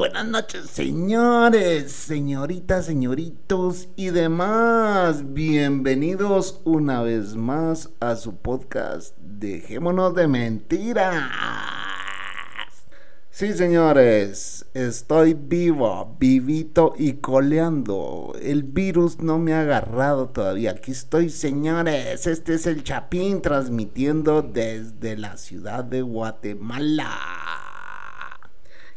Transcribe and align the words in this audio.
Buenas 0.00 0.26
noches, 0.26 0.70
señores, 0.70 1.92
señoritas, 1.92 2.86
señoritos 2.86 3.88
y 3.96 4.08
demás. 4.08 5.34
Bienvenidos 5.34 6.62
una 6.64 7.02
vez 7.02 7.36
más 7.36 7.90
a 8.00 8.16
su 8.16 8.36
podcast 8.36 9.14
Dejémonos 9.18 10.14
de 10.14 10.26
mentiras. 10.26 11.30
Sí, 13.28 13.52
señores, 13.52 14.64
estoy 14.72 15.34
vivo, 15.34 16.16
vivito 16.18 16.94
y 16.96 17.16
coleando. 17.16 18.32
El 18.40 18.62
virus 18.62 19.18
no 19.18 19.38
me 19.38 19.52
ha 19.52 19.60
agarrado 19.60 20.28
todavía. 20.28 20.70
Aquí 20.70 20.92
estoy, 20.92 21.28
señores. 21.28 22.26
Este 22.26 22.54
es 22.54 22.66
el 22.66 22.84
Chapín 22.84 23.42
transmitiendo 23.42 24.40
desde 24.40 25.18
la 25.18 25.36
ciudad 25.36 25.84
de 25.84 26.00
Guatemala. 26.00 27.59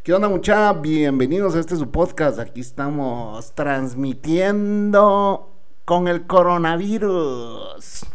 ¿Qué 0.04 0.14
onda, 0.14 0.28
mucha? 0.28 0.74
Bienvenidos 0.74 1.56
a 1.56 1.62
este 1.62 1.78
su 1.78 1.90
podcast. 1.90 2.38
Aquí 2.38 2.60
estamos 2.60 3.56
transmitiendo 3.56 5.50
con 5.86 6.10
el 6.10 6.28
coronavirus. 6.28 8.06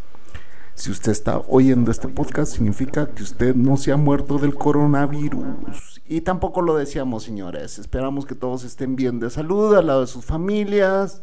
Si 0.75 0.91
usted 0.91 1.13
está 1.13 1.39
oyendo 1.49 1.91
este 1.91 2.09
podcast, 2.09 2.53
significa 2.53 3.07
que 3.07 3.23
usted 3.23 3.55
no 3.55 3.79
se 3.79 3.91
ha 3.91 3.97
muerto 3.97 4.37
del 4.37 4.55
coronavirus. 4.55 6.03
Y 6.07 6.21
tampoco 6.21 6.61
lo 6.61 6.77
deseamos, 6.77 7.23
señores. 7.23 7.79
Esperamos 7.79 8.27
que 8.27 8.35
todos 8.35 8.65
estén 8.65 8.95
bien 8.95 9.19
de 9.19 9.31
salud 9.31 9.75
al 9.75 9.87
lado 9.87 10.03
de 10.03 10.09
sus 10.09 10.27
familias 10.27 11.23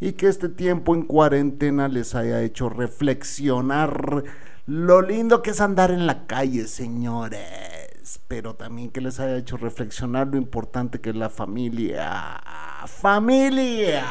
y 0.00 0.12
que 0.12 0.28
este 0.28 0.48
tiempo 0.48 0.94
en 0.94 1.02
cuarentena 1.02 1.88
les 1.88 2.14
haya 2.14 2.40
hecho 2.40 2.70
reflexionar 2.70 4.24
lo 4.64 5.02
lindo 5.02 5.42
que 5.42 5.50
es 5.50 5.60
andar 5.60 5.90
en 5.90 6.06
la 6.06 6.26
calle, 6.26 6.66
señores. 6.68 7.95
Pero 8.28 8.54
también 8.54 8.90
que 8.90 9.00
les 9.00 9.18
haya 9.18 9.36
hecho 9.36 9.56
reflexionar 9.56 10.28
lo 10.28 10.36
importante 10.36 11.00
que 11.00 11.10
es 11.10 11.16
la 11.16 11.28
familia. 11.28 12.40
¡Familia! 12.86 14.04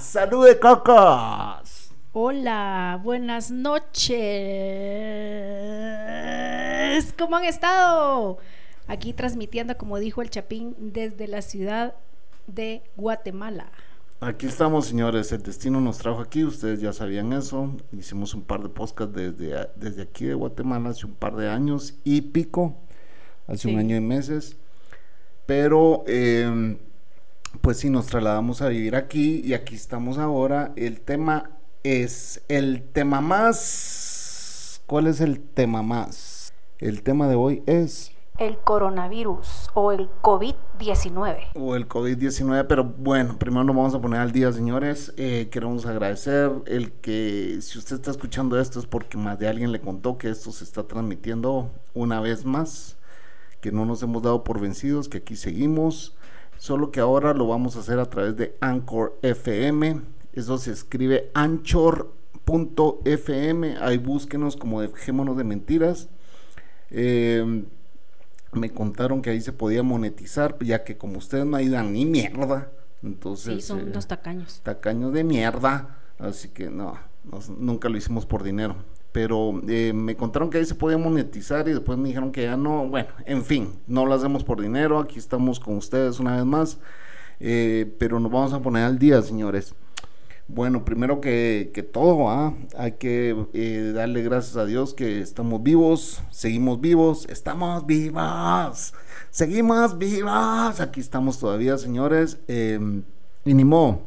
¡Salud 0.00 0.46
de 0.46 0.58
cocos! 0.58 1.92
Hola, 2.12 3.00
buenas 3.02 3.50
noches. 3.50 4.14
¿Cómo 7.18 7.36
han 7.36 7.44
estado? 7.44 8.38
Aquí 8.86 9.12
transmitiendo, 9.12 9.76
como 9.76 9.98
dijo 9.98 10.22
el 10.22 10.30
Chapín, 10.30 10.74
desde 10.78 11.28
la 11.28 11.42
ciudad 11.42 11.94
de 12.46 12.82
Guatemala. 12.96 13.70
Aquí 14.20 14.46
estamos, 14.46 14.86
señores. 14.86 15.32
El 15.32 15.42
destino 15.42 15.80
nos 15.80 15.98
trajo 15.98 16.20
aquí. 16.20 16.44
Ustedes 16.44 16.80
ya 16.80 16.92
sabían 16.92 17.32
eso. 17.32 17.76
Hicimos 17.92 18.34
un 18.34 18.42
par 18.42 18.62
de 18.62 18.68
podcasts 18.68 19.14
desde, 19.14 19.68
desde 19.76 20.02
aquí 20.02 20.24
de 20.26 20.34
Guatemala 20.34 20.90
hace 20.90 21.06
un 21.06 21.14
par 21.14 21.36
de 21.36 21.48
años 21.48 21.94
y 22.04 22.20
pico, 22.22 22.76
hace 23.46 23.68
un 23.68 23.78
año 23.78 23.96
y 23.96 24.00
meses. 24.00 24.56
Pero, 25.46 26.04
eh, 26.06 26.78
pues 27.60 27.78
sí, 27.78 27.90
nos 27.90 28.06
trasladamos 28.06 28.62
a 28.62 28.68
vivir 28.68 28.96
aquí 28.96 29.42
y 29.44 29.54
aquí 29.54 29.74
estamos 29.74 30.18
ahora. 30.18 30.72
El 30.76 31.00
tema 31.00 31.50
es 31.82 32.42
el 32.48 32.82
tema 32.82 33.20
más. 33.20 34.82
¿Cuál 34.86 35.06
es 35.06 35.20
el 35.20 35.40
tema 35.40 35.82
más? 35.82 36.52
El 36.78 37.02
tema 37.02 37.28
de 37.28 37.34
hoy 37.36 37.62
es 37.66 38.10
El 38.38 38.58
coronavirus 38.58 39.70
o 39.74 39.92
el 39.92 40.10
COVID-19. 40.22 41.52
o 41.54 41.76
el 41.76 41.88
COVID-19, 41.88 42.66
pero 42.66 42.84
bueno, 42.84 43.38
primero 43.38 43.64
nos 43.64 43.76
vamos 43.76 43.94
a 43.94 44.00
poner 44.00 44.20
al 44.20 44.32
día, 44.32 44.52
señores. 44.52 45.14
Eh, 45.16 45.48
queremos 45.52 45.86
agradecer 45.86 46.50
el 46.66 46.92
que 46.92 47.58
si 47.60 47.78
usted 47.78 47.96
está 47.96 48.10
escuchando 48.10 48.58
esto 48.58 48.80
es 48.80 48.86
porque 48.86 49.16
más 49.16 49.38
de 49.38 49.48
alguien 49.48 49.72
le 49.72 49.80
contó 49.80 50.18
que 50.18 50.28
esto 50.30 50.50
se 50.52 50.64
está 50.64 50.82
transmitiendo 50.82 51.70
una 51.94 52.20
vez 52.20 52.44
más, 52.44 52.96
que 53.64 53.72
no 53.72 53.86
nos 53.86 54.02
hemos 54.02 54.22
dado 54.22 54.44
por 54.44 54.60
vencidos, 54.60 55.08
que 55.08 55.16
aquí 55.18 55.36
seguimos, 55.36 56.14
solo 56.58 56.90
que 56.90 57.00
ahora 57.00 57.32
lo 57.32 57.46
vamos 57.46 57.76
a 57.76 57.80
hacer 57.80 57.98
a 57.98 58.04
través 58.10 58.36
de 58.36 58.58
Anchor 58.60 59.18
FM. 59.22 60.02
Eso 60.34 60.58
se 60.58 60.70
escribe 60.70 61.30
anchor.fm. 62.44 63.76
Ahí 63.80 63.96
búsquenos 63.96 64.56
como 64.58 64.82
dejémonos 64.82 65.38
de 65.38 65.44
mentiras. 65.44 66.10
Eh, 66.90 67.64
me 68.52 68.70
contaron 68.70 69.22
que 69.22 69.30
ahí 69.30 69.40
se 69.40 69.54
podía 69.54 69.82
monetizar, 69.82 70.58
ya 70.62 70.84
que 70.84 70.98
como 70.98 71.16
ustedes 71.16 71.46
no 71.46 71.56
ayudan 71.56 71.94
ni 71.94 72.04
mierda, 72.04 72.70
entonces 73.02 73.54
Sí, 73.54 73.60
son 73.62 73.80
eh, 73.80 73.84
unos 73.84 74.06
tacaños. 74.06 74.60
tacaños 74.62 75.14
de 75.14 75.24
mierda, 75.24 75.98
así 76.18 76.48
que 76.50 76.68
no, 76.68 76.98
nos- 77.24 77.48
nunca 77.48 77.88
lo 77.88 77.96
hicimos 77.96 78.26
por 78.26 78.42
dinero. 78.42 78.76
Pero 79.14 79.60
eh, 79.68 79.92
me 79.94 80.16
contaron 80.16 80.50
que 80.50 80.58
ahí 80.58 80.64
se 80.64 80.74
podía 80.74 80.98
monetizar 80.98 81.68
y 81.68 81.70
después 81.70 81.96
me 81.96 82.08
dijeron 82.08 82.32
que 82.32 82.42
ya 82.42 82.56
no, 82.56 82.88
bueno, 82.88 83.10
en 83.26 83.44
fin, 83.44 83.72
no 83.86 84.04
lo 84.06 84.12
hacemos 84.12 84.42
por 84.42 84.60
dinero, 84.60 84.98
aquí 84.98 85.20
estamos 85.20 85.60
con 85.60 85.76
ustedes 85.76 86.18
una 86.18 86.34
vez 86.34 86.44
más, 86.44 86.78
eh, 87.38 87.94
pero 88.00 88.18
nos 88.18 88.32
vamos 88.32 88.52
a 88.52 88.60
poner 88.60 88.82
al 88.82 88.98
día, 88.98 89.22
señores. 89.22 89.72
Bueno, 90.48 90.84
primero 90.84 91.20
que, 91.20 91.70
que 91.72 91.84
todo, 91.84 92.28
¿ah? 92.28 92.54
hay 92.76 92.94
que 92.94 93.46
eh, 93.52 93.92
darle 93.94 94.24
gracias 94.24 94.56
a 94.56 94.66
Dios 94.66 94.94
que 94.94 95.20
estamos 95.20 95.62
vivos, 95.62 96.20
seguimos 96.32 96.80
vivos, 96.80 97.24
estamos 97.30 97.86
vivos, 97.86 98.94
seguimos 99.30 99.96
vivos, 99.96 100.80
aquí 100.80 100.98
estamos 100.98 101.38
todavía, 101.38 101.78
señores, 101.78 102.38
eh, 102.48 102.80
y 103.44 103.54
ni 103.54 103.62
modo, 103.62 104.00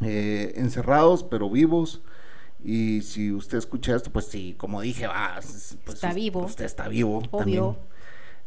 encerrados 0.00 1.22
pero 1.22 1.50
vivos. 1.50 2.00
Y 2.64 3.02
si 3.02 3.32
usted 3.32 3.58
escucha 3.58 3.96
esto, 3.96 4.10
pues 4.12 4.26
sí, 4.26 4.54
como 4.56 4.80
dije, 4.80 5.06
va, 5.06 5.34
pues 5.40 5.76
Está 5.94 6.12
vivo. 6.12 6.44
Usted 6.44 6.64
está 6.64 6.88
vivo. 6.88 7.22
Obvio. 7.30 7.76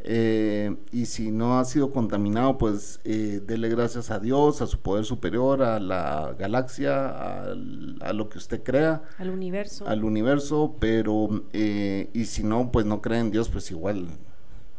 Eh, 0.07 0.75
y 0.91 1.07
si 1.07 1.31
no 1.31 1.57
ha 1.57 1.65
sido 1.65 1.91
contaminado, 1.91 2.59
pues 2.59 2.99
eh, 3.05 3.41
dele 3.43 3.69
gracias 3.69 4.11
a 4.11 4.19
Dios, 4.19 4.61
a 4.61 4.67
su 4.67 4.79
poder 4.79 5.03
superior, 5.03 5.63
a 5.63 5.79
la 5.79 6.35
galaxia, 6.37 7.41
al- 7.41 7.97
a 8.01 8.13
lo 8.13 8.29
que 8.29 8.37
usted 8.37 8.61
crea, 8.61 9.01
Al 9.17 9.31
universo. 9.31 9.87
al 9.87 10.03
universo, 10.03 10.75
pero 10.79 11.45
eh, 11.53 12.09
y 12.13 12.25
si 12.25 12.43
no, 12.43 12.71
pues 12.71 12.85
no 12.85 13.01
cree 13.01 13.19
en 13.19 13.31
Dios, 13.31 13.49
pues 13.49 13.71
igual 13.71 14.07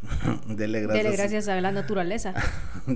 dele 0.46 0.82
gracias. 0.82 1.04
Dele 1.04 1.16
gracias 1.16 1.48
a 1.48 1.60
la 1.60 1.72
naturaleza. 1.72 2.32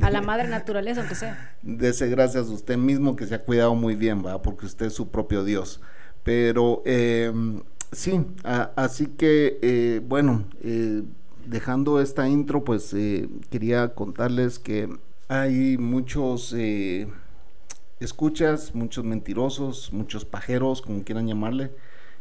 a 0.00 0.10
la 0.10 0.22
madre 0.22 0.46
naturaleza, 0.48 1.00
aunque 1.00 1.16
sea. 1.16 1.56
Dese 1.62 2.08
gracias 2.08 2.46
a 2.48 2.52
usted 2.52 2.76
mismo 2.76 3.16
que 3.16 3.26
se 3.26 3.34
ha 3.34 3.40
cuidado 3.40 3.74
muy 3.74 3.96
bien, 3.96 4.24
va, 4.24 4.40
porque 4.40 4.66
usted 4.66 4.86
es 4.86 4.92
su 4.94 5.10
propio 5.10 5.42
Dios. 5.42 5.80
Pero 6.22 6.82
eh, 6.84 7.32
sí, 7.92 8.20
así 8.44 9.06
que 9.06 9.58
eh, 9.62 10.00
bueno, 10.06 10.44
eh, 10.62 11.02
dejando 11.46 12.00
esta 12.00 12.28
intro, 12.28 12.64
pues 12.64 12.92
eh, 12.94 13.28
quería 13.50 13.94
contarles 13.94 14.58
que 14.58 14.88
hay 15.28 15.78
muchos 15.78 16.54
eh, 16.56 17.08
escuchas, 18.00 18.74
muchos 18.74 19.04
mentirosos, 19.04 19.92
muchos 19.92 20.24
pajeros, 20.24 20.82
como 20.82 21.02
quieran 21.04 21.26
llamarle, 21.26 21.70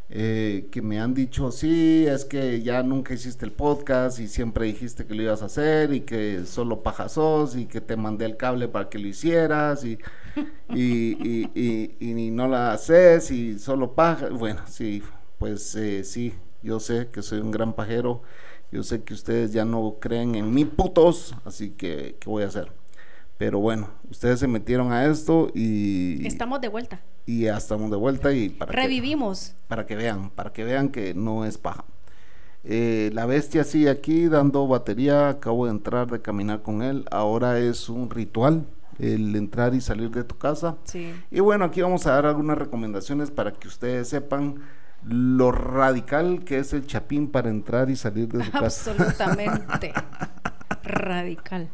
eh, 0.09 0.67
que 0.71 0.81
me 0.81 0.99
han 0.99 1.13
dicho, 1.13 1.51
sí, 1.51 2.05
es 2.07 2.25
que 2.25 2.61
ya 2.63 2.81
nunca 2.83 3.13
hiciste 3.13 3.45
el 3.45 3.51
podcast 3.51 4.19
y 4.19 4.27
siempre 4.27 4.65
dijiste 4.65 5.05
que 5.05 5.13
lo 5.13 5.21
ibas 5.23 5.41
a 5.43 5.45
hacer 5.45 5.93
y 5.93 6.01
que 6.01 6.45
solo 6.45 6.81
paja 6.83 7.09
sos 7.09 7.55
y 7.55 7.65
que 7.67 7.81
te 7.81 7.95
mandé 7.95 8.25
el 8.25 8.35
cable 8.37 8.67
para 8.67 8.89
que 8.89 8.97
lo 8.99 9.07
hicieras 9.07 9.83
y, 9.85 9.99
y, 10.69 11.13
y, 11.27 11.51
y- 11.55 11.95
y 11.99 12.31
no 12.31 12.47
la 12.47 12.73
haces 12.73 13.31
y 13.31 13.59
solo 13.59 13.93
paja. 13.95 14.29
Bueno, 14.29 14.61
sí, 14.67 15.03
pues 15.37 15.75
eh, 15.75 16.03
sí, 16.03 16.33
yo 16.63 16.79
sé 16.79 17.09
que 17.11 17.21
soy 17.21 17.39
un 17.39 17.51
gran 17.51 17.73
pajero, 17.73 18.21
yo 18.71 18.83
sé 18.83 19.03
que 19.03 19.13
ustedes 19.13 19.53
ya 19.53 19.65
no 19.65 19.97
creen 19.99 20.35
en 20.35 20.53
mí 20.53 20.65
putos, 20.65 21.35
así 21.45 21.71
que, 21.71 22.17
¿qué 22.19 22.29
voy 22.29 22.43
a 22.43 22.47
hacer? 22.47 22.78
Pero 23.39 23.59
bueno, 23.59 23.89
ustedes 24.11 24.41
se 24.41 24.47
metieron 24.47 24.91
a 24.91 25.05
esto 25.05 25.49
y, 25.55 26.27
Estamos 26.27 26.59
de 26.59 26.67
vuelta. 26.67 26.99
y 27.25 27.43
ya 27.43 27.55
estamos 27.55 27.89
de 27.89 27.95
vuelta 27.95 28.33
y 28.33 28.49
para 28.49 28.69
que, 28.71 28.77
Revivimos. 28.77 29.55
para 29.69 29.85
que 29.85 29.95
vean, 29.95 30.29
para 30.29 30.51
que 30.51 30.65
vean 30.65 30.89
que 30.89 31.13
no 31.13 31.45
es 31.45 31.57
paja. 31.57 31.85
Eh, 32.65 33.11
la 33.13 33.25
bestia 33.25 33.63
sigue 33.63 33.89
aquí 33.89 34.27
dando 34.27 34.67
batería, 34.67 35.29
acabo 35.29 35.65
de 35.67 35.71
entrar 35.71 36.11
de 36.11 36.21
caminar 36.21 36.61
con 36.63 36.81
él, 36.81 37.05
ahora 37.11 37.57
es 37.59 37.87
un 37.87 38.09
ritual 38.09 38.67
el 38.99 39.33
entrar 39.37 39.73
y 39.73 39.79
salir 39.79 40.11
de 40.11 40.25
tu 40.25 40.37
casa. 40.37 40.75
Sí. 40.83 41.13
Y 41.31 41.39
bueno, 41.39 41.63
aquí 41.63 41.81
vamos 41.81 42.05
a 42.07 42.11
dar 42.11 42.25
algunas 42.25 42.57
recomendaciones 42.57 43.31
para 43.31 43.53
que 43.53 43.69
ustedes 43.69 44.09
sepan 44.09 44.55
lo 45.05 45.53
radical 45.53 46.43
que 46.43 46.59
es 46.59 46.73
el 46.73 46.85
chapín 46.85 47.31
para 47.31 47.49
entrar 47.49 47.89
y 47.89 47.95
salir 47.95 48.27
de 48.27 48.43
su 48.43 48.51
casa. 48.51 48.91
Absolutamente. 48.91 49.93
Radical. 50.83 51.69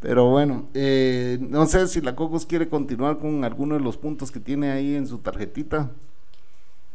Pero 0.00 0.30
bueno, 0.30 0.68
eh, 0.74 1.38
no 1.40 1.66
sé 1.66 1.88
si 1.88 2.00
la 2.00 2.14
Cocos 2.14 2.46
quiere 2.46 2.68
continuar 2.68 3.18
con 3.18 3.44
alguno 3.44 3.76
de 3.76 3.80
los 3.80 3.96
puntos 3.96 4.30
que 4.30 4.40
tiene 4.40 4.70
ahí 4.70 4.94
en 4.94 5.06
su 5.06 5.18
tarjetita. 5.18 5.90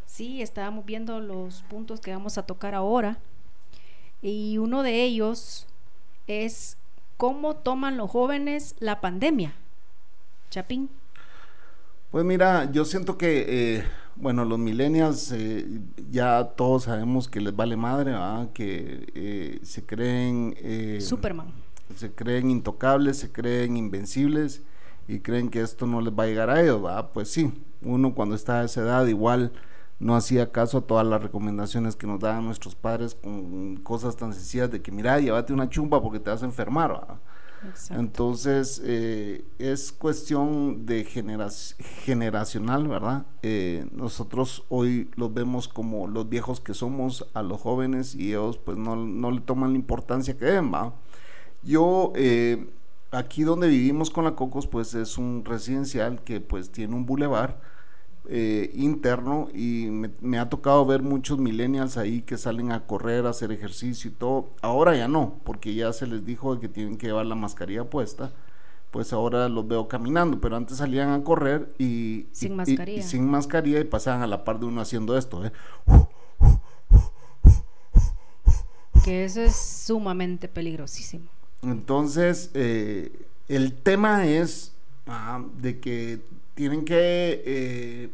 Sí, 0.06 0.42
estábamos 0.42 0.86
viendo 0.86 1.19
los 1.19 1.63
puntos 1.63 2.00
que 2.00 2.12
vamos 2.12 2.38
a 2.38 2.44
tocar 2.44 2.75
ahora. 2.75 3.18
Y 4.21 4.57
uno 4.59 4.83
de 4.83 5.03
ellos 5.03 5.68
es 6.27 6.77
cómo 7.18 7.56
toman 7.56 7.98
los 7.98 8.12
jóvenes 8.12 8.75
la 8.80 9.01
pandemia. 9.01 9.54
Chapín. 10.50 10.89
Pues 12.12 12.25
mira, 12.25 12.69
yo 12.71 12.83
siento 12.83 13.18
que, 13.18 13.45
eh, 13.47 13.83
bueno, 14.18 14.44
los 14.44 14.59
millennials 14.59 15.31
eh, 15.31 15.65
ya 16.12 16.44
todos 16.57 16.83
sabemos 16.83 17.30
que 17.30 17.39
les 17.39 17.56
vale 17.56 17.77
madre, 17.77 18.13
que 18.54 19.07
eh, 19.15 19.59
se 19.63 19.86
creen... 19.86 20.56
Superman. 21.00 21.54
Se 21.96 22.12
creen 22.12 22.50
intocables, 22.50 23.18
se 23.18 23.32
creen 23.32 23.78
invencibles 23.78 24.62
y 25.08 25.20
creen 25.20 25.50
que 25.50 25.62
esto 25.62 25.88
no 25.88 26.02
les 26.02 26.14
va 26.14 26.24
a 26.24 26.28
llegar 26.28 26.50
a 26.50 26.62
ellos, 26.62 26.82
Pues 27.14 27.32
sí, 27.32 27.54
uno 27.82 28.14
cuando 28.14 28.36
está 28.36 28.62
a 28.62 28.64
esa 28.64 28.82
edad 28.82 29.06
igual 29.08 29.52
no 30.00 30.16
hacía 30.16 30.52
caso 30.52 30.80
a 30.80 30.82
todas 30.82 31.06
las 31.06 31.22
recomendaciones 31.22 31.96
que 31.96 32.08
nos 32.08 32.20
daban 32.20 32.46
nuestros 32.46 32.74
padres 32.76 33.16
con 33.16 33.78
cosas 33.78 34.16
tan 34.16 34.34
sencillas 34.34 34.72
de 34.72 34.82
que, 34.82 34.92
mira, 34.92 35.20
llévate 35.20 35.54
una 35.54 35.70
chumba 35.70 36.02
porque 36.02 36.20
te 36.20 36.32
vas 36.32 36.42
a 36.42 36.46
enfermar, 36.46 37.20
Entonces, 37.92 38.82
eh, 38.84 39.46
es 39.60 39.92
cuestión 39.92 40.88
de 40.88 41.04
generacional, 41.04 42.88
¿verdad? 42.88 43.28
Eh, 43.44 43.86
nosotros 43.92 44.64
hoy 44.70 45.12
los 45.16 45.32
vemos 45.32 45.68
como 45.68 46.08
los 46.08 46.28
viejos 46.28 46.60
que 46.60 46.74
somos 46.74 47.28
a 47.36 47.44
los 47.44 47.62
jóvenes 47.62 48.16
y 48.16 48.30
ellos 48.30 48.58
pues 48.58 48.78
no, 48.78 48.96
no 48.96 49.30
le 49.30 49.42
toman 49.42 49.74
la 49.74 49.78
importancia 49.78 50.36
que 50.36 50.46
deben, 50.46 50.74
¿va? 50.74 50.96
Yo, 51.63 52.13
eh, 52.16 52.68
aquí 53.12 53.44
donde 53.44 53.68
vivimos 53.68 54.10
con 54.10 54.24
la 54.25 54.36
Cocos, 54.36 54.68
pues 54.68 54.94
es 54.96 55.18
un 55.18 55.44
residencial 55.46 56.24
que 56.24 56.40
pues 56.40 56.72
tiene 56.72 56.96
un 56.96 57.06
bulevar 57.06 57.60
eh, 58.30 58.72
interno 58.75 59.50
y 59.54 59.90
me, 59.90 60.40
ha 60.40 60.48
tocado 60.48 60.86
ver 60.86 61.02
muchos 61.02 61.40
millennials 61.40 61.98
ahí 61.98 62.22
que 62.22 62.38
salen 62.38 62.72
a 62.72 62.86
correr, 62.86 63.25
a 63.25 63.30
hacer 63.30 63.52
ejercicio 63.52 64.10
y 64.10 64.13
todo. 64.13 64.52
Ahora 64.62 64.96
ya 64.96 65.08
no, 65.08 65.40
porque 65.44 65.74
ya 65.74 65.92
se 65.92 66.08
les 66.08 66.25
dijo 66.25 66.60
que 66.60 66.69
tienen 66.69 66.98
que 66.98 67.08
llevar 67.08 67.25
la 67.25 67.36
mascarilla 67.36 67.90
puesta. 67.90 68.31
Pues 68.92 69.14
ahora 69.14 69.48
los 69.50 69.68
veo 69.68 69.88
caminando, 69.88 70.40
pero 70.42 70.56
antes 70.57 70.78
salían 70.78 71.12
a 71.12 71.24
correr 71.24 71.74
y 71.78 72.28
sin 72.31 72.56
mascarilla, 72.56 73.00
y, 73.00 73.04
sin 73.04 73.30
mascarilla 73.30 73.80
y 73.80 73.86
pasaban 73.86 74.22
a 74.22 74.28
la 74.28 74.44
par 74.44 74.60
de 74.60 74.66
uno 74.66 74.81
haciendo 74.81 75.18
esto. 75.18 75.46
¿eh? 75.46 75.52
Que 79.04 79.25
eso 79.25 79.42
es 79.42 79.56
sumamente 79.56 80.48
peligrosísimo. 80.48 81.28
Entonces, 81.62 82.52
eh, 82.54 83.12
el 83.48 83.74
tema 83.74 84.25
es 84.28 84.74
ah, 85.08 85.44
de 85.58 85.80
que 85.80 86.22
tienen 86.56 86.86
que 86.86 87.44
eh, 87.46 88.10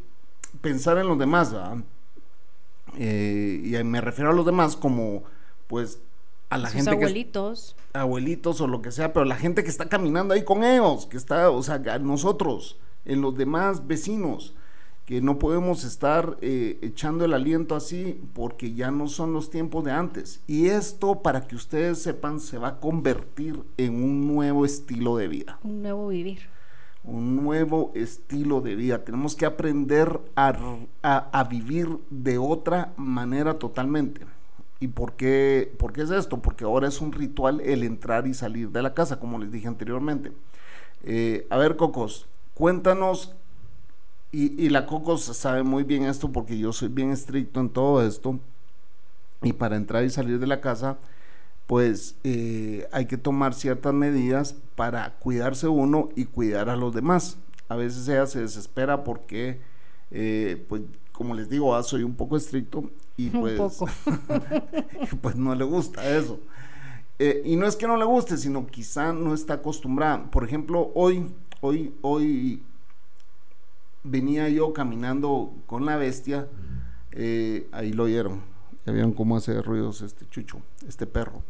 pensar 0.61 0.97
en 0.97 1.07
los 1.07 1.17
demás, 1.17 1.55
eh, 2.97 3.61
y 3.63 3.83
me 3.83 4.01
refiero 4.01 4.31
a 4.31 4.33
los 4.33 4.45
demás 4.45 4.75
como, 4.75 5.23
pues, 5.67 5.99
a 6.49 6.57
la 6.57 6.69
gente 6.69 6.91
abuelitos. 6.91 7.75
abuelitos 7.93 8.61
o 8.61 8.67
lo 8.67 8.81
que 8.81 8.91
sea, 8.91 9.11
pero 9.13 9.25
la 9.25 9.35
gente 9.35 9.63
que 9.63 9.69
está 9.69 9.89
caminando 9.89 10.33
ahí 10.33 10.43
con 10.43 10.63
ellos, 10.63 11.05
que 11.05 11.17
está, 11.17 11.49
o 11.49 11.61
sea, 11.61 11.79
nosotros, 11.99 12.77
en 13.05 13.21
los 13.21 13.37
demás 13.37 13.87
vecinos, 13.87 14.53
que 15.07 15.21
no 15.21 15.39
podemos 15.39 15.85
estar 15.85 16.37
eh, 16.41 16.79
echando 16.81 17.23
el 17.23 17.33
aliento 17.33 17.77
así 17.77 18.21
porque 18.33 18.73
ya 18.73 18.91
no 18.91 19.07
son 19.07 19.31
los 19.31 19.49
tiempos 19.49 19.85
de 19.85 19.91
antes. 19.91 20.41
Y 20.47 20.67
esto, 20.67 21.21
para 21.21 21.47
que 21.47 21.55
ustedes 21.55 21.99
sepan, 21.99 22.41
se 22.41 22.57
va 22.57 22.67
a 22.67 22.79
convertir 22.81 23.63
en 23.77 24.03
un 24.03 24.27
nuevo 24.27 24.65
estilo 24.65 25.15
de 25.15 25.29
vida. 25.29 25.59
Un 25.63 25.81
nuevo 25.81 26.09
vivir 26.09 26.39
un 27.05 27.37
nuevo 27.37 27.93
estilo 27.95 28.59
de 28.59 28.75
vida. 28.75 29.05
Tenemos 29.05 29.33
que 29.33 29.45
aprender 29.45 30.19
a, 30.35 30.53
a, 31.01 31.43
vivir 31.45 31.87
de 32.09 32.37
otra 32.37 32.91
manera 32.97 33.59
totalmente. 33.59 34.25
¿Y 34.81 34.89
por 34.89 35.13
qué, 35.13 35.73
por 35.79 35.93
qué, 35.93 36.01
es 36.01 36.11
esto? 36.11 36.41
Porque 36.41 36.65
ahora 36.65 36.89
es 36.89 36.99
un 36.99 37.13
ritual 37.13 37.61
el 37.61 37.83
entrar 37.83 38.27
y 38.27 38.33
salir 38.33 38.71
de 38.71 38.81
la 38.81 38.93
casa, 38.93 39.21
como 39.21 39.39
les 39.39 39.53
dije 39.53 39.69
anteriormente. 39.69 40.33
Eh, 41.03 41.47
a 41.49 41.57
ver, 41.57 41.77
Cocos, 41.77 42.27
cuéntanos, 42.53 43.37
y, 44.31 44.61
y, 44.61 44.69
la 44.69 44.85
Cocos 44.85 45.23
sabe 45.23 45.63
muy 45.63 45.83
bien 45.83 46.03
esto 46.03 46.31
porque 46.31 46.57
yo 46.57 46.73
soy 46.73 46.89
bien 46.89 47.11
estricto 47.11 47.59
en 47.59 47.69
todo 47.69 48.05
esto, 48.05 48.39
y 49.41 49.53
para 49.53 49.75
entrar 49.75 50.03
y 50.03 50.09
salir 50.09 50.39
de 50.39 50.47
la 50.47 50.61
casa, 50.61 50.97
pues 51.67 52.15
eh, 52.23 52.87
hay 52.91 53.05
que 53.05 53.17
tomar 53.17 53.53
ciertas 53.53 53.93
medidas 53.93 54.55
para 54.75 55.15
cuidarse 55.19 55.67
uno 55.67 56.09
y 56.15 56.25
cuidar 56.25 56.69
a 56.69 56.75
los 56.75 56.93
demás. 56.93 57.37
A 57.69 57.75
veces 57.75 58.07
ella 58.07 58.25
se 58.25 58.39
desespera 58.39 59.03
porque, 59.03 59.59
eh, 60.11 60.65
pues, 60.69 60.81
como 61.11 61.35
les 61.35 61.49
digo, 61.49 61.75
ah, 61.75 61.83
soy 61.83 62.03
un 62.03 62.15
poco 62.15 62.37
estricto 62.37 62.89
y 63.17 63.29
pues, 63.29 63.59
pues 65.21 65.35
no 65.35 65.53
le 65.53 65.65
gusta 65.65 66.07
eso. 66.17 66.39
Eh, 67.19 67.41
y 67.45 67.55
no 67.55 67.67
es 67.67 67.75
que 67.75 67.87
no 67.87 67.97
le 67.97 68.05
guste, 68.05 68.37
sino 68.37 68.65
quizá 68.67 69.11
no 69.11 69.33
está 69.33 69.55
acostumbrada. 69.55 70.29
Por 70.31 70.43
ejemplo, 70.43 70.91
hoy, 70.93 71.33
hoy, 71.61 71.93
hoy 72.01 72.63
venía 74.07 74.49
yo 74.49 74.73
caminando 74.73 75.53
con 75.65 75.85
la 75.85 75.97
bestia, 75.97 76.47
ahí 77.71 77.93
lo 77.93 78.03
oyeron, 78.03 78.41
ya 78.85 78.93
vieron 78.93 79.11
cómo 79.11 79.37
hace 79.37 79.61
ruidos 79.61 80.01
este 80.01 80.25
chucho, 80.29 80.61
este 80.87 81.05
perro. 81.07 81.43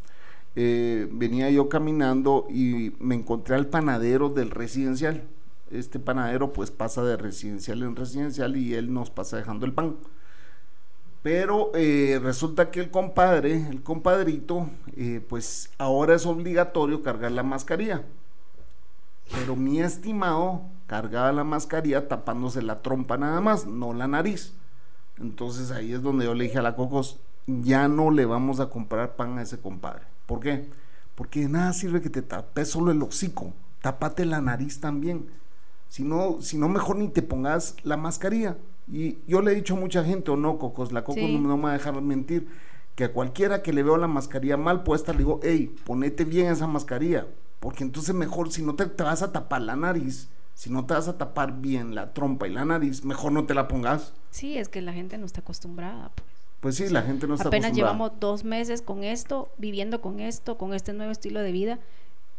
Eh, 0.60 1.08
venía 1.12 1.52
yo 1.52 1.70
caminando 1.70 2.48
y 2.50 2.96
me 2.98 3.14
encontré 3.14 3.54
al 3.54 3.68
panadero 3.68 4.30
del 4.30 4.50
residencial. 4.50 5.24
Este 5.70 6.00
panadero 6.00 6.52
pues 6.52 6.72
pasa 6.72 7.04
de 7.04 7.16
residencial 7.16 7.84
en 7.84 7.96
residencial 7.96 8.58
y 8.58 8.74
él 8.74 8.92
nos 8.92 9.12
pasa 9.12 9.38
dejando 9.38 9.68
el 9.68 9.74
pan. 9.74 9.98
Pero 11.22 11.70
eh, 11.76 12.20
resulta 12.24 12.72
que 12.72 12.80
el 12.80 12.90
compadre, 12.90 13.68
el 13.70 13.84
compadrito, 13.84 14.68
eh, 14.96 15.24
pues 15.30 15.70
ahora 15.78 16.16
es 16.16 16.26
obligatorio 16.26 17.04
cargar 17.04 17.34
la 17.34 17.44
mascarilla. 17.44 18.02
Pero 19.32 19.56
mi 19.56 19.80
estimado 19.80 20.64
cargaba 20.88 21.32
la 21.32 21.44
mascarilla 21.44 22.08
tapándose 22.08 22.62
la 22.62 22.82
trompa 22.82 23.18
nada 23.18 23.42
más, 23.42 23.68
no 23.68 23.94
la 23.94 24.08
nariz. 24.08 24.54
Entonces 25.20 25.72
ahí 25.72 25.94
es 25.94 26.02
donde 26.02 26.26
yo 26.26 26.34
le 26.34 26.46
dije 26.46 26.58
a 26.58 26.62
la 26.62 26.76
Cocos, 26.76 27.20
ya 27.46 27.88
no 27.88 28.12
le 28.12 28.26
vamos 28.26 28.60
a 28.60 28.70
comprar 28.70 29.16
pan 29.16 29.38
a 29.38 29.42
ese 29.42 29.60
compadre. 29.60 30.04
¿Por 30.26 30.40
qué? 30.40 30.70
Porque 31.16 31.42
de 31.42 31.50
nada 31.50 31.74
sirve 31.74 32.02
que 32.02 32.10
te 32.10 32.22
tapes 32.22 32.70
solo 32.70 32.92
el 32.92 33.02
hocico, 33.02 33.54
tapate 33.82 34.26
la 34.26 34.42
nariz 34.42 34.80
también. 34.80 35.28
Si 35.90 36.04
no, 36.04 36.42
si 36.42 36.58
no, 36.58 36.70
mejor 36.70 36.98
ni 36.98 37.08
te 37.10 37.22
pongas 37.22 37.76
la 37.84 37.98
mascarilla. 37.98 38.58
Y 38.88 39.18
yo 39.28 39.42
le 39.42 39.52
he 39.52 39.56
dicho 39.56 39.76
a 39.76 39.80
mucha 39.80 40.04
gente, 40.04 40.32
o 40.32 40.38
no, 40.38 40.58
Cocos, 40.58 40.92
la 40.92 41.04
Coco 41.04 41.20
no, 41.22 41.58
me 41.58 41.64
va 41.64 41.70
a 41.72 41.74
dejar 41.74 42.02
mentir, 42.02 42.48
que 42.96 43.06
a 43.06 43.12
cualquiera 43.12 43.62
que 43.62 43.74
le 43.74 43.84
veo 43.84 43.98
la 43.98 44.08
mascarilla 44.08 44.58
mal 44.58 44.84
puesta, 44.84 45.12
le 45.12 45.20
digo, 45.20 45.40
hey, 45.44 45.76
ponete 45.86 46.24
bien 46.24 46.48
esa 46.48 46.68
mascarilla. 46.68 47.28
Porque 47.60 47.84
entonces 47.84 48.14
mejor, 48.14 48.52
si 48.52 48.62
no 48.62 48.76
te, 48.76 48.86
te 48.86 49.04
vas 49.04 49.24
a 49.24 49.32
tapar 49.32 49.62
la 49.62 49.76
nariz, 49.76 50.30
si 50.58 50.72
no 50.72 50.88
te 50.88 50.96
vas 50.96 51.08
a 51.08 51.20
tapar 51.20 51.62
bien 51.62 51.94
la 51.94 52.16
trompa 52.16 52.48
y 52.48 52.52
la 52.52 52.66
nariz, 52.66 53.06
mejor 53.06 53.32
no 53.32 53.46
te 53.46 53.54
la 53.54 53.68
pongas. 53.68 54.16
Sí, 54.32 54.58
es 54.58 54.70
que 54.70 54.82
la 54.82 54.92
gente 54.92 55.20
no 55.20 55.28
está 55.28 55.42
acostumbrada. 55.42 56.10
Pues. 56.16 56.28
Pues 56.62 56.76
sí, 56.78 56.90
la 56.90 57.04
gente 57.04 57.28
no 57.28 57.36
está 57.36 57.50
Apenas 57.50 57.74
llevamos 57.74 58.14
dos 58.20 58.44
meses 58.44 58.82
con 58.82 59.04
esto, 59.04 59.52
viviendo 59.60 60.02
con 60.02 60.20
esto, 60.20 60.58
con 60.58 60.74
este 60.74 60.94
nuevo 60.94 61.12
estilo 61.12 61.42
de 61.42 61.52
vida, 61.52 61.80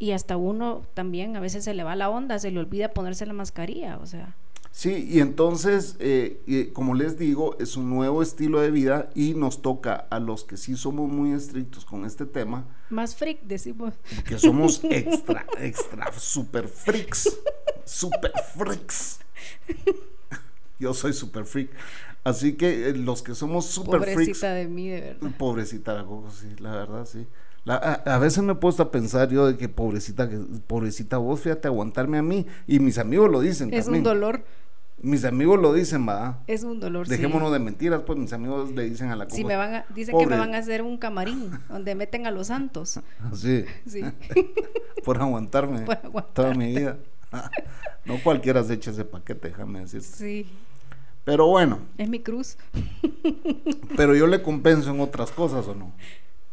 y 0.01 0.11
hasta 0.11 0.37
uno 0.37 0.83
también 0.95 1.37
a 1.37 1.41
veces 1.41 1.63
se 1.63 1.75
le 1.75 1.85
va 1.85 1.95
la 1.95 2.11
onda, 2.11 2.41
se 2.41 2.51
le 2.51 2.59
olvida 2.59 2.89
ponerse 2.89 3.25
la 3.25 3.35
mascarilla, 3.35 3.99
o 3.99 4.07
sea. 4.07 4.35
Sí, 4.71 5.09
y 5.11 5.21
entonces, 5.21 5.97
eh, 5.99 6.71
como 6.73 6.95
les 6.95 7.19
digo, 7.19 7.57
es 7.59 7.77
un 7.77 7.91
nuevo 7.91 8.23
estilo 8.23 8.61
de 8.61 8.71
vida 8.71 9.11
y 9.15 9.35
nos 9.35 9.61
toca 9.61 10.07
a 10.11 10.21
los 10.21 10.45
que 10.45 10.57
sí 10.57 10.77
somos 10.77 11.11
muy 11.11 11.33
estrictos 11.33 11.85
con 11.85 12.05
este 12.05 12.27
tema. 12.27 12.65
Más 12.91 13.17
freak, 13.17 13.43
decimos. 13.43 13.95
Que 14.27 14.39
somos 14.39 14.81
extra, 14.85 15.47
extra, 15.59 16.13
super 16.13 16.69
freaks, 16.69 17.37
super 17.85 18.33
freaks. 18.55 19.19
Yo 20.79 20.95
soy 20.95 21.13
super 21.13 21.45
freak. 21.45 21.71
Así 22.25 22.55
que 22.55 22.91
eh, 22.91 22.95
los 22.95 23.23
que 23.23 23.35
somos 23.35 23.67
super 23.67 24.01
Pobrecita 24.01 24.53
de 24.53 24.69
mí, 24.69 24.89
de 24.89 25.01
verdad. 25.01 25.31
Pobrecita 25.39 26.07
sí, 26.31 26.55
la 26.59 26.73
verdad, 26.73 27.07
sí. 27.07 27.27
A, 27.75 28.19
veces 28.19 28.43
me 28.43 28.53
he 28.53 28.57
puesto 28.57 28.83
a 28.83 28.91
pensar 28.91 29.29
yo 29.29 29.47
de 29.47 29.57
que 29.57 29.69
pobrecita, 29.69 30.29
pobrecita 30.67 31.19
vos, 31.19 31.41
fíjate, 31.41 31.69
aguantarme 31.69 32.19
a 32.19 32.23
mí. 32.23 32.47
Y 32.67 32.81
mis 32.81 32.99
amigos 32.99 33.31
lo 33.31 33.41
dicen 33.41 33.73
Es 33.73 33.89
un 33.89 34.03
dolor. 34.03 34.43
Mis 35.01 35.25
amigos 35.25 35.61
lo 35.61 35.73
dicen, 35.73 36.09
va. 36.09 36.41
Es 36.49 36.65
un 36.65 36.81
dolor, 36.81 37.07
Dejémonos 37.07 37.53
de 37.53 37.61
mentiras, 37.61 38.03
pues 38.05 38.19
mis 38.19 38.33
amigos 38.33 38.73
le 38.73 38.91
dicen 38.91 39.11
a 39.11 39.17
la. 39.17 39.31
Sí, 39.31 39.45
me 39.45 39.55
van 39.55 39.85
dicen 39.95 40.19
que 40.19 40.27
me 40.27 40.37
van 40.37 40.55
a 40.57 40.59
hacer 40.59 40.83
un 40.83 40.97
camarín 40.99 41.53
donde 41.69 41.95
meten 41.95 42.27
a 42.27 42.31
los 42.31 42.49
santos. 42.49 43.01
Sí. 43.35 43.65
sí. 43.87 44.03
Por 45.05 45.21
aguantarme 45.21 45.85
toda 46.33 46.55
mi 46.55 46.75
vida. 46.75 46.97
no 48.05 48.19
cualquiera 48.25 48.65
se 48.65 48.75
echa 48.75 48.91
ese 48.91 49.05
paquete, 49.05 49.49
déjame 49.49 49.81
decirte. 49.81 50.07
Sí. 50.09 50.47
Pero 51.25 51.47
bueno. 51.47 51.79
Es 51.97 52.09
mi 52.09 52.21
cruz. 52.21 52.57
pero 53.97 54.17
yo 54.17 54.27
le 54.27 54.43
compenso 54.43 54.91
en 54.91 55.01
otras 55.01 55.31
cosas 55.31 55.69
o 55.69 55.75
no. 55.75 55.93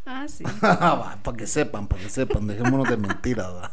Ah, 0.05 0.27
sí. 0.27 0.43
para 0.61 1.37
que 1.37 1.47
sepan, 1.47 1.87
para 1.87 2.01
que 2.01 2.09
sepan, 2.09 2.47
dejémonos 2.47 2.87
de 2.89 2.97
mentiras. 2.97 3.51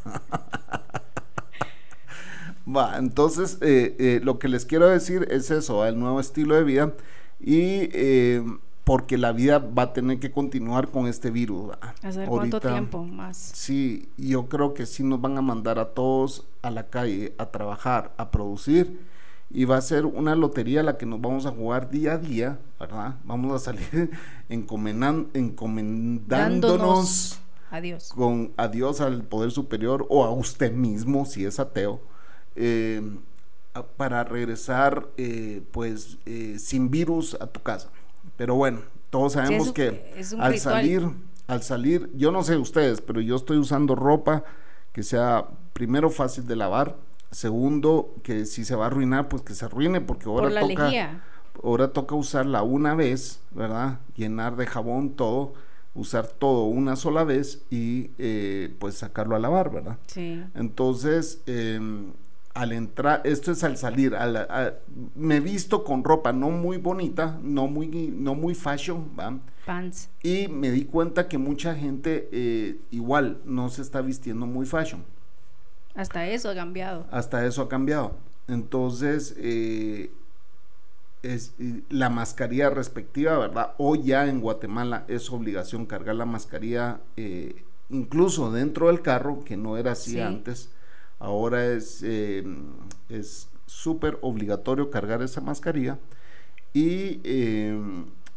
Va, 2.67 2.97
entonces 2.97 3.59
eh, 3.61 3.97
eh, 3.99 4.21
lo 4.23 4.39
que 4.39 4.49
les 4.49 4.65
quiero 4.65 4.87
decir 4.89 5.27
es 5.31 5.51
eso, 5.51 5.85
el 5.85 5.99
nuevo 5.99 6.21
estilo 6.21 6.55
de 6.55 6.63
vida 6.63 6.93
y 7.41 7.89
eh, 7.93 8.43
porque 8.85 9.19
la 9.19 9.33
vida 9.33 9.59
va 9.59 9.83
a 9.85 9.93
tener 9.93 10.21
que 10.21 10.31
continuar 10.31 10.89
con 10.89 11.07
este 11.07 11.31
virus. 11.31 11.73
¿Hace 12.03 12.25
cuánto 12.25 12.61
tiempo 12.61 13.05
más? 13.05 13.37
Sí, 13.37 14.09
yo 14.17 14.49
creo 14.49 14.75
que 14.75 14.87
sí 14.87 15.03
nos 15.03 15.21
van 15.21 15.37
a 15.39 15.43
mandar 15.43 15.79
a 15.79 15.87
todos 15.87 16.47
a 16.63 16.71
la 16.71 16.89
calle 16.89 17.35
a 17.37 17.47
trabajar, 17.47 18.13
a 18.17 18.31
producir 18.31 19.12
y 19.55 19.67
va 19.67 19.77
a 19.77 19.83
ser 19.83 20.07
una 20.07 20.35
lotería 20.35 20.83
la 20.83 20.97
que 20.97 21.05
nos 21.05 21.21
vamos 21.21 21.45
a 21.45 21.51
jugar 21.51 21.91
día 21.91 22.15
a 22.15 22.19
día, 22.19 22.59
¿verdad? 22.81 23.17
Vamos 23.25 23.55
a 23.55 23.59
salir 23.59 24.11
encomendándonos 24.49 27.39
adiós. 27.71 28.09
con 28.15 28.53
adiós 28.57 29.03
al 29.03 29.25
poder 29.25 29.51
superior 29.51 30.07
o 30.09 30.25
a 30.25 30.31
usted 30.31 30.73
mismo 30.73 31.27
si 31.27 31.45
es 31.45 31.61
ateo 31.61 32.01
eh, 32.57 33.03
para 33.97 34.25
regresar 34.25 35.09
eh, 35.19 35.63
pues 35.71 36.17
eh, 36.25 36.57
sin 36.59 36.91
virus 36.91 37.37
a 37.41 37.47
tu 37.47 37.61
casa. 37.61 37.91
Pero 38.37 38.55
bueno, 38.55 38.81
todos 39.11 39.35
sabemos 39.35 39.71
que 39.73 40.15
al 40.39 40.59
salir, 40.59 41.07
al 41.47 41.63
salir, 41.63 42.11
yo 42.15 42.33
no 42.33 42.43
sé 42.43 42.57
ustedes, 42.57 43.03
pero 43.03 43.21
yo 43.21 43.37
estoy 43.37 43.59
usando 43.59 43.95
ropa 43.95 44.45
que 44.93 45.03
sea 45.03 45.47
primero 45.75 46.09
fácil 46.11 46.47
de 46.47 46.57
lavar, 46.57 46.97
segundo 47.33 48.15
que 48.23 48.47
si 48.47 48.65
se 48.65 48.77
va 48.77 48.85
a 48.85 48.87
arruinar, 48.87 49.29
pues 49.29 49.43
que 49.43 49.55
se 49.55 49.65
arruine 49.65 50.01
porque 50.01 50.27
ahora 50.29 50.61
toca 50.61 51.21
ahora 51.63 51.93
toca 51.93 52.15
usarla 52.15 52.63
una 52.63 52.95
vez, 52.95 53.41
¿verdad? 53.51 53.99
Llenar 54.17 54.57
de 54.57 54.67
jabón 54.67 55.11
todo 55.11 55.55
usar 55.95 56.27
todo 56.27 56.65
una 56.65 56.97
sola 56.97 57.25
vez 57.25 57.63
y 57.71 58.09
pues 58.79 58.97
sacarlo 58.97 59.37
a 59.37 59.39
lavar, 59.39 59.71
¿verdad? 59.71 59.99
Sí. 60.07 60.43
Entonces, 60.55 61.43
eh, 61.47 61.79
al 62.55 62.73
entrar, 62.73 63.23
esto 63.25 63.53
es 63.53 63.65
al 63.65 63.77
salir, 63.77 64.15
al, 64.15 64.79
me 65.15 65.37
he 65.37 65.41
visto 65.41 65.85
con 65.85 66.05
ropa 66.05 66.33
no 66.33 66.51
muy 66.51 66.77
bonita, 66.77 67.39
no 67.43 67.67
muy, 67.67 67.89
no 68.15 68.35
muy 68.35 68.55
fashion, 68.55 69.11
¿va? 69.19 69.39
Pants. 69.65 70.11
Y 70.23 70.49
me 70.49 70.71
di 70.71 70.85
cuenta 70.85 71.29
que 71.29 71.39
mucha 71.39 71.75
gente 71.75 72.29
eh, 72.33 72.81
igual 72.91 73.41
no 73.45 73.69
se 73.69 73.83
está 73.83 74.01
vistiendo 74.01 74.47
muy 74.47 74.67
fashion. 74.67 75.05
Hasta 75.95 76.29
eso 76.29 76.51
ha 76.51 76.55
cambiado. 76.55 77.07
Hasta 77.11 77.45
eso 77.47 77.63
ha 77.63 77.69
cambiado. 77.69 78.17
Entonces, 78.49 79.35
eh, 79.39 80.11
es 81.23 81.55
la 81.89 82.11
mascarilla 82.11 82.71
respectiva, 82.71 83.39
¿verdad? 83.39 83.75
Hoy 83.79 84.03
ya 84.03 84.27
en 84.27 84.41
Guatemala 84.41 85.05
es 85.09 85.31
obligación 85.31 85.87
cargar 85.87 86.17
la 86.17 86.27
mascarilla, 86.27 87.01
eh, 87.17 87.65
incluso 87.91 88.51
dentro 88.51 88.89
del 88.89 89.03
carro, 89.03 89.45
que 89.45 89.57
no 89.57 89.77
era 89.77 89.93
así 89.93 90.21
antes 90.21 90.71
Ahora 91.23 91.67
es 91.67 92.03
eh, 92.03 92.43
es 93.09 93.49
súper 93.67 94.19
obligatorio 94.23 94.91
cargar 94.91 95.23
esa 95.23 95.41
mascarilla 95.41 96.01
y 96.73 97.21
eh, 97.23 97.81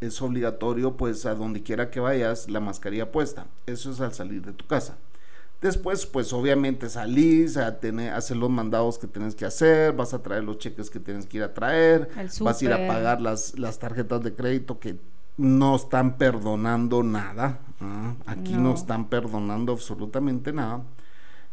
es 0.01 0.21
obligatorio 0.21 0.95
pues 0.95 1.25
a 1.25 1.33
donde 1.33 1.63
quiera 1.63 1.89
que 1.89 1.99
vayas 1.99 2.47
la 2.47 2.59
mascarilla 2.59 3.11
puesta. 3.11 3.47
Eso 3.65 3.91
es 3.91 4.01
al 4.01 4.13
salir 4.13 4.43
de 4.43 4.53
tu 4.53 4.67
casa. 4.67 4.99
Después, 5.65 6.05
pues 6.05 6.31
obviamente 6.31 6.91
salís 6.91 7.57
a 7.57 7.79
tener, 7.79 8.13
hacer 8.13 8.37
los 8.37 8.51
mandados 8.51 8.99
que 8.99 9.07
tienes 9.07 9.33
que 9.33 9.45
hacer, 9.45 9.93
vas 9.93 10.13
a 10.13 10.21
traer 10.21 10.43
los 10.43 10.59
cheques 10.59 10.91
que 10.91 10.99
tienes 10.99 11.25
que 11.25 11.37
ir 11.37 11.43
a 11.43 11.55
traer, 11.55 12.07
vas 12.39 12.61
a 12.61 12.65
ir 12.65 12.71
a 12.71 12.85
pagar 12.85 13.19
las, 13.19 13.57
las 13.57 13.79
tarjetas 13.79 14.21
de 14.21 14.35
crédito 14.35 14.79
que 14.79 14.99
no 15.37 15.75
están 15.75 16.19
perdonando 16.19 17.01
nada. 17.01 17.61
¿ah? 17.81 18.13
Aquí 18.27 18.53
no. 18.53 18.75
están 18.75 19.09
perdonando 19.09 19.71
absolutamente 19.71 20.53
nada. 20.53 20.83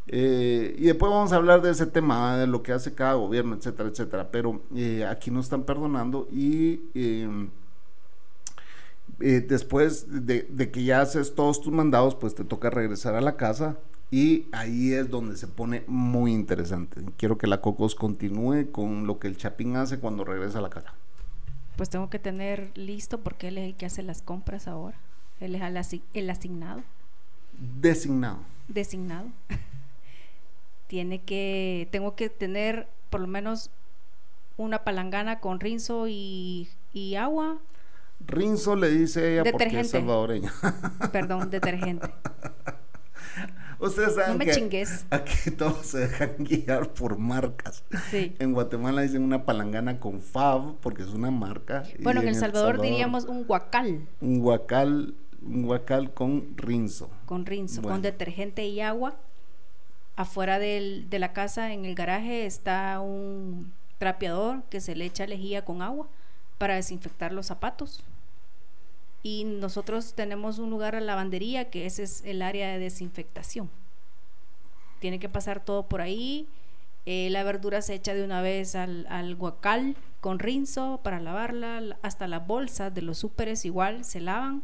Eh, 0.08 0.76
y 0.76 0.84
después 0.84 1.10
vamos 1.10 1.32
a 1.32 1.36
hablar 1.36 1.62
de 1.62 1.70
ese 1.70 1.86
tema, 1.86 2.36
de 2.36 2.46
lo 2.46 2.62
que 2.62 2.72
hace 2.72 2.92
cada 2.92 3.14
gobierno, 3.14 3.56
etcétera, 3.56 3.88
etcétera. 3.88 4.30
Pero 4.30 4.60
eh, 4.76 5.06
aquí 5.06 5.30
no 5.30 5.40
están 5.40 5.62
perdonando 5.62 6.28
y 6.30 6.82
em, 6.92 7.48
eh, 9.20 9.40
después 9.40 10.26
de, 10.26 10.70
que 10.70 10.84
ya 10.84 11.00
haces 11.00 11.34
todos 11.34 11.62
tus 11.62 11.72
mandados, 11.72 12.14
pues 12.14 12.34
te 12.34 12.44
toca 12.44 12.68
regresar 12.68 13.14
a 13.14 13.22
la 13.22 13.38
casa 13.38 13.78
y 14.12 14.46
ahí 14.52 14.92
es 14.92 15.08
donde 15.08 15.38
se 15.38 15.48
pone 15.48 15.84
muy 15.86 16.34
interesante. 16.34 17.00
Quiero 17.16 17.38
que 17.38 17.46
la 17.46 17.62
Cocos 17.62 17.94
continúe 17.94 18.70
con 18.70 19.06
lo 19.06 19.18
que 19.18 19.26
el 19.26 19.38
Chapín 19.38 19.74
hace 19.74 19.98
cuando 19.98 20.22
regresa 20.22 20.58
a 20.58 20.60
la 20.60 20.68
casa. 20.68 20.92
Pues 21.76 21.88
tengo 21.88 22.10
que 22.10 22.18
tener 22.18 22.76
listo 22.76 23.20
porque 23.20 23.48
él 23.48 23.56
es 23.56 23.64
el 23.64 23.74
que 23.74 23.86
hace 23.86 24.02
las 24.02 24.20
compras 24.20 24.68
ahora. 24.68 24.98
Él 25.40 25.54
es 25.54 25.62
el 26.12 26.28
asignado. 26.28 26.82
Designado. 27.80 28.40
Designado. 28.68 29.28
tiene 30.88 31.22
que, 31.22 31.88
tengo 31.90 32.14
que 32.14 32.28
tener 32.28 32.88
por 33.08 33.22
lo 33.22 33.28
menos 33.28 33.70
una 34.58 34.84
palangana 34.84 35.40
con 35.40 35.58
rinzo 35.58 36.06
y, 36.06 36.68
agua. 37.18 37.56
Rinzo 38.26 38.76
le 38.76 38.90
dice 38.90 39.32
ella 39.32 39.50
porque 39.50 39.80
es 39.80 39.88
salvadoreña. 39.88 40.52
Perdón, 41.12 41.48
detergente. 41.48 42.10
Ustedes 43.82 44.14
saben 44.14 44.32
no 44.32 44.38
me 44.38 44.44
que 44.44 44.52
chingues. 44.52 45.06
aquí 45.10 45.50
todos 45.58 45.86
se 45.86 45.98
dejan 45.98 46.36
guiar 46.38 46.92
por 46.92 47.18
marcas. 47.18 47.84
Sí. 48.10 48.34
En 48.38 48.52
Guatemala 48.52 49.02
dicen 49.02 49.22
una 49.22 49.44
palangana 49.44 49.98
con 49.98 50.20
Fab 50.20 50.76
porque 50.76 51.02
es 51.02 51.08
una 51.08 51.30
marca. 51.30 51.82
Bueno, 52.00 52.20
en, 52.20 52.28
el, 52.28 52.36
Salvador 52.36 52.80
diríamos 52.80 53.24
un 53.24 53.44
guacal. 53.44 54.06
Un 54.20 54.38
guacal, 54.38 55.14
un 55.42 55.62
guacal 55.64 56.14
con 56.14 56.56
rinzo. 56.56 57.10
Con 57.26 57.44
rinzo, 57.44 57.82
con 57.82 58.02
detergente 58.02 58.64
y 58.66 58.80
agua 58.80 59.16
afuera 60.16 60.58
del, 60.58 61.08
de 61.10 61.18
la 61.18 61.32
casa, 61.32 61.72
en 61.72 61.84
el 61.84 61.94
garaje, 61.94 62.46
está 62.46 63.00
un 63.00 63.72
trapeador 63.98 64.62
que 64.64 64.80
se 64.80 64.94
le 64.94 65.04
echa 65.06 65.26
lejía 65.26 65.64
con 65.64 65.82
agua 65.82 66.08
para 66.58 66.76
desinfectar 66.76 67.32
los 67.32 67.46
zapatos. 67.46 68.04
Y 69.22 69.44
nosotros 69.44 70.14
tenemos 70.14 70.58
un 70.58 70.70
lugar 70.70 70.96
a 70.96 71.00
lavandería 71.00 71.70
que 71.70 71.86
ese 71.86 72.02
es 72.02 72.22
el 72.24 72.42
área 72.42 72.72
de 72.72 72.78
desinfectación. 72.78 73.70
Tiene 74.98 75.18
que 75.18 75.28
pasar 75.28 75.64
todo 75.64 75.86
por 75.86 76.00
ahí. 76.00 76.48
Eh, 77.06 77.28
la 77.30 77.42
verdura 77.44 77.82
se 77.82 77.94
echa 77.94 78.14
de 78.14 78.24
una 78.24 78.42
vez 78.42 78.74
al, 78.74 79.06
al 79.08 79.34
guacal 79.36 79.96
con 80.20 80.38
rinzo 80.38 81.00
para 81.02 81.20
lavarla. 81.20 81.96
Hasta 82.02 82.26
las 82.26 82.46
bolsas 82.46 82.92
de 82.94 83.02
los 83.02 83.18
súperes 83.18 83.64
igual 83.64 84.04
se 84.04 84.20
lavan 84.20 84.62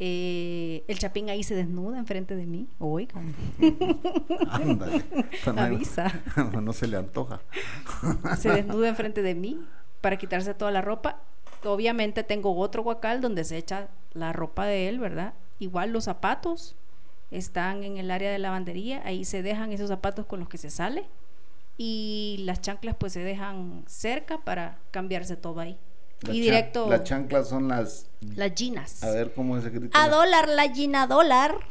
eh, 0.00 0.84
el 0.88 0.98
chapín 0.98 1.30
ahí 1.30 1.44
se 1.44 1.54
desnuda 1.54 1.98
enfrente 1.98 2.34
de 2.34 2.46
mí. 2.46 2.68
Oigan. 2.78 3.34
Ándale. 4.50 5.04
Avisa. 5.56 6.12
No 6.62 6.72
se 6.72 6.88
le 6.88 6.96
antoja. 6.96 7.40
se 8.38 8.50
desnuda 8.50 8.88
enfrente 8.88 9.22
de 9.22 9.34
mí 9.34 9.60
para 10.00 10.16
quitarse 10.16 10.54
toda 10.54 10.70
la 10.70 10.82
ropa. 10.82 11.20
Obviamente 11.64 12.22
tengo 12.22 12.56
otro 12.56 12.82
guacal 12.82 13.20
donde 13.20 13.44
se 13.44 13.56
echa 13.56 13.88
la 14.12 14.32
ropa 14.32 14.66
de 14.66 14.88
él, 14.88 14.98
¿verdad? 14.98 15.34
Igual 15.58 15.90
los 15.90 16.04
zapatos 16.04 16.76
están 17.30 17.84
en 17.84 17.98
el 17.98 18.10
área 18.10 18.30
de 18.30 18.38
lavandería. 18.38 19.02
Ahí 19.04 19.24
se 19.24 19.42
dejan 19.42 19.72
esos 19.72 19.88
zapatos 19.88 20.26
con 20.26 20.40
los 20.40 20.48
que 20.48 20.58
se 20.58 20.70
sale. 20.70 21.06
Y 21.76 22.42
las 22.44 22.60
chanclas 22.60 22.94
pues 22.96 23.12
se 23.12 23.20
dejan 23.20 23.84
cerca 23.86 24.38
para 24.38 24.78
cambiarse 24.92 25.36
todo 25.36 25.60
ahí 25.60 25.76
y 26.32 26.40
directo. 26.40 26.88
Las 26.88 27.04
chanclas 27.04 27.48
son 27.48 27.68
las. 27.68 28.06
Las 28.20 28.52
ginas. 28.54 29.02
A 29.02 29.10
ver 29.10 29.32
cómo 29.34 29.56
es 29.56 29.64
grito. 29.66 29.96
A 29.96 30.08
dólar, 30.08 30.48
la 30.48 30.72
gina 30.72 31.06
dólar. 31.06 31.58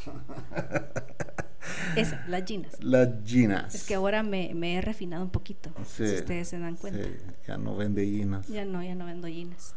Esa, 1.96 2.24
las 2.28 2.44
ginas. 2.46 2.74
Las 2.82 3.10
ginas. 3.26 3.74
Es 3.74 3.86
que 3.86 3.96
ahora 3.96 4.22
me, 4.22 4.52
he 4.52 4.82
refinado 4.82 5.24
un 5.24 5.30
poquito. 5.30 5.72
si 5.86 6.04
ustedes 6.04 6.50
se 6.50 6.60
dan 6.60 6.76
cuenta. 6.76 7.04
Sí, 7.04 7.16
ya 7.48 7.58
no 7.58 7.76
vende 7.76 8.06
ginas. 8.06 8.48
Ya 8.48 8.66
no, 8.66 8.84
ya 8.84 8.96
no 8.96 9.06
vendo 9.06 9.28
ginas. 9.28 9.74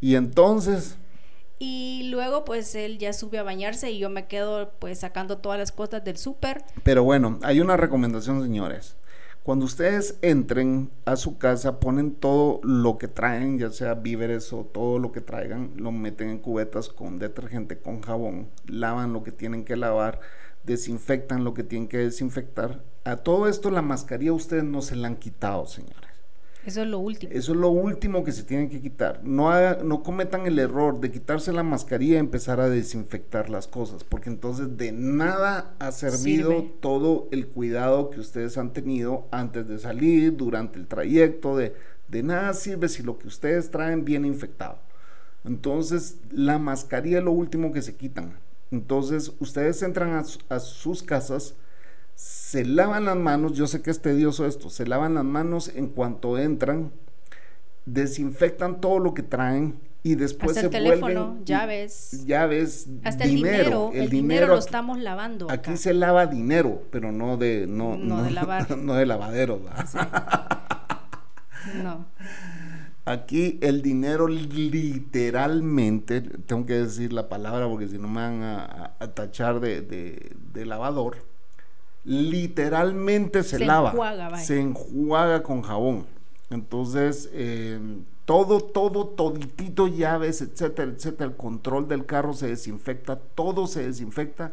Y 0.00 0.14
entonces. 0.14 0.96
Y 1.58 2.08
luego 2.10 2.44
pues 2.44 2.74
él 2.74 2.98
ya 2.98 3.12
sube 3.12 3.38
a 3.38 3.42
bañarse 3.42 3.90
y 3.90 3.98
yo 3.98 4.10
me 4.10 4.26
quedo 4.26 4.72
pues 4.78 5.00
sacando 5.00 5.38
todas 5.38 5.58
las 5.58 5.72
cosas 5.72 6.04
del 6.04 6.16
súper. 6.16 6.62
Pero 6.84 7.02
bueno, 7.02 7.40
hay 7.42 7.60
una 7.60 7.76
recomendación, 7.76 8.42
señores. 8.42 8.96
Cuando 9.42 9.64
ustedes 9.64 10.18
entren 10.20 10.90
a 11.06 11.16
su 11.16 11.38
casa, 11.38 11.80
ponen 11.80 12.14
todo 12.14 12.60
lo 12.62 12.98
que 12.98 13.08
traen, 13.08 13.58
ya 13.58 13.70
sea 13.70 13.94
víveres 13.94 14.52
o 14.52 14.64
todo 14.64 14.98
lo 14.98 15.10
que 15.10 15.22
traigan, 15.22 15.72
lo 15.76 15.90
meten 15.90 16.28
en 16.28 16.38
cubetas 16.38 16.90
con 16.90 17.18
detergente, 17.18 17.78
con 17.78 18.02
jabón, 18.02 18.50
lavan 18.66 19.14
lo 19.14 19.22
que 19.22 19.32
tienen 19.32 19.64
que 19.64 19.76
lavar, 19.76 20.20
desinfectan 20.64 21.44
lo 21.44 21.54
que 21.54 21.64
tienen 21.64 21.88
que 21.88 21.96
desinfectar. 21.96 22.82
A 23.04 23.16
todo 23.16 23.48
esto 23.48 23.70
la 23.70 23.80
mascarilla 23.80 24.34
ustedes 24.34 24.64
no 24.64 24.82
se 24.82 24.96
la 24.96 25.08
han 25.08 25.16
quitado, 25.16 25.66
señores. 25.66 26.07
Eso 26.68 26.82
es 26.82 26.88
lo 26.88 26.98
último. 26.98 27.32
Eso 27.32 27.52
es 27.52 27.58
lo 27.58 27.70
último 27.70 28.22
que 28.24 28.30
se 28.30 28.42
tiene 28.42 28.68
que 28.68 28.82
quitar. 28.82 29.24
No, 29.24 29.50
no 29.84 30.02
cometan 30.02 30.46
el 30.46 30.58
error 30.58 31.00
de 31.00 31.10
quitarse 31.10 31.50
la 31.50 31.62
mascarilla 31.62 32.16
y 32.16 32.18
empezar 32.18 32.60
a 32.60 32.68
desinfectar 32.68 33.48
las 33.48 33.66
cosas, 33.66 34.04
porque 34.04 34.28
entonces 34.28 34.76
de 34.76 34.92
nada 34.92 35.74
ha 35.78 35.92
servido 35.92 36.62
todo 36.80 37.26
el 37.30 37.46
cuidado 37.46 38.10
que 38.10 38.20
ustedes 38.20 38.58
han 38.58 38.74
tenido 38.74 39.28
antes 39.30 39.66
de 39.66 39.78
salir, 39.78 40.36
durante 40.36 40.78
el 40.78 40.86
trayecto, 40.86 41.56
de, 41.56 41.74
de 42.08 42.22
nada 42.22 42.52
sirve 42.52 42.90
si 42.90 43.02
lo 43.02 43.18
que 43.18 43.28
ustedes 43.28 43.70
traen 43.70 44.04
viene 44.04 44.28
infectado. 44.28 44.78
Entonces 45.46 46.18
la 46.30 46.58
mascarilla 46.58 47.20
es 47.20 47.24
lo 47.24 47.32
último 47.32 47.72
que 47.72 47.80
se 47.80 47.96
quitan. 47.96 48.40
Entonces 48.70 49.32
ustedes 49.40 49.82
entran 49.82 50.10
a, 50.10 50.54
a 50.54 50.60
sus 50.60 51.02
casas 51.02 51.54
se 52.50 52.64
lavan 52.64 53.04
las 53.04 53.16
manos, 53.16 53.52
yo 53.52 53.66
sé 53.66 53.82
que 53.82 53.90
es 53.90 54.00
tedioso 54.00 54.46
esto, 54.46 54.70
se 54.70 54.86
lavan 54.86 55.14
las 55.16 55.24
manos 55.24 55.68
en 55.74 55.88
cuanto 55.88 56.38
entran, 56.38 56.92
desinfectan 57.84 58.80
todo 58.80 58.98
lo 59.00 59.12
que 59.12 59.22
traen 59.22 59.78
y 60.02 60.14
después 60.14 60.50
Hasta 60.56 60.60
se 60.60 60.66
el 60.66 60.72
teléfono, 60.72 61.26
vuelven 61.26 61.44
llaves, 61.44 62.24
llaves, 62.26 62.86
hasta 63.04 63.24
el 63.24 63.30
dinero, 63.34 63.90
dinero, 63.90 63.90
el, 63.92 64.08
dinero, 64.08 64.46
lo 64.46 64.58
estamos 64.58 64.98
lavando. 64.98 65.50
Aquí 65.50 65.70
acá. 65.72 65.76
se 65.76 65.92
lava 65.92 66.26
dinero, 66.26 66.84
pero 66.90 67.12
no 67.12 67.36
de 67.36 67.66
no, 67.68 67.96
No 67.98 68.22
de 68.22 68.30
lavar. 68.30 68.78
no 68.78 68.94
de 68.94 69.04
lavadero. 69.04 69.60
¿verdad? 69.60 70.58
No. 71.82 72.06
Aquí 73.04 73.58
el 73.60 73.82
dinero 73.82 74.26
literalmente, 74.26 76.22
tengo 76.22 76.64
que 76.64 76.74
decir 76.74 77.12
la 77.12 77.28
palabra 77.28 77.68
porque 77.68 77.88
si 77.88 77.98
no 77.98 78.08
me 78.08 78.20
van 78.22 78.42
a, 78.42 78.64
a- 78.64 78.94
a 79.00 79.08
tachar 79.14 79.60
de, 79.60 79.82
de- 79.82 80.32
de 80.54 80.64
lavador, 80.64 81.18
literalmente 82.08 83.42
se, 83.42 83.58
Se 83.58 83.64
lava, 83.66 83.90
enjuaga, 83.90 84.28
vaya. 84.30 84.44
se 84.44 84.60
enjuaga 84.60 85.42
con 85.42 85.62
jabón. 85.62 86.06
Entonces, 86.50 87.28
eh, 87.32 87.78
todo, 88.24 88.60
todo, 88.60 89.06
toditito, 89.08 89.86
llaves, 89.88 90.40
etcétera, 90.40 90.90
etcétera, 90.90 91.30
el 91.30 91.36
control 91.36 91.86
del 91.88 92.06
carro 92.06 92.32
se 92.32 92.48
desinfecta, 92.48 93.16
todo 93.16 93.66
se 93.66 93.84
desinfecta 93.86 94.52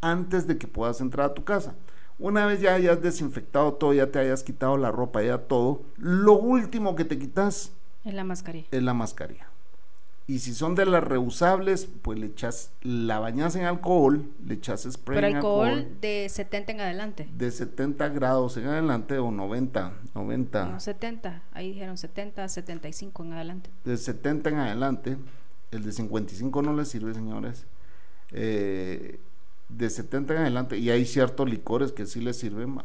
antes 0.00 0.46
de 0.46 0.58
que 0.58 0.66
puedas 0.66 1.00
entrar 1.00 1.30
a 1.30 1.34
tu 1.34 1.44
casa. 1.44 1.74
Una 2.18 2.46
vez 2.46 2.60
ya 2.60 2.74
hayas 2.74 3.00
desinfectado 3.02 3.72
todo, 3.74 3.92
ya 3.94 4.10
te 4.10 4.18
hayas 4.18 4.42
quitado 4.42 4.76
la 4.76 4.92
ropa, 4.92 5.22
ya 5.22 5.38
todo, 5.38 5.82
lo 5.96 6.34
último 6.34 6.94
que 6.94 7.04
te 7.04 7.18
quitas 7.18 7.72
Es 8.04 8.14
la 8.14 8.24
mascarilla. 8.24 8.68
es 8.70 8.82
la 8.82 8.94
mascarilla. 8.94 9.48
Y 10.26 10.38
si 10.38 10.54
son 10.54 10.74
de 10.74 10.86
las 10.86 11.04
reusables, 11.04 11.86
pues 12.00 12.18
le 12.18 12.26
echas, 12.26 12.70
la 12.80 13.18
bañas 13.18 13.56
en 13.56 13.64
alcohol, 13.66 14.24
le 14.46 14.54
echas 14.54 14.88
spray 14.90 15.16
Pero 15.16 15.26
en 15.26 15.36
alcohol 15.36 15.68
alcohol 15.68 15.96
de 16.00 16.28
70 16.30 16.72
en 16.72 16.80
adelante. 16.80 17.28
de 17.36 17.50
70 17.50 18.08
grados 18.08 18.56
en 18.56 18.66
adelante 18.66 19.18
o 19.18 19.30
90, 19.30 19.92
90, 20.14 20.64
No, 20.66 20.80
70. 20.80 21.42
Ahí 21.52 21.72
dijeron 21.72 21.98
70, 21.98 22.48
75 22.48 23.22
en 23.24 23.32
adelante. 23.34 23.70
de 23.84 23.96
70 23.98 24.48
en 24.48 24.56
adelante, 24.56 25.16
el 25.70 25.84
de 25.84 25.92
55 25.92 26.62
no 26.62 26.74
le 26.74 26.86
sirve, 26.86 27.12
señores. 27.12 27.66
Eh, 28.32 29.18
de 29.68 29.90
70 29.90 30.32
en 30.34 30.40
adelante, 30.40 30.78
y 30.78 30.88
hay 30.88 31.04
ciertos 31.04 31.50
licores 31.50 31.92
que 31.92 32.06
sí 32.06 32.20
les 32.22 32.38
sirven. 32.38 32.78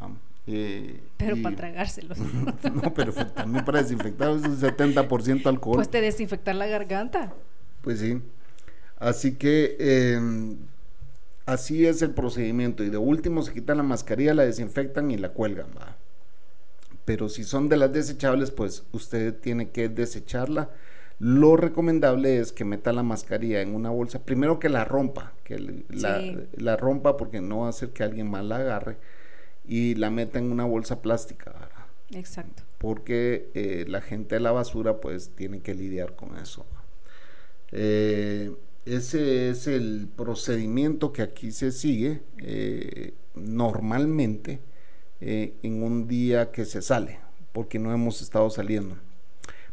Eh, 0.51 0.99
Pero 1.17 1.35
y- 1.37 1.41
para 1.41 1.55
tragárselos. 1.55 2.17
no, 2.83 2.93
pero 2.93 3.13
también 3.13 3.63
para 3.65 3.81
desinfectar 3.81 4.31
es 4.31 4.41
un 4.43 4.57
70% 4.59 5.45
alcohol. 5.47 5.75
pues 5.75 5.89
te 5.89 6.01
desinfectar 6.01 6.55
la 6.55 6.67
garganta. 6.67 7.33
Pues 7.81 7.99
sí. 7.99 8.21
Así 8.97 9.35
que 9.35 9.77
eh, 9.79 10.19
así 11.45 11.85
es 11.85 12.01
el 12.01 12.11
procedimiento. 12.11 12.83
Y 12.83 12.89
de 12.89 12.97
último 12.97 13.41
se 13.43 13.53
quitan 13.53 13.77
la 13.77 13.83
mascarilla, 13.83 14.33
la 14.33 14.43
desinfectan 14.45 15.11
y 15.11 15.17
la 15.17 15.29
cuelgan. 15.29 15.67
¿va? 15.77 15.95
Pero 17.05 17.29
si 17.29 17.43
son 17.43 17.69
de 17.69 17.77
las 17.77 17.93
desechables, 17.93 18.51
pues 18.51 18.83
usted 18.91 19.33
tiene 19.35 19.69
que 19.69 19.87
desecharla. 19.89 20.69
Lo 21.19 21.57
recomendable 21.57 22.39
es 22.39 22.51
que 22.53 22.63
meta 22.65 22.93
la 22.93 23.03
mascarilla 23.03 23.61
en 23.61 23.75
una 23.75 23.89
bolsa. 23.89 24.19
Primero 24.23 24.57
que 24.59 24.69
la 24.69 24.85
rompa, 24.85 25.33
que 25.43 25.55
el- 25.55 25.85
la, 25.89 26.19
Sí. 26.21 26.37
la 26.55 26.77
rompa 26.77 27.17
porque 27.17 27.41
no 27.41 27.59
va 27.59 27.67
a 27.67 27.69
hacer 27.71 27.89
que 27.89 28.03
alguien 28.03 28.29
más 28.29 28.43
la 28.45 28.57
agarre. 28.57 28.97
Y 29.69 29.95
la 29.95 30.09
meta 30.09 30.39
en 30.39 30.51
una 30.51 30.65
bolsa 30.65 31.01
plástica. 31.01 31.51
¿verdad? 31.51 31.79
Exacto. 32.11 32.63
porque 32.79 33.51
eh, 33.53 33.85
la 33.87 34.01
gente 34.01 34.35
de 34.35 34.41
la 34.41 34.51
basura 34.51 34.99
pues 34.99 35.31
tiene 35.35 35.61
que 35.61 35.75
lidiar 35.75 36.15
con 36.15 36.37
eso. 36.37 36.65
Eh, 37.71 38.51
ese 38.85 39.49
es 39.49 39.67
el 39.67 40.09
procedimiento 40.15 41.13
que 41.13 41.21
aquí 41.21 41.51
se 41.51 41.71
sigue 41.71 42.23
eh, 42.39 43.13
normalmente 43.35 44.61
en 45.21 45.83
un 45.83 46.07
día 46.07 46.49
que 46.51 46.63
se 46.63 46.81
sale, 46.81 47.19
porque 47.51 47.77
no 47.77 47.93
hemos 47.93 48.21
estado 48.21 48.49
saliendo. 48.49 48.95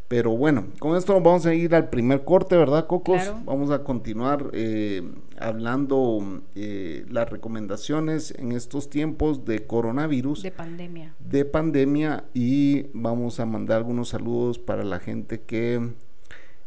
Pero 0.09 0.37
bueno, 0.37 0.69
con 0.79 0.97
esto 0.97 1.15
nos 1.15 1.23
vamos 1.23 1.47
a 1.47 1.55
ir 1.55 1.75
al 1.75 1.89
primer 1.89 2.23
corte, 2.25 2.57
¿verdad, 2.57 2.87
Cocos? 2.87 3.23
Claro. 3.23 3.41
Vamos 3.45 3.71
a 3.73 3.83
continuar 3.83 4.51
eh, 4.53 5.03
hablando 5.39 6.43
eh, 6.55 7.05
las 7.09 7.29
recomendaciones 7.29 8.33
en 8.39 8.53
estos 8.53 8.89
tiempos 8.89 9.45
de 9.45 9.67
coronavirus 9.67 10.43
De 10.45 10.53
pandemia. 10.53 11.15
de 11.19 11.45
pandemia 11.45 12.25
y 12.35 12.87
vamos 12.93 13.41
a 13.41 13.47
mandar 13.47 13.79
algunos 13.79 14.11
saludos 14.11 14.61
para 14.61 14.85
la 14.85 15.01
gente 15.01 15.41
que 15.43 15.91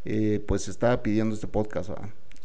eh, 0.04 0.44
pues 0.46 0.68
estaba 0.68 1.02
pidiendo 1.02 1.34
este 1.34 1.48
podcast. 1.48 1.92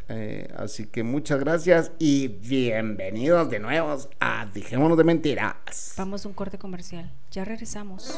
Eh, 0.07 0.47
así 0.55 0.85
que 0.85 1.03
muchas 1.03 1.39
gracias 1.39 1.91
y 1.99 2.27
bienvenidos 2.27 3.49
de 3.49 3.59
nuevo 3.59 3.97
a 4.19 4.45
Dijémonos 4.53 4.97
de 4.97 5.03
Mentiras. 5.03 5.93
Vamos 5.97 6.25
a 6.25 6.29
un 6.29 6.35
corte 6.35 6.57
comercial. 6.57 7.11
Ya 7.31 7.43
regresamos. 7.43 8.17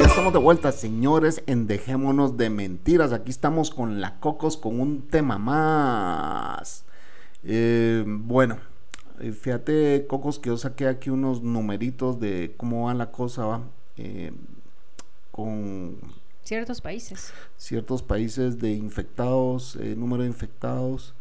Ya 0.00 0.06
estamos 0.06 0.32
de 0.32 0.38
vuelta, 0.38 0.72
señores, 0.72 1.42
en 1.46 1.66
Dejémonos 1.66 2.38
de 2.38 2.48
Mentiras. 2.48 3.12
Aquí 3.12 3.30
estamos 3.30 3.70
con 3.70 4.00
la 4.00 4.18
Cocos 4.18 4.56
con 4.56 4.80
un 4.80 5.02
tema 5.08 5.36
más. 5.36 6.86
Eh, 7.44 8.02
bueno, 8.06 8.56
eh, 9.18 9.32
fíjate, 9.32 10.06
Cocos, 10.08 10.38
que 10.38 10.48
yo 10.48 10.56
saqué 10.56 10.86
aquí 10.86 11.10
unos 11.10 11.42
numeritos 11.42 12.18
de 12.18 12.54
cómo 12.56 12.86
va 12.86 12.94
la 12.94 13.10
cosa, 13.10 13.44
va. 13.44 13.60
eh, 13.98 14.32
con 15.32 15.98
Ciertos 16.44 16.80
países. 16.80 17.34
ciertos 17.58 18.02
países 18.02 18.58
de 18.58 18.70
infectados, 18.70 19.76
eh, 19.76 19.96
número 19.98 20.22
de 20.22 20.30
infectados, 20.30 21.14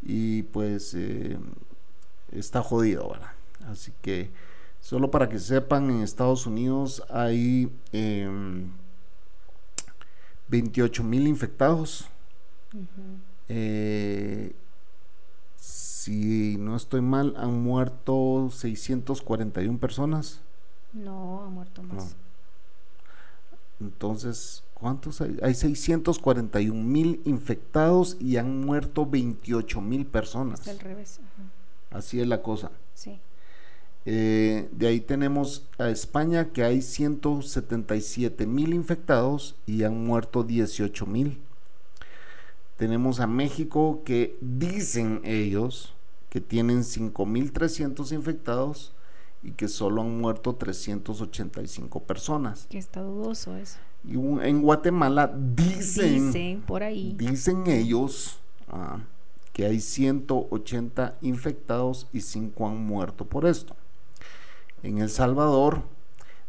y 0.00 0.44
pues 0.44 0.96
está 2.30 2.62
jodido, 2.62 3.10
¿verdad? 3.10 3.32
Así 3.66 3.92
que 4.00 4.30
solo 4.82 5.10
para 5.10 5.30
que 5.30 5.38
sepan, 5.38 5.88
en 5.88 6.02
Estados 6.02 6.46
Unidos 6.46 7.02
hay 7.08 7.72
em, 7.92 8.70
28 10.48 11.02
mil 11.02 11.26
infectados. 11.26 12.08
Eh, 13.48 14.54
si 15.56 16.56
no 16.58 16.76
estoy 16.76 17.00
mal, 17.00 17.34
han 17.38 17.62
muerto 17.62 18.50
641 18.50 19.78
personas. 19.78 20.40
No, 20.92 21.44
ha 21.44 21.48
muerto 21.48 21.82
más. 21.82 22.16
Entonces, 23.80 24.62
¿cuántos 24.74 25.20
hay? 25.20 25.38
Hay 25.42 25.54
641 25.54 26.82
mil 26.82 27.22
infectados 27.24 28.16
y 28.20 28.36
han 28.36 28.60
muerto 28.60 29.06
28 29.06 29.80
mil 29.80 30.06
personas. 30.06 30.60
Está 30.60 30.72
al 30.72 30.80
revés. 30.80 31.20
Ajá. 31.20 31.98
Así 31.98 32.20
es 32.20 32.26
la 32.26 32.42
cosa. 32.42 32.70
Sí. 32.94 33.20
Eh, 34.04 34.68
de 34.72 34.88
ahí 34.88 35.00
tenemos 35.00 35.66
a 35.78 35.88
España 35.88 36.50
que 36.52 36.64
hay 36.64 36.82
177 36.82 38.46
mil 38.46 38.74
infectados 38.74 39.54
y 39.66 39.84
han 39.84 40.04
muerto 40.04 40.42
18 40.42 41.06
mil. 41.06 41.38
Tenemos 42.76 43.20
a 43.20 43.26
México 43.26 44.02
que 44.04 44.36
dicen 44.40 45.20
ellos 45.24 45.94
que 46.30 46.40
tienen 46.40 46.80
5.300 46.82 48.12
infectados 48.12 48.92
y 49.42 49.52
que 49.52 49.68
solo 49.68 50.02
han 50.02 50.20
muerto 50.20 50.54
385 50.54 52.00
personas. 52.00 52.66
Que 52.70 52.78
está 52.78 53.02
dudoso 53.02 53.56
eso. 53.56 53.78
Y 54.04 54.16
un- 54.16 54.42
en 54.42 54.62
Guatemala 54.62 55.32
dicen, 55.32 56.26
Dicen 56.32 56.62
por 56.62 56.82
ahí. 56.82 57.14
dicen 57.16 57.66
ellos 57.68 58.38
ah, 58.68 58.98
que 59.52 59.66
hay 59.66 59.78
180 59.80 61.14
infectados 61.20 62.08
y 62.12 62.20
5 62.22 62.66
han 62.68 62.84
muerto 62.84 63.26
por 63.26 63.46
esto. 63.46 63.76
En 64.82 64.98
El 64.98 65.10
Salvador 65.10 65.82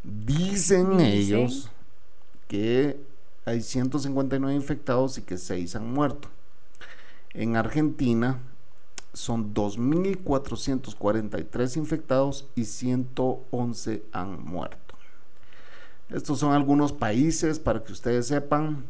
dicen 0.03 0.97
Dicen. 0.97 1.05
ellos 1.05 1.69
que 2.47 2.99
hay 3.45 3.61
159 3.61 4.55
infectados 4.55 5.17
y 5.17 5.21
que 5.21 5.37
6 5.37 5.75
han 5.75 5.93
muerto. 5.93 6.29
En 7.33 7.55
Argentina 7.55 8.39
son 9.13 9.53
2.443 9.53 11.77
infectados 11.77 12.47
y 12.55 12.65
111 12.65 14.03
han 14.11 14.43
muerto. 14.43 14.95
Estos 16.09 16.39
son 16.39 16.53
algunos 16.53 16.91
países 16.91 17.59
para 17.59 17.83
que 17.83 17.91
ustedes 17.91 18.25
sepan 18.27 18.85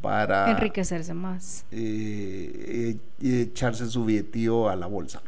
para 0.00 0.52
enriquecerse 0.52 1.12
más. 1.12 1.64
Eh, 1.72 2.98
eh 3.20 3.40
echarse 3.42 3.88
su 3.88 4.04
billetío 4.04 4.68
a 4.68 4.76
la 4.76 4.86
bolsa. 4.86 5.20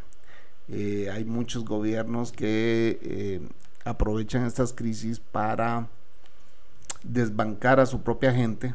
Eh, 0.68 1.10
hay 1.12 1.24
muchos 1.24 1.64
gobiernos 1.64 2.30
que 2.30 3.40
aprovechan 3.84 4.46
estas 4.46 4.72
crisis 4.72 5.18
para 5.18 5.88
desbancar 7.02 7.80
a 7.80 7.86
su 7.86 8.02
propia 8.02 8.32
gente, 8.32 8.74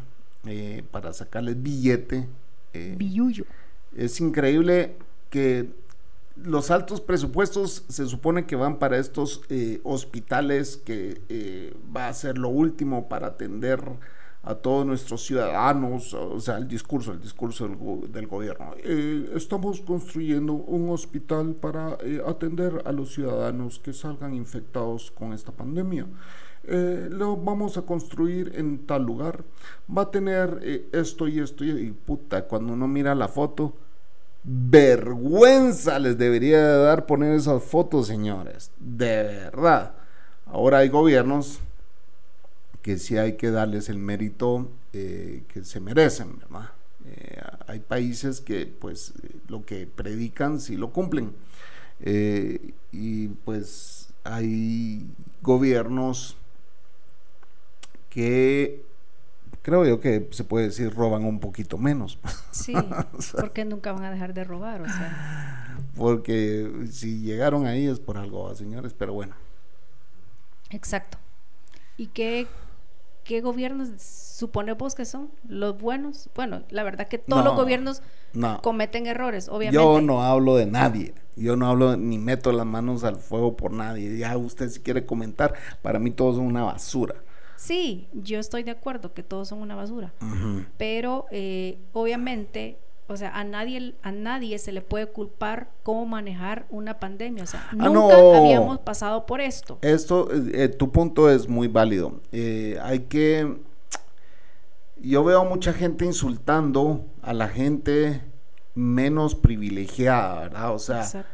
para 0.91 1.13
sacarles 1.13 1.63
billete. 1.63 2.27
Billuyo 2.73 3.45
es 3.95 4.19
increíble 4.21 4.95
que 5.29 5.69
los 6.35 6.71
altos 6.71 7.01
presupuestos 7.01 7.83
se 7.89 8.05
supone 8.05 8.45
que 8.45 8.55
van 8.55 8.79
para 8.79 8.97
estos 8.97 9.41
eh, 9.49 9.81
hospitales 9.83 10.77
que 10.77 11.21
eh, 11.29 11.75
va 11.95 12.07
a 12.07 12.13
ser 12.13 12.37
lo 12.37 12.49
último 12.49 13.09
para 13.09 13.27
atender 13.27 13.81
a 14.41 14.55
todos 14.55 14.85
nuestros 14.85 15.25
ciudadanos, 15.25 16.13
o 16.13 16.39
sea, 16.39 16.57
el 16.57 16.67
discurso, 16.67 17.11
el 17.11 17.19
discurso 17.19 17.67
del, 18.07 18.27
gobierno. 18.27 18.73
Eh, 18.77 19.29
estamos 19.35 19.81
construyendo 19.81 20.53
un 20.53 20.89
hospital 20.89 21.55
para 21.55 21.97
atender 22.25 22.81
a 22.85 22.93
los 22.93 23.13
ciudadanos 23.13 23.79
que 23.79 23.91
salgan 23.91 24.33
infectados 24.33 25.11
con 25.11 25.33
esta 25.33 25.51
pandemia. 25.51 26.07
Lo 26.67 27.37
vamos 27.37 27.77
a 27.77 27.83
construir 27.83 28.53
en 28.55 28.85
tal 28.85 29.03
lugar. 29.03 29.43
Va 29.95 30.03
a 30.03 30.11
tener 30.11 30.87
esto 30.91 31.27
y 31.27 31.39
esto 31.39 31.63
y 31.63 31.91
puta, 31.91 32.45
cuando 32.45 32.73
uno 32.73 32.87
mira 32.87 33.15
la 33.15 33.27
foto, 33.27 33.73
vergüenza 34.43 35.99
les 35.99 36.17
debería 36.17 36.65
de 36.65 36.83
dar 36.83 37.05
poner 37.05 37.33
esas 37.33 37.63
fotos, 37.63 38.07
señores. 38.07 38.71
De 38.79 39.23
verdad. 39.23 39.93
Ahora 40.45 40.79
hay 40.79 40.89
gobiernos 40.89 41.59
que 42.81 42.97
sí 42.97 43.17
hay 43.17 43.33
que 43.33 43.51
darles 43.51 43.89
el 43.89 43.99
mérito 43.99 44.69
eh, 44.93 45.43
que 45.53 45.63
se 45.63 45.79
merecen, 45.79 46.39
¿verdad? 46.39 46.69
Eh, 47.05 47.41
hay 47.67 47.79
países 47.79 48.41
que 48.41 48.65
pues 48.65 49.13
lo 49.47 49.65
que 49.65 49.85
predican 49.87 50.59
sí 50.59 50.75
lo 50.75 50.91
cumplen. 50.91 51.33
Eh, 51.99 52.73
y 52.91 53.27
pues 53.27 54.09
hay 54.23 55.05
gobiernos 55.41 56.37
que 58.09 58.83
creo 59.61 59.85
yo 59.85 59.99
que 59.99 60.27
se 60.31 60.43
puede 60.43 60.65
decir 60.67 60.93
roban 60.93 61.25
un 61.25 61.39
poquito 61.39 61.77
menos. 61.77 62.17
Sí, 62.51 62.73
porque 63.39 63.65
nunca 63.65 63.91
van 63.91 64.03
a 64.03 64.11
dejar 64.11 64.33
de 64.33 64.43
robar, 64.43 64.81
o 64.81 64.85
sea. 64.85 65.77
Porque 65.95 66.87
si 66.91 67.21
llegaron 67.21 67.65
ahí 67.65 67.87
es 67.87 67.99
por 67.99 68.17
algo, 68.17 68.53
señores, 68.55 68.93
pero 68.97 69.13
bueno. 69.13 69.35
Exacto. 70.69 71.17
¿Y 71.97 72.07
qué, 72.07 72.47
qué 73.23 73.41
gobiernos 73.41 73.89
suponemos 74.01 74.95
que 74.95 75.05
son 75.05 75.29
los 75.47 75.79
buenos? 75.79 76.29
Bueno, 76.35 76.63
la 76.69 76.83
verdad 76.83 77.07
que 77.07 77.17
todos 77.17 77.43
los 77.43 77.55
gobiernos 77.55 78.01
cometen 78.61 79.07
errores, 79.07 79.49
obviamente. 79.49 79.75
Yo 79.75 80.01
no 80.01 80.23
hablo 80.23 80.55
de 80.55 80.65
nadie. 80.65 81.13
Yo 81.35 81.55
no 81.55 81.67
hablo 81.67 81.95
ni 81.95 82.17
meto 82.17 82.51
las 82.51 82.65
manos 82.65 83.03
al 83.03 83.15
fuego 83.15 83.55
por 83.55 83.71
nadie. 83.71 84.17
Ya 84.17 84.37
usted 84.37 84.69
si 84.69 84.79
quiere 84.81 85.05
comentar, 85.05 85.53
para 85.81 85.99
mí 85.99 86.11
todos 86.11 86.35
son 86.35 86.45
una 86.45 86.63
basura. 86.63 87.15
Sí, 87.59 88.07
yo 88.13 88.39
estoy 88.39 88.63
de 88.63 88.71
acuerdo 88.71 89.13
que 89.13 89.21
todos 89.21 89.49
son 89.49 89.59
una 89.59 89.75
basura, 89.75 90.13
pero 90.77 91.25
eh, 91.29 91.77
obviamente, 91.91 92.77
o 93.07 93.17
sea, 93.17 93.37
a 93.37 93.43
nadie, 93.43 93.95
a 94.01 94.13
nadie 94.13 94.57
se 94.59 94.71
le 94.71 94.79
puede 94.79 95.07
culpar 95.07 95.69
cómo 95.83 96.05
manejar 96.05 96.67
una 96.69 97.01
pandemia, 97.01 97.43
o 97.43 97.47
sea, 97.47 97.67
ah, 97.71 97.75
nunca 97.75 98.15
habíamos 98.15 98.79
pasado 98.79 99.25
por 99.25 99.41
esto. 99.41 99.77
Esto, 99.81 100.29
eh, 100.53 100.69
tu 100.69 100.89
punto 100.93 101.29
es 101.29 101.49
muy 101.49 101.67
válido. 101.67 102.21
Eh, 102.31 102.79
hay 102.81 102.99
que, 102.99 103.57
yo 104.95 105.25
veo 105.25 105.43
mucha 105.43 105.73
gente 105.73 106.05
insultando 106.05 107.07
a 107.21 107.33
la 107.33 107.49
gente 107.49 108.21
menos 108.73 109.35
privilegiada, 109.35 110.39
¿verdad? 110.39 110.73
O 110.73 110.79
sea, 110.79 111.25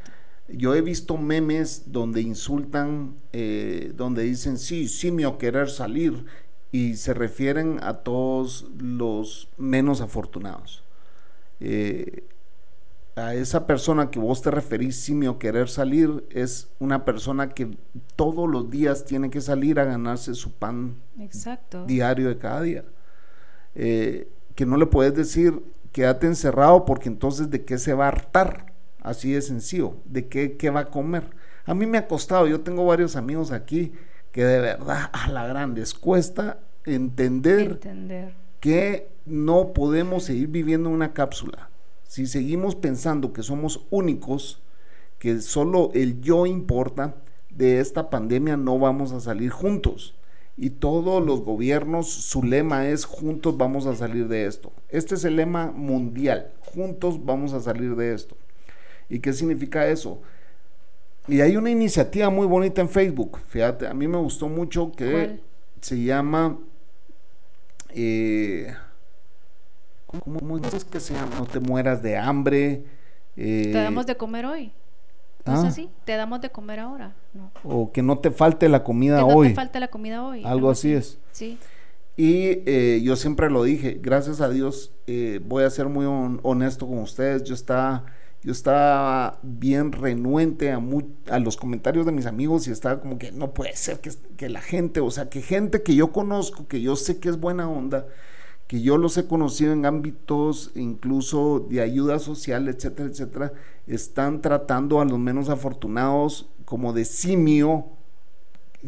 yo 0.47 0.75
he 0.75 0.81
visto 0.81 1.17
memes 1.17 1.91
donde 1.91 2.21
insultan, 2.21 3.15
eh, 3.33 3.91
donde 3.95 4.23
dicen, 4.23 4.57
sí, 4.57 4.87
simio 4.87 5.37
querer 5.37 5.69
salir, 5.69 6.25
y 6.71 6.95
se 6.95 7.13
refieren 7.13 7.79
a 7.81 7.99
todos 7.99 8.67
los 8.77 9.49
menos 9.57 10.01
afortunados. 10.01 10.83
Eh, 11.59 12.25
a 13.15 13.33
esa 13.33 13.65
persona 13.65 14.11
que 14.11 14.19
vos 14.19 14.41
te 14.41 14.51
referís, 14.51 14.97
simio 14.97 15.39
querer 15.39 15.69
salir, 15.69 16.25
es 16.29 16.67
una 16.79 17.05
persona 17.05 17.49
que 17.49 17.77
todos 18.17 18.49
los 18.49 18.69
días 18.69 19.05
tiene 19.05 19.29
que 19.29 19.39
salir 19.39 19.79
a 19.79 19.85
ganarse 19.85 20.35
su 20.35 20.51
pan 20.51 20.95
diario 21.87 22.27
de 22.27 22.37
cada 22.37 22.61
día. 22.61 22.83
Eh, 23.73 24.29
que 24.53 24.65
no 24.65 24.75
le 24.75 24.85
puedes 24.85 25.15
decir, 25.15 25.63
quédate 25.93 26.27
encerrado 26.27 26.83
porque 26.83 27.07
entonces 27.07 27.49
de 27.49 27.63
qué 27.63 27.77
se 27.77 27.93
va 27.93 28.05
a 28.05 28.09
hartar 28.09 28.74
Así 29.05 29.33
de 29.33 29.41
sencillo. 29.43 29.97
¿De 30.05 30.27
qué, 30.27 30.57
qué 30.57 30.71
va 30.71 30.79
a 30.79 30.89
comer? 30.89 31.29
A 31.65 31.75
mí 31.75 31.85
me 31.85 31.99
ha 31.99 32.07
costado, 32.07 32.47
yo 32.47 32.61
tengo 32.61 32.83
varios 32.87 33.15
amigos 33.15 33.51
aquí 33.51 33.93
que 34.31 34.43
de 34.43 34.59
verdad 34.59 35.11
a 35.13 35.29
la 35.29 35.45
gran 35.45 35.75
les 35.75 35.93
cuesta 35.93 36.59
entender, 36.85 37.79
que 38.59 39.07
no 39.27 39.73
podemos 39.73 40.23
seguir 40.23 40.47
viviendo 40.47 40.89
en 40.89 40.95
una 40.95 41.13
cápsula. 41.13 41.69
Si 42.01 42.25
seguimos 42.25 42.73
pensando 42.73 43.31
que 43.31 43.43
somos 43.43 43.85
únicos, 43.91 44.63
que 45.19 45.39
solo 45.39 45.91
el 45.93 46.19
yo 46.21 46.47
importa, 46.47 47.13
de 47.51 47.79
esta 47.79 48.09
pandemia 48.09 48.57
no 48.57 48.79
vamos 48.79 49.11
a 49.11 49.19
salir 49.19 49.51
juntos. 49.51 50.15
Y 50.57 50.71
todos 50.71 51.23
los 51.23 51.41
gobiernos, 51.41 52.09
su 52.09 52.41
lema 52.41 52.87
es 52.87 53.05
juntos 53.05 53.55
vamos 53.55 53.85
a 53.85 53.95
salir 53.95 54.27
de 54.27 54.47
esto. 54.47 54.73
Este 54.89 55.13
es 55.13 55.23
el 55.25 55.35
lema 55.35 55.71
mundial, 55.71 56.53
juntos 56.59 57.23
vamos 57.23 57.53
a 57.53 57.61
salir 57.61 57.95
de 57.95 58.15
esto. 58.15 58.35
¿Y 59.09 59.19
qué 59.19 59.33
significa 59.33 59.87
eso? 59.87 60.21
Y 61.27 61.41
hay 61.41 61.57
una 61.57 61.69
iniciativa 61.71 62.29
muy 62.29 62.45
bonita 62.47 62.81
en 62.81 62.89
Facebook, 62.89 63.39
fíjate, 63.47 63.87
a 63.87 63.93
mí 63.93 64.07
me 64.07 64.17
gustó 64.17 64.47
mucho 64.47 64.91
que 64.91 65.39
se 65.81 66.01
llama... 66.03 66.57
Eh, 67.97 68.73
¿cómo, 70.07 70.59
que 70.91 70.99
se 70.99 71.13
llama? 71.13 71.35
No 71.39 71.45
te 71.45 71.59
mueras 71.59 72.01
de 72.03 72.17
hambre. 72.17 72.83
Eh, 73.37 73.69
te 73.71 73.77
damos 73.79 74.05
de 74.05 74.15
comer 74.17 74.45
hoy. 74.45 74.71
¿No 75.45 75.53
es 75.53 75.59
Ah. 75.63 75.67
así? 75.67 75.89
Te 76.05 76.13
damos 76.15 76.41
de 76.41 76.49
comer 76.49 76.79
ahora. 76.79 77.13
No. 77.33 77.51
O 77.63 77.91
que 77.91 78.01
no 78.01 78.17
te 78.19 78.31
falte 78.31 78.67
la 78.69 78.83
comida 78.83 79.17
Que 79.17 79.21
no 79.21 79.27
hoy. 79.27 79.49
te 79.49 79.55
falte 79.55 79.79
la 79.79 79.87
comida 79.89 80.23
hoy. 80.23 80.43
Algo 80.43 80.69
así 80.69 80.91
es. 80.93 81.19
Sí. 81.31 81.57
Y 82.17 82.63
eh, 82.65 83.01
yo 83.03 83.15
siempre 83.15 83.49
lo 83.49 83.63
dije, 83.63 83.99
gracias 84.01 84.41
a 84.41 84.49
Dios, 84.49 84.91
eh, 85.05 85.39
voy 85.43 85.63
a 85.63 85.69
ser 85.69 85.87
muy 85.87 86.05
hon- 86.05 86.39
honesto 86.43 86.87
con 86.87 86.99
ustedes. 86.99 87.43
Yo 87.43 87.53
estaba, 87.53 88.05
yo 88.45 88.53
estaba 88.53 89.39
bien 89.43 89.91
renuente 89.91 90.71
a, 90.71 90.79
mu- 90.79 91.03
a 91.29 91.39
los 91.39 91.57
comentarios 91.57 92.05
de 92.07 92.13
mis 92.13 92.27
amigos 92.27 92.67
y 92.67 92.71
estaba 92.71 93.01
como 93.01 93.19
que 93.19 93.33
no 93.33 93.53
puede 93.53 93.75
ser 93.75 94.01
que, 94.01 94.11
que 94.37 94.49
la 94.49 94.61
gente, 94.61 95.01
o 95.01 95.11
sea, 95.11 95.29
que 95.29 95.41
gente 95.43 95.83
que 95.83 95.95
yo 95.95 96.13
conozco, 96.13 96.67
que 96.67 96.81
yo 96.81 96.95
sé 96.95 97.19
que 97.19 97.29
es 97.29 97.39
buena 97.39 97.69
onda, 97.69 98.07
que 98.67 98.81
yo 98.81 98.97
los 98.97 99.17
he 99.17 99.27
conocido 99.27 99.73
en 99.73 99.85
ámbitos 99.85 100.71
incluso 100.75 101.67
de 101.69 101.81
ayuda 101.81 102.19
social, 102.19 102.67
etcétera, 102.67 103.09
etcétera, 103.09 103.53
están 103.87 104.41
tratando 104.41 105.01
a 105.01 105.05
los 105.05 105.19
menos 105.19 105.49
afortunados 105.49 106.49
como 106.65 106.93
de 106.93 107.05
simio 107.05 107.87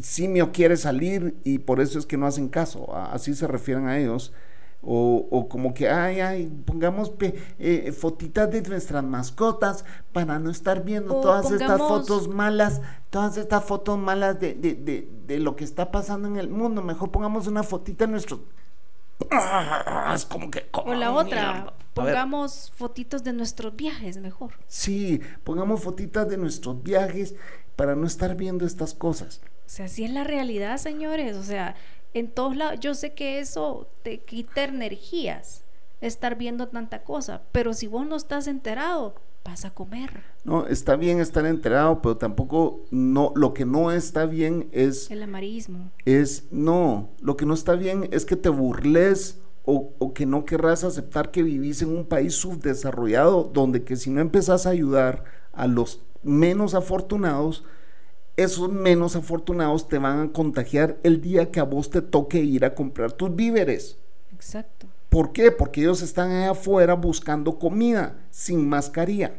simio 0.00 0.52
quiere 0.52 0.76
salir 0.76 1.36
y 1.44 1.58
por 1.58 1.80
eso 1.80 1.98
es 1.98 2.06
que 2.06 2.16
no 2.16 2.26
hacen 2.26 2.48
caso, 2.48 2.94
así 2.96 3.34
se 3.34 3.46
refieren 3.46 3.86
a 3.86 3.98
ellos. 3.98 4.32
O, 4.80 5.26
o 5.30 5.48
como 5.48 5.74
que, 5.74 5.88
ay, 5.88 6.20
ay, 6.20 6.46
pongamos 6.64 7.10
pe- 7.10 7.34
eh, 7.58 7.90
fotitas 7.90 8.48
de 8.50 8.62
nuestras 8.62 9.02
mascotas 9.02 9.84
para 10.12 10.38
no 10.38 10.50
estar 10.50 10.84
viendo 10.84 11.18
O 11.18 11.20
todas 11.20 11.50
estas 11.50 11.78
fotos 11.78 12.28
malas, 12.28 12.80
todas 13.10 13.36
estas 13.36 13.64
fotos 13.64 13.98
malas 13.98 14.38
de, 14.38 14.54
de, 14.54 14.74
de, 14.74 15.08
de 15.26 15.38
lo 15.40 15.56
que 15.56 15.64
está 15.64 15.90
pasando 15.90 16.28
en 16.28 16.36
el 16.36 16.48
mundo. 16.48 16.80
Mejor 16.80 17.10
pongamos 17.10 17.48
una 17.48 17.64
fotita 17.64 18.06
de 18.06 18.12
nuestros... 18.12 18.40
Ah, 19.32 20.12
es 20.14 20.24
como 20.24 20.48
que... 20.50 20.68
O 20.72 20.94
la 20.94 21.12
otra, 21.12 21.52
mierda. 21.52 21.72
Pongamos 21.92 22.72
fotitos 22.76 23.24
de 23.24 23.32
nuestros 23.32 23.74
viajes 23.74 24.18
mejor. 24.18 24.52
Sí, 24.68 25.20
pongamos 25.42 25.82
fotitas 25.82 26.28
de 26.28 26.36
nuestros 26.36 26.80
viajes 26.84 27.34
para 27.74 27.96
no 27.96 28.06
estar 28.06 28.36
viendo 28.36 28.64
estas 28.64 28.94
cosas. 28.94 29.40
O 29.66 29.70
sea, 29.70 29.86
así 29.86 30.04
es 30.04 30.12
la 30.12 30.22
realidad, 30.22 30.78
señores. 30.78 31.36
O 31.36 31.42
sea, 31.42 31.74
en 32.14 32.30
todos 32.30 32.56
lados, 32.56 32.80
yo 32.80 32.94
sé 32.94 33.14
que 33.14 33.38
eso 33.38 33.88
te 34.02 34.18
quita 34.20 34.64
energías, 34.64 35.64
estar 36.00 36.36
viendo 36.36 36.68
tanta 36.68 37.02
cosa, 37.02 37.42
pero 37.52 37.74
si 37.74 37.86
vos 37.86 38.06
no 38.06 38.16
estás 38.16 38.46
enterado, 38.46 39.14
vas 39.44 39.64
a 39.64 39.70
comer. 39.70 40.22
No, 40.44 40.66
está 40.66 40.96
bien 40.96 41.20
estar 41.20 41.44
enterado, 41.46 42.00
pero 42.02 42.16
tampoco 42.16 42.80
no, 42.90 43.32
lo 43.34 43.54
que 43.54 43.64
no 43.64 43.90
está 43.92 44.26
bien 44.26 44.68
es, 44.72 45.10
El 45.10 45.22
amarillismo. 45.22 45.90
es, 46.04 46.44
no, 46.50 47.10
lo 47.20 47.36
que 47.36 47.46
no 47.46 47.54
está 47.54 47.74
bien 47.74 48.08
es 48.12 48.24
que 48.24 48.36
te 48.36 48.48
burles 48.48 49.40
o, 49.64 49.92
o 49.98 50.14
que 50.14 50.26
no 50.26 50.44
querrás 50.44 50.84
aceptar 50.84 51.30
que 51.30 51.42
vivís 51.42 51.82
en 51.82 51.90
un 51.90 52.06
país 52.06 52.34
subdesarrollado, 52.34 53.50
donde 53.52 53.84
que 53.84 53.96
si 53.96 54.10
no 54.10 54.20
empezás 54.20 54.66
a 54.66 54.70
ayudar 54.70 55.24
a 55.52 55.66
los 55.66 56.00
menos 56.22 56.74
afortunados, 56.74 57.64
esos 58.38 58.70
menos 58.70 59.16
afortunados 59.16 59.88
te 59.88 59.98
van 59.98 60.20
a 60.20 60.32
contagiar 60.32 60.96
el 61.02 61.20
día 61.20 61.50
que 61.50 61.58
a 61.58 61.64
vos 61.64 61.90
te 61.90 62.02
toque 62.02 62.38
ir 62.38 62.64
a 62.64 62.72
comprar 62.72 63.10
tus 63.10 63.34
víveres. 63.34 63.98
Exacto. 64.32 64.86
¿Por 65.08 65.32
qué? 65.32 65.50
Porque 65.50 65.80
ellos 65.80 66.02
están 66.02 66.30
allá 66.30 66.52
afuera 66.52 66.94
buscando 66.94 67.58
comida 67.58 68.16
sin 68.30 68.68
mascarilla. 68.68 69.34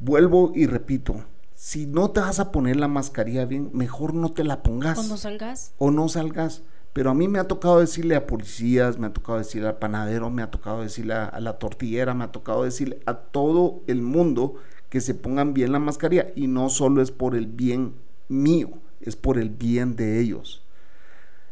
Vuelvo 0.00 0.50
y 0.56 0.66
repito, 0.66 1.24
si 1.54 1.86
no 1.86 2.10
te 2.10 2.18
vas 2.18 2.40
a 2.40 2.50
poner 2.50 2.74
la 2.74 2.88
mascarilla 2.88 3.44
bien, 3.44 3.70
mejor 3.72 4.12
no 4.12 4.32
te 4.32 4.42
la 4.42 4.64
pongas 4.64 4.96
Cuando 4.96 5.16
salgas, 5.16 5.72
o 5.78 5.92
no 5.92 6.08
salgas. 6.08 6.62
Pero 6.92 7.10
a 7.10 7.14
mí 7.14 7.28
me 7.28 7.38
ha 7.38 7.46
tocado 7.46 7.78
decirle 7.78 8.16
a 8.16 8.26
policías, 8.26 8.98
me 8.98 9.06
ha 9.06 9.12
tocado 9.12 9.38
decirle 9.38 9.68
al 9.68 9.78
panadero, 9.78 10.30
me 10.30 10.42
ha 10.42 10.50
tocado 10.50 10.82
decirle 10.82 11.14
a, 11.14 11.26
a 11.26 11.38
la 11.38 11.60
tortillera, 11.60 12.12
me 12.12 12.24
ha 12.24 12.32
tocado 12.32 12.64
decirle 12.64 12.98
a 13.06 13.14
todo 13.14 13.84
el 13.86 14.02
mundo 14.02 14.56
que 14.90 15.00
se 15.00 15.14
pongan 15.14 15.54
bien 15.54 15.72
la 15.72 15.78
mascarilla. 15.78 16.26
Y 16.34 16.48
no 16.48 16.68
solo 16.68 17.00
es 17.00 17.10
por 17.10 17.34
el 17.34 17.46
bien 17.46 17.94
mío, 18.28 18.70
es 19.00 19.16
por 19.16 19.38
el 19.38 19.48
bien 19.48 19.96
de 19.96 20.20
ellos. 20.20 20.62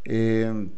Eh, 0.04 0.68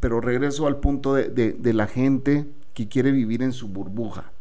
pero 0.00 0.20
regreso 0.20 0.66
al 0.66 0.78
punto 0.78 1.14
de, 1.14 1.72
la 1.72 1.86
gente 1.86 2.46
que 2.74 2.88
quiere 2.88 3.12
vivir 3.12 3.42
en 3.42 3.52
su 3.52 3.68
burbuja. 3.68 4.32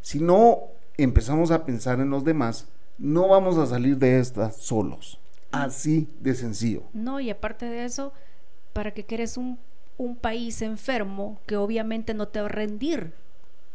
Si 0.00 0.18
no 0.18 0.58
empezamos 0.96 1.50
a 1.50 1.64
pensar 1.64 2.00
en 2.00 2.10
los 2.10 2.24
demás, 2.24 2.66
no 2.98 3.28
vamos 3.28 3.58
a 3.58 3.66
salir 3.66 3.98
de 3.98 4.18
esta 4.18 4.50
solos. 4.50 5.20
Así 5.52 6.10
de 6.20 6.34
sencillo. 6.34 6.82
no, 6.92 7.20
y 7.20 7.30
aparte 7.30 7.66
de 7.66 7.84
eso, 7.84 8.12
¿para 8.74 8.92
qué 8.92 9.04
quieres 9.04 9.38
un, 9.38 9.58
un 9.96 10.16
país 10.16 10.60
enfermo 10.60 11.40
que 11.46 11.56
obviamente 11.56 12.12
no 12.12 12.28
te 12.28 12.40
va 12.40 12.46
a 12.46 12.50
rendir 12.50 13.14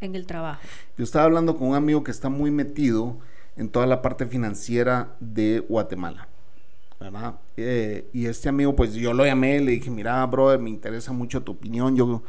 en 0.05 0.15
el 0.15 0.25
trabajo? 0.25 0.61
Yo 0.97 1.03
estaba 1.03 1.25
hablando 1.25 1.55
con 1.57 1.69
un 1.69 1.75
amigo 1.75 2.03
que 2.03 2.11
está 2.11 2.29
muy 2.29 2.51
metido 2.51 3.17
en 3.55 3.69
toda 3.69 3.85
la 3.85 4.01
parte 4.01 4.25
financiera 4.25 5.15
de 5.19 5.59
Guatemala. 5.67 6.27
¿verdad? 6.99 7.35
Eh, 7.57 8.09
y 8.13 8.27
este 8.27 8.47
amigo, 8.47 8.75
pues 8.75 8.93
yo 8.93 9.13
lo 9.13 9.25
llamé, 9.25 9.59
le 9.59 9.71
dije, 9.71 9.89
mira, 9.91 10.25
brother, 10.25 10.59
me 10.59 10.69
interesa 10.69 11.11
mucho 11.11 11.43
tu 11.43 11.51
opinión. 11.51 11.95
Yo, 11.97 12.23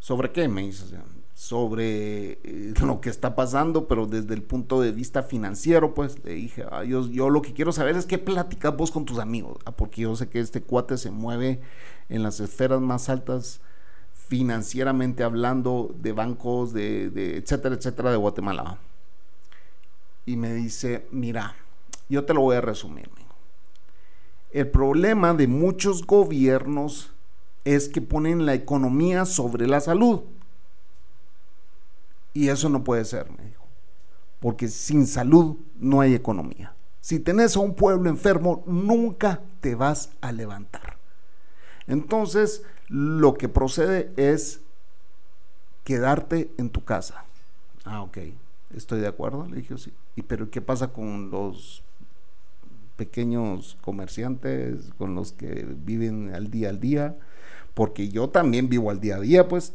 ¿sobre 0.00 0.32
qué? 0.32 0.48
Me 0.48 0.62
dice, 0.62 0.96
sobre 1.34 2.32
eh, 2.42 2.74
lo 2.82 3.00
que 3.00 3.10
está 3.10 3.36
pasando, 3.36 3.86
pero 3.86 4.06
desde 4.06 4.34
el 4.34 4.42
punto 4.42 4.80
de 4.80 4.90
vista 4.90 5.22
financiero, 5.22 5.94
pues 5.94 6.18
le 6.24 6.34
dije, 6.34 6.64
"Ah, 6.68 6.82
yo, 6.82 7.08
yo 7.08 7.30
lo 7.30 7.42
que 7.42 7.52
quiero 7.52 7.70
saber 7.70 7.96
es 7.96 8.06
qué 8.06 8.18
platicas 8.18 8.76
vos 8.76 8.90
con 8.90 9.04
tus 9.04 9.20
amigos, 9.20 9.58
Ah, 9.64 9.70
porque 9.70 10.02
yo 10.02 10.16
sé 10.16 10.28
que 10.28 10.40
este 10.40 10.62
cuate 10.62 10.96
se 10.98 11.12
mueve 11.12 11.60
en 12.08 12.24
las 12.24 12.40
esferas 12.40 12.80
más 12.80 13.08
altas 13.08 13.60
financieramente 14.28 15.24
hablando 15.24 15.94
de 15.98 16.12
bancos, 16.12 16.72
de, 16.72 17.38
etcétera, 17.38 17.74
etcétera, 17.74 18.10
de 18.10 18.16
Guatemala. 18.18 18.78
Y 20.26 20.36
me 20.36 20.52
dice, 20.52 21.06
mira, 21.10 21.54
yo 22.08 22.24
te 22.24 22.34
lo 22.34 22.42
voy 22.42 22.56
a 22.56 22.60
resumir. 22.60 23.10
El 24.50 24.68
problema 24.68 25.34
de 25.34 25.46
muchos 25.46 26.06
gobiernos 26.06 27.12
es 27.64 27.88
que 27.88 28.00
ponen 28.00 28.46
la 28.46 28.54
economía 28.54 29.24
sobre 29.24 29.66
la 29.66 29.80
salud. 29.80 30.22
Y 32.34 32.48
eso 32.48 32.68
no 32.68 32.84
puede 32.84 33.04
ser, 33.04 33.30
me 33.30 33.44
dijo. 33.44 33.64
Porque 34.40 34.68
sin 34.68 35.06
salud 35.06 35.56
no 35.78 36.00
hay 36.00 36.14
economía. 36.14 36.74
Si 37.00 37.18
tenés 37.18 37.56
a 37.56 37.60
un 37.60 37.74
pueblo 37.74 38.10
enfermo, 38.10 38.62
nunca 38.66 39.40
te 39.60 39.74
vas 39.74 40.10
a 40.20 40.32
levantar. 40.32 40.98
Entonces, 41.86 42.62
lo 42.88 43.34
que 43.34 43.48
procede 43.48 44.12
es 44.16 44.60
quedarte 45.84 46.50
en 46.58 46.70
tu 46.70 46.84
casa. 46.84 47.24
Ah, 47.84 48.02
ok. 48.02 48.18
Estoy 48.74 49.00
de 49.00 49.06
acuerdo, 49.06 49.46
le 49.48 49.56
dije 49.56 49.78
sí. 49.78 49.92
¿Y 50.16 50.22
pero 50.22 50.50
qué 50.50 50.60
pasa 50.60 50.88
con 50.88 51.30
los 51.30 51.82
pequeños 52.96 53.78
comerciantes, 53.80 54.90
con 54.98 55.14
los 55.14 55.32
que 55.32 55.66
viven 55.66 56.34
al 56.34 56.50
día 56.50 56.70
al 56.70 56.80
día? 56.80 57.16
Porque 57.74 58.08
yo 58.08 58.28
también 58.28 58.68
vivo 58.68 58.90
al 58.90 59.00
día 59.00 59.16
a 59.16 59.20
día, 59.20 59.48
pues. 59.48 59.74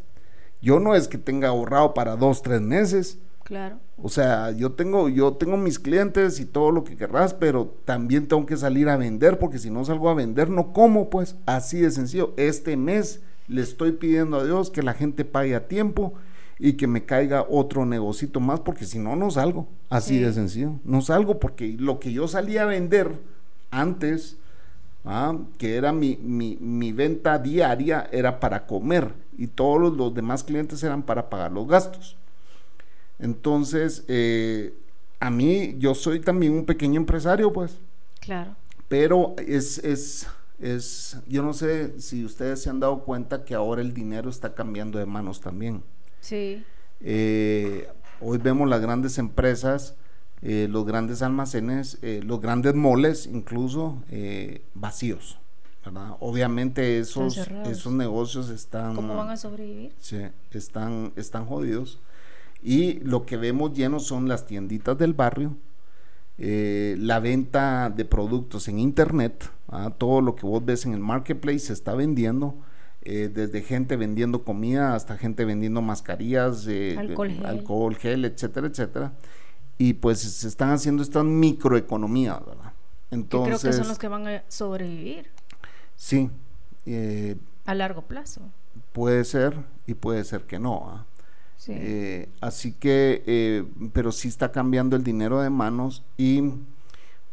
Yo 0.61 0.79
no 0.79 0.95
es 0.95 1.07
que 1.07 1.17
tenga 1.17 1.49
ahorrado 1.49 1.93
para 1.93 2.15
dos, 2.15 2.41
tres 2.41 2.61
meses. 2.61 3.17
Claro. 3.43 3.79
O 4.01 4.07
sea, 4.09 4.51
yo 4.51 4.71
tengo, 4.71 5.09
yo 5.09 5.33
tengo 5.33 5.57
mis 5.57 5.77
clientes 5.77 6.39
y 6.39 6.45
todo 6.45 6.71
lo 6.71 6.83
que 6.83 6.95
querrás, 6.95 7.33
pero 7.33 7.73
también 7.85 8.27
tengo 8.27 8.45
que 8.45 8.55
salir 8.57 8.87
a 8.89 8.95
vender, 8.97 9.37
porque 9.37 9.59
si 9.59 9.69
no 9.69 9.83
salgo 9.83 10.09
a 10.09 10.13
vender, 10.13 10.49
no 10.49 10.71
como, 10.71 11.09
pues, 11.09 11.35
así 11.45 11.79
de 11.81 11.91
sencillo. 11.91 12.33
Este 12.37 12.77
mes 12.77 13.21
le 13.49 13.61
estoy 13.61 13.91
pidiendo 13.93 14.37
a 14.37 14.45
Dios 14.45 14.69
que 14.69 14.81
la 14.81 14.93
gente 14.93 15.25
pague 15.25 15.55
a 15.55 15.67
tiempo 15.67 16.13
y 16.57 16.73
que 16.73 16.87
me 16.87 17.03
caiga 17.03 17.45
otro 17.49 17.85
negocito 17.85 18.39
más, 18.39 18.61
porque 18.61 18.85
si 18.85 18.97
no, 18.97 19.15
no 19.17 19.29
salgo. 19.29 19.67
Así 19.89 20.15
Sí. 20.17 20.19
de 20.23 20.31
sencillo. 20.31 20.79
No 20.85 21.01
salgo 21.01 21.39
porque 21.39 21.75
lo 21.77 21.99
que 21.99 22.13
yo 22.13 22.29
salía 22.29 22.63
a 22.63 22.67
vender 22.67 23.11
antes, 23.71 24.37
ah, 25.03 25.35
que 25.57 25.75
era 25.75 25.91
mi, 25.91 26.17
mi, 26.21 26.57
mi 26.61 26.93
venta 26.93 27.37
diaria, 27.39 28.07
era 28.11 28.39
para 28.39 28.65
comer 28.65 29.11
y 29.37 29.47
todos 29.47 29.81
los, 29.81 29.97
los 29.97 30.13
demás 30.13 30.43
clientes 30.43 30.81
eran 30.83 31.03
para 31.03 31.29
pagar 31.29 31.51
los 31.51 31.67
gastos. 31.67 32.15
Entonces, 33.23 34.03
eh, 34.09 34.73
a 35.19 35.29
mí, 35.29 35.75
yo 35.79 35.95
soy 35.95 36.19
también 36.19 36.51
un 36.53 36.65
pequeño 36.65 36.99
empresario, 36.99 37.53
pues, 37.53 37.79
Claro. 38.19 38.55
pero 38.89 39.33
es, 39.37 39.77
es, 39.79 40.27
es, 40.59 41.17
yo 41.27 41.41
no 41.41 41.53
sé 41.53 41.99
si 42.01 42.25
ustedes 42.25 42.61
se 42.61 42.69
han 42.69 42.81
dado 42.81 42.99
cuenta 43.03 43.45
que 43.45 43.55
ahora 43.55 43.81
el 43.81 43.93
dinero 43.93 44.29
está 44.29 44.53
cambiando 44.53 44.99
de 44.99 45.05
manos 45.05 45.39
también. 45.39 45.81
Sí. 46.19 46.63
Eh, 46.99 47.87
hoy 48.19 48.37
vemos 48.39 48.67
las 48.69 48.81
grandes 48.81 49.17
empresas, 49.17 49.95
eh, 50.41 50.67
los 50.69 50.85
grandes 50.85 51.21
almacenes, 51.21 51.97
eh, 52.01 52.21
los 52.25 52.41
grandes 52.41 52.75
moles 52.75 53.25
incluso 53.25 54.03
vacíos. 54.73 55.39
¿verdad? 55.85 56.15
Obviamente 56.21 56.99
esos, 56.99 57.37
esos 57.65 57.91
negocios 57.93 58.49
están, 58.49 58.95
¿Cómo 58.95 59.15
van 59.15 59.29
a 59.29 59.37
sobrevivir? 59.37 59.91
sí, 59.99 60.17
están, 60.51 61.11
están 61.17 61.45
jodidos. 61.45 61.99
Y 62.63 62.99
lo 62.99 63.25
que 63.25 63.37
vemos 63.37 63.73
llenos 63.73 64.05
son 64.05 64.27
las 64.27 64.45
tienditas 64.45 64.97
del 64.97 65.13
barrio, 65.13 65.55
eh, 66.37 66.95
la 66.97 67.19
venta 67.19 67.89
de 67.89 68.05
productos 68.05 68.67
en 68.67 68.79
internet, 68.79 69.49
¿ah? 69.67 69.91
todo 69.97 70.21
lo 70.21 70.35
que 70.35 70.45
vos 70.45 70.63
ves 70.63 70.85
en 70.85 70.93
el 70.93 70.99
marketplace 70.99 71.59
se 71.59 71.73
está 71.73 71.93
vendiendo, 71.93 72.55
eh, 73.01 73.29
desde 73.31 73.61
gente 73.61 73.97
vendiendo 73.97 74.43
comida 74.43 74.95
hasta 74.95 75.17
gente 75.17 75.43
vendiendo 75.43 75.81
mascarillas, 75.81 76.65
eh, 76.67 76.95
Alcohol 76.97 77.31
gel. 77.31 77.45
alcohol 77.45 77.95
gel, 77.97 78.25
etcétera, 78.25 78.67
etcétera. 78.67 79.13
y 79.77 79.93
pues 79.93 80.19
se 80.19 80.47
están 80.47 80.71
haciendo 80.71 81.03
estas 81.03 81.25
microeconomías, 81.25 82.45
¿verdad? 82.45 82.73
Entonces, 83.11 83.59
creo 83.59 83.71
que 83.71 83.77
son 83.77 83.87
los 83.87 83.99
que 83.99 84.07
van 84.07 84.27
a 84.27 84.43
sobrevivir. 84.47 85.29
Sí. 85.95 86.29
Eh, 86.85 87.35
a 87.65 87.75
largo 87.75 88.01
plazo. 88.03 88.41
Puede 88.91 89.23
ser 89.23 89.55
y 89.85 89.93
puede 89.93 90.23
ser 90.23 90.43
que 90.43 90.59
no. 90.59 91.05
¿Ah? 91.69 91.75
Eh, 91.75 92.29
así 92.41 92.73
que, 92.73 93.23
eh, 93.25 93.65
pero 93.93 94.11
sí 94.11 94.27
está 94.27 94.51
cambiando 94.51 94.95
el 94.95 95.03
dinero 95.03 95.41
de 95.41 95.49
manos 95.49 96.03
y 96.17 96.51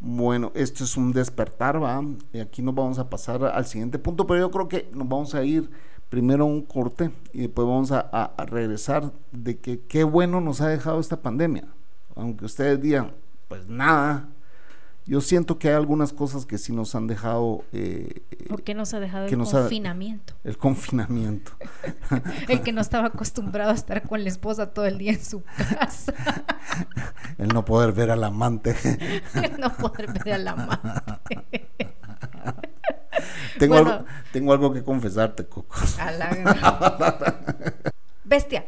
bueno, 0.00 0.50
esto 0.54 0.84
es 0.84 0.96
un 0.96 1.12
despertar, 1.12 1.82
¿va? 1.82 2.02
Y 2.32 2.40
aquí 2.40 2.62
nos 2.62 2.74
vamos 2.74 2.98
a 2.98 3.10
pasar 3.10 3.44
al 3.44 3.66
siguiente 3.66 3.98
punto, 3.98 4.26
pero 4.26 4.40
yo 4.40 4.50
creo 4.50 4.66
que 4.66 4.88
nos 4.94 5.06
vamos 5.06 5.34
a 5.34 5.44
ir 5.44 5.70
primero 6.08 6.44
a 6.44 6.46
un 6.46 6.62
corte 6.62 7.10
y 7.32 7.42
después 7.42 7.68
vamos 7.68 7.92
a, 7.92 8.34
regresar 8.46 9.12
de 9.30 9.58
que 9.58 9.80
qué 9.80 10.04
bueno 10.04 10.40
nos 10.40 10.60
ha 10.60 10.68
dejado 10.68 11.00
esta 11.00 11.20
pandemia. 11.20 11.64
Aunque 12.16 12.46
ustedes 12.46 12.80
digan, 12.80 13.12
pues 13.48 13.66
nada, 13.68 14.28
yo 15.10 15.20
siento 15.20 15.58
que 15.58 15.66
hay 15.66 15.74
algunas 15.74 16.12
cosas 16.12 16.46
que 16.46 16.56
sí 16.56 16.72
nos 16.72 16.94
han 16.94 17.08
dejado. 17.08 17.64
Eh, 17.72 18.22
¿Por 18.48 18.62
qué 18.62 18.74
nos 18.74 18.94
ha 18.94 19.00
dejado 19.00 19.26
el 19.26 19.36
confinamiento? 19.36 20.34
el 20.44 20.56
confinamiento. 20.56 21.50
el 22.48 22.62
que 22.62 22.70
no 22.70 22.80
estaba 22.80 23.08
acostumbrado 23.08 23.72
a 23.72 23.74
estar 23.74 24.06
con 24.06 24.22
la 24.22 24.28
esposa 24.28 24.72
todo 24.72 24.86
el 24.86 24.98
día 24.98 25.10
en 25.10 25.24
su 25.24 25.42
casa. 25.42 26.14
el 27.38 27.48
no 27.48 27.64
poder 27.64 27.90
ver 27.90 28.12
al 28.12 28.22
amante. 28.22 28.76
el 29.34 29.58
no 29.58 29.76
poder 29.76 30.12
ver 30.12 30.34
al 30.34 30.46
amante. 30.46 31.66
tengo, 33.58 33.74
algo, 33.78 34.04
tengo 34.32 34.52
algo 34.52 34.72
que 34.72 34.84
confesarte, 34.84 35.44
Coco. 35.44 35.74
Bestia. 38.22 38.64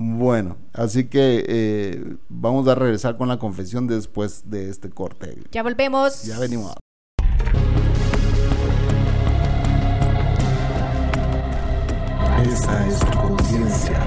Bueno, 0.00 0.58
así 0.74 1.08
que 1.08 1.44
eh, 1.48 2.16
vamos 2.28 2.68
a 2.68 2.76
regresar 2.76 3.16
con 3.16 3.26
la 3.26 3.40
confesión 3.40 3.88
después 3.88 4.48
de 4.48 4.70
este 4.70 4.90
corte. 4.90 5.42
Ya 5.50 5.64
volvemos. 5.64 6.22
Ya 6.22 6.38
venimos. 6.38 6.72
Esta 12.44 12.86
es 12.86 13.00
tu 13.00 13.18
conciencia. 13.18 13.98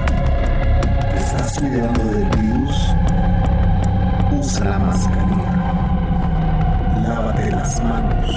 ¿Estás 1.14 1.58
cuidando 1.58 2.04
del 2.04 2.24
virus? 2.40 2.76
Usa 4.40 4.64
la 4.64 4.78
mascarilla. 4.78 5.52
Lávate 7.06 7.50
las 7.50 7.84
manos. 7.84 8.34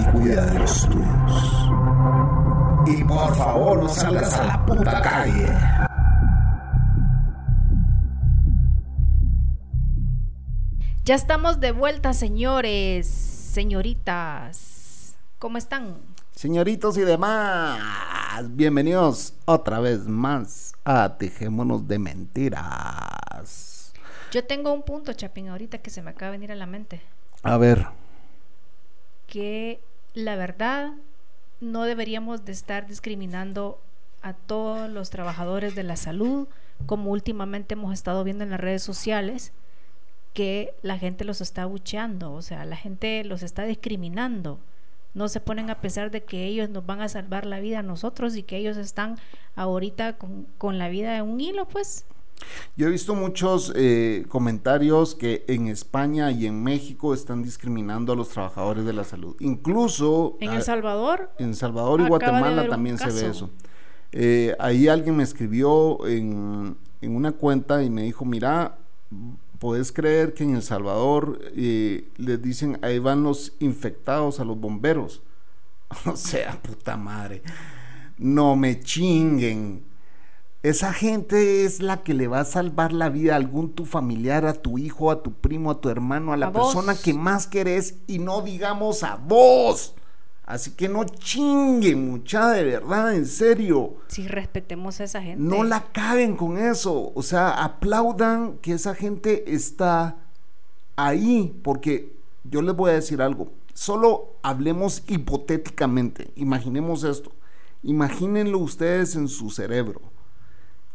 Y 0.00 0.04
cuida 0.10 0.46
de 0.46 0.58
los 0.58 0.88
tuyos. 0.88 1.70
Y 2.86 3.04
por 3.04 3.36
favor 3.36 3.84
no 3.84 3.88
salgas 3.88 4.34
a 4.34 4.46
la 4.46 4.66
puta 4.66 5.00
calle. 5.00 5.46
Ya 11.04 11.14
estamos 11.14 11.60
de 11.60 11.70
vuelta, 11.70 12.14
señores, 12.14 13.06
señoritas. 13.06 15.16
¿Cómo 15.38 15.58
están? 15.58 15.98
Señoritos 16.34 16.96
y 16.96 17.02
demás, 17.02 17.78
bienvenidos 18.48 19.34
otra 19.44 19.80
vez 19.80 20.06
más 20.06 20.72
a 20.82 21.18
Tejémonos 21.18 21.86
de 21.86 21.98
Mentiras. 21.98 23.92
Yo 24.32 24.44
tengo 24.44 24.72
un 24.72 24.82
punto, 24.82 25.12
Chapín, 25.12 25.50
ahorita 25.50 25.76
que 25.76 25.90
se 25.90 26.00
me 26.00 26.08
acaba 26.08 26.32
de 26.32 26.38
venir 26.38 26.52
a 26.52 26.54
la 26.54 26.64
mente. 26.64 27.02
A 27.42 27.58
ver. 27.58 27.86
Que 29.26 29.82
la 30.14 30.36
verdad 30.36 30.92
no 31.60 31.84
deberíamos 31.84 32.46
de 32.46 32.52
estar 32.52 32.86
discriminando 32.86 33.78
a 34.22 34.32
todos 34.32 34.88
los 34.88 35.10
trabajadores 35.10 35.74
de 35.74 35.82
la 35.82 35.96
salud, 35.96 36.48
como 36.86 37.10
últimamente 37.10 37.74
hemos 37.74 37.92
estado 37.92 38.24
viendo 38.24 38.42
en 38.42 38.48
las 38.48 38.60
redes 38.60 38.82
sociales 38.82 39.52
que 40.34 40.74
la 40.82 40.98
gente 40.98 41.24
los 41.24 41.40
está 41.40 41.62
abucheando, 41.62 42.32
o 42.32 42.42
sea, 42.42 42.66
la 42.66 42.76
gente 42.76 43.24
los 43.24 43.42
está 43.42 43.64
discriminando. 43.64 44.58
No 45.14 45.28
se 45.28 45.38
ponen 45.38 45.70
a 45.70 45.80
pesar 45.80 46.10
de 46.10 46.24
que 46.24 46.44
ellos 46.44 46.68
nos 46.68 46.84
van 46.84 47.00
a 47.00 47.08
salvar 47.08 47.46
la 47.46 47.60
vida 47.60 47.78
a 47.78 47.82
nosotros 47.82 48.36
y 48.36 48.42
que 48.42 48.56
ellos 48.56 48.76
están 48.76 49.16
ahorita 49.54 50.18
con, 50.58 50.78
la 50.78 50.88
vida 50.88 51.14
de 51.14 51.22
un 51.22 51.40
hilo, 51.40 51.68
pues. 51.68 52.04
Yo 52.76 52.88
he 52.88 52.90
visto 52.90 53.14
muchos 53.14 53.72
eh, 53.76 54.26
comentarios 54.28 55.14
que 55.14 55.44
en 55.46 55.68
España 55.68 56.32
y 56.32 56.46
en 56.46 56.64
México 56.64 57.14
están 57.14 57.44
discriminando 57.44 58.12
a 58.12 58.16
los 58.16 58.30
trabajadores 58.30 58.84
de 58.84 58.92
la 58.92 59.04
salud. 59.04 59.36
Incluso... 59.38 60.36
En 60.40 60.52
El 60.52 60.62
Salvador. 60.62 61.30
En 61.38 61.54
Salvador 61.54 62.00
y 62.00 62.08
Guatemala 62.08 62.68
también 62.68 62.98
se 62.98 63.12
ve 63.12 63.30
eso. 63.30 63.50
Eh, 64.10 64.56
ahí 64.58 64.88
alguien 64.88 65.16
me 65.16 65.22
escribió 65.22 66.04
en, 66.08 66.76
en, 67.00 67.16
una 67.16 67.32
cuenta 67.32 67.84
y 67.84 67.90
me 67.90 68.02
dijo, 68.02 68.24
mira, 68.24 68.78
¿Puedes 69.64 69.92
creer 69.92 70.34
que 70.34 70.44
en 70.44 70.56
El 70.56 70.62
Salvador 70.62 71.40
eh, 71.56 72.10
les 72.18 72.42
dicen 72.42 72.78
ahí 72.82 72.98
van 72.98 73.22
los 73.22 73.54
infectados 73.60 74.38
a 74.38 74.44
los 74.44 74.60
bomberos? 74.60 75.22
o 76.04 76.16
sea, 76.18 76.60
puta 76.60 76.98
madre. 76.98 77.42
No 78.18 78.56
me 78.56 78.78
chinguen. 78.80 79.82
Esa 80.62 80.92
gente 80.92 81.64
es 81.64 81.80
la 81.80 82.02
que 82.02 82.12
le 82.12 82.28
va 82.28 82.40
a 82.40 82.44
salvar 82.44 82.92
la 82.92 83.08
vida 83.08 83.32
a 83.32 83.36
algún 83.36 83.72
tu 83.72 83.86
familiar, 83.86 84.44
a 84.44 84.52
tu 84.52 84.76
hijo, 84.76 85.10
a 85.10 85.22
tu 85.22 85.32
primo, 85.32 85.70
a 85.70 85.80
tu 85.80 85.88
hermano, 85.88 86.34
a 86.34 86.36
la 86.36 86.52
persona 86.52 86.94
que 86.94 87.14
más 87.14 87.46
querés 87.46 87.94
y 88.06 88.18
no 88.18 88.42
digamos 88.42 89.02
a 89.02 89.16
vos. 89.16 89.94
Así 90.46 90.72
que 90.72 90.90
no 90.90 91.04
chingue, 91.04 91.96
mucha, 91.96 92.50
de 92.50 92.64
verdad, 92.64 93.14
en 93.14 93.24
serio. 93.24 93.94
Sí, 94.08 94.28
respetemos 94.28 95.00
a 95.00 95.04
esa 95.04 95.22
gente. 95.22 95.42
No 95.42 95.64
la 95.64 95.84
caben 95.92 96.36
con 96.36 96.58
eso. 96.58 97.12
O 97.14 97.22
sea, 97.22 97.64
aplaudan 97.64 98.58
que 98.58 98.72
esa 98.72 98.94
gente 98.94 99.54
está 99.54 100.16
ahí, 100.96 101.58
porque 101.62 102.14
yo 102.44 102.60
les 102.60 102.76
voy 102.76 102.90
a 102.90 102.94
decir 102.94 103.22
algo. 103.22 103.52
Solo 103.72 104.36
hablemos 104.42 105.02
hipotéticamente. 105.08 106.30
Imaginemos 106.36 107.04
esto. 107.04 107.32
Imagínenlo 107.82 108.58
ustedes 108.58 109.16
en 109.16 109.28
su 109.28 109.48
cerebro. 109.48 110.02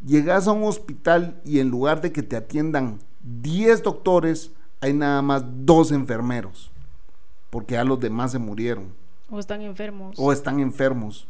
Llegas 0.06 0.48
a 0.48 0.52
un 0.52 0.64
hospital 0.64 1.42
y 1.44 1.60
en 1.60 1.70
lugar 1.70 2.02
de 2.02 2.12
que 2.12 2.22
te 2.24 2.36
atiendan 2.36 3.00
10 3.42 3.82
doctores, 3.82 4.52
hay 4.80 4.94
nada 4.94 5.22
más 5.22 5.44
dos 5.66 5.92
enfermeros, 5.92 6.72
porque 7.50 7.74
ya 7.74 7.84
los 7.84 8.00
demás 8.00 8.32
se 8.32 8.40
murieron. 8.40 8.99
O 9.32 9.40
están 9.40 9.62
enfermos. 9.62 10.16
O 10.18 10.32
están 10.32 10.60
enfermos. 10.60 11.28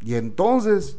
Y 0.00 0.14
entonces, 0.14 0.98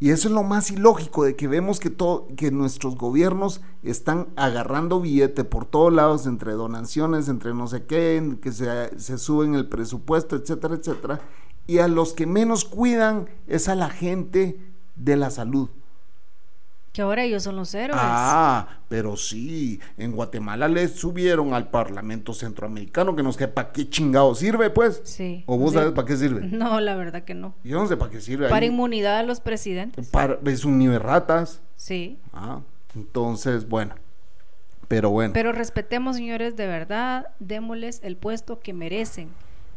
y 0.00 0.10
eso 0.10 0.28
es 0.28 0.34
lo 0.34 0.42
más 0.42 0.70
ilógico 0.70 1.24
de 1.24 1.36
que 1.36 1.48
vemos 1.48 1.80
que, 1.80 1.90
todo, 1.90 2.28
que 2.36 2.50
nuestros 2.50 2.96
gobiernos 2.96 3.60
están 3.82 4.28
agarrando 4.36 5.00
billete 5.00 5.44
por 5.44 5.66
todos 5.66 5.92
lados, 5.92 6.26
entre 6.26 6.52
donaciones, 6.52 7.28
entre 7.28 7.54
no 7.54 7.66
sé 7.66 7.84
qué, 7.84 8.36
que 8.42 8.52
se, 8.52 8.98
se 8.98 9.18
suben 9.18 9.54
el 9.54 9.68
presupuesto, 9.68 10.36
etcétera, 10.36 10.74
etcétera. 10.74 11.20
Y 11.66 11.78
a 11.78 11.88
los 11.88 12.12
que 12.12 12.26
menos 12.26 12.64
cuidan 12.64 13.28
es 13.46 13.68
a 13.68 13.74
la 13.74 13.90
gente 13.90 14.60
de 14.96 15.16
la 15.16 15.30
salud. 15.30 15.68
Que 16.98 17.02
ahora 17.02 17.22
ellos 17.22 17.44
son 17.44 17.54
los 17.54 17.72
héroes. 17.76 17.96
Ah, 18.02 18.80
pero 18.88 19.16
sí, 19.16 19.78
en 19.98 20.10
Guatemala 20.10 20.66
le 20.66 20.88
subieron 20.88 21.54
al 21.54 21.70
Parlamento 21.70 22.34
Centroamericano, 22.34 23.14
que 23.14 23.22
no 23.22 23.32
sé 23.32 23.46
para 23.46 23.70
qué 23.70 23.88
chingado 23.88 24.34
sirve, 24.34 24.68
pues. 24.68 25.00
Sí. 25.04 25.44
¿O 25.46 25.56
vos 25.56 25.74
sabes 25.74 25.92
para 25.92 26.08
qué 26.08 26.16
sirve? 26.16 26.40
No, 26.58 26.80
la 26.80 26.96
verdad 26.96 27.22
que 27.22 27.34
no. 27.34 27.54
Yo 27.62 27.78
no 27.78 27.86
sé 27.86 27.96
para 27.96 28.10
qué 28.10 28.20
sirve. 28.20 28.48
Para 28.48 28.66
inmunidad 28.66 29.16
a 29.18 29.22
los 29.22 29.38
presidentes. 29.38 30.08
Para, 30.08 30.40
es 30.46 30.64
un 30.64 30.80
de 30.80 30.98
ratas. 30.98 31.60
Sí. 31.76 32.18
Ah, 32.32 32.62
entonces, 32.96 33.68
bueno. 33.68 33.94
Pero 34.88 35.10
bueno. 35.10 35.34
Pero 35.34 35.52
respetemos, 35.52 36.16
señores, 36.16 36.56
de 36.56 36.66
verdad, 36.66 37.28
démosles 37.38 38.00
el 38.02 38.16
puesto 38.16 38.58
que 38.58 38.72
merecen 38.72 39.28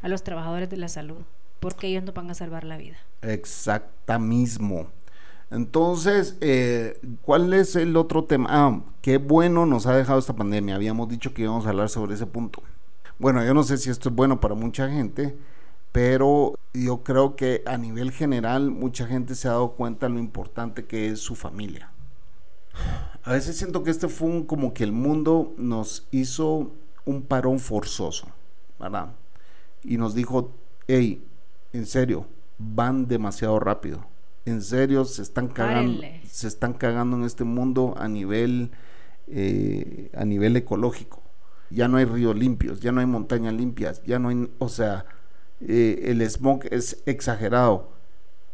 a 0.01 0.07
los 0.07 0.23
trabajadores 0.23 0.71
de 0.71 0.77
la 0.77 0.87
salud, 0.87 1.21
porque 1.59 1.85
ellos 1.85 2.01
nos 2.01 2.15
van 2.15 2.31
a 2.31 2.33
salvar 2.33 2.63
la 2.63 2.77
vida. 2.77 2.97
Exacta 3.21 4.17
mismo. 4.17 4.87
Entonces, 5.51 6.37
eh, 6.39 6.97
¿cuál 7.21 7.53
es 7.53 7.75
el 7.75 7.97
otro 7.97 8.23
tema? 8.23 8.47
Ah, 8.49 8.81
qué 9.01 9.17
bueno 9.17 9.65
nos 9.65 9.85
ha 9.85 9.93
dejado 9.93 10.17
esta 10.17 10.33
pandemia. 10.33 10.75
Habíamos 10.75 11.09
dicho 11.09 11.33
que 11.33 11.41
íbamos 11.41 11.65
a 11.65 11.69
hablar 11.69 11.89
sobre 11.89 12.13
ese 12.13 12.25
punto. 12.25 12.63
Bueno, 13.19 13.43
yo 13.43 13.53
no 13.53 13.63
sé 13.63 13.77
si 13.77 13.89
esto 13.89 14.07
es 14.07 14.15
bueno 14.15 14.39
para 14.39 14.55
mucha 14.55 14.89
gente, 14.89 15.37
pero 15.91 16.55
yo 16.73 17.03
creo 17.03 17.35
que 17.35 17.63
a 17.65 17.77
nivel 17.77 18.11
general 18.11 18.71
mucha 18.71 19.05
gente 19.05 19.35
se 19.35 19.49
ha 19.49 19.51
dado 19.51 19.73
cuenta 19.73 20.07
de 20.07 20.13
lo 20.13 20.19
importante 20.19 20.85
que 20.85 21.09
es 21.09 21.19
su 21.19 21.35
familia. 21.35 21.91
A 23.23 23.33
veces 23.33 23.57
siento 23.57 23.83
que 23.83 23.91
este 23.91 24.07
fue 24.07 24.29
un, 24.29 24.45
como 24.45 24.73
que 24.73 24.85
el 24.85 24.93
mundo 24.93 25.53
nos 25.57 26.07
hizo 26.11 26.71
un 27.03 27.23
parón 27.23 27.59
forzoso, 27.59 28.27
¿verdad? 28.79 29.09
Y 29.83 29.97
nos 29.97 30.15
dijo, 30.15 30.53
hey, 30.87 31.27
en 31.73 31.85
serio, 31.85 32.25
van 32.57 33.07
demasiado 33.07 33.59
rápido 33.59 34.10
en 34.45 34.61
serio 34.61 35.05
se 35.05 35.21
están 35.21 35.47
cagando, 35.47 36.03
se 36.27 36.47
están 36.47 36.73
cagando 36.73 37.17
en 37.17 37.23
este 37.23 37.43
mundo 37.43 37.93
a 37.97 38.07
nivel, 38.07 38.71
eh, 39.27 40.09
a 40.15 40.25
nivel 40.25 40.55
ecológico. 40.55 41.21
Ya 41.69 41.87
no 41.87 41.97
hay 41.97 42.05
ríos 42.05 42.35
limpios, 42.35 42.81
ya 42.81 42.91
no 42.91 42.99
hay 42.99 43.05
montañas 43.05 43.53
limpias, 43.53 44.01
ya 44.05 44.19
no 44.19 44.29
hay, 44.29 44.51
o 44.59 44.67
sea, 44.67 45.05
eh, 45.61 46.05
el 46.05 46.21
smog 46.29 46.65
es 46.71 47.01
exagerado. 47.05 47.91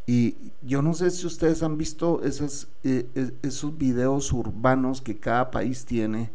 Y 0.10 0.54
yo 0.62 0.82
no 0.82 0.94
sé 0.94 1.12
si 1.12 1.28
ustedes 1.28 1.62
han 1.64 1.78
visto 1.78 2.24
esos, 2.24 2.70
eh, 2.86 3.10
eh, 3.14 3.32
esos 3.44 3.78
videos 3.78 4.32
urbanos 4.32 5.02
que 5.02 5.18
cada 5.20 5.52
país 5.52 5.86
tiene, 5.86 6.32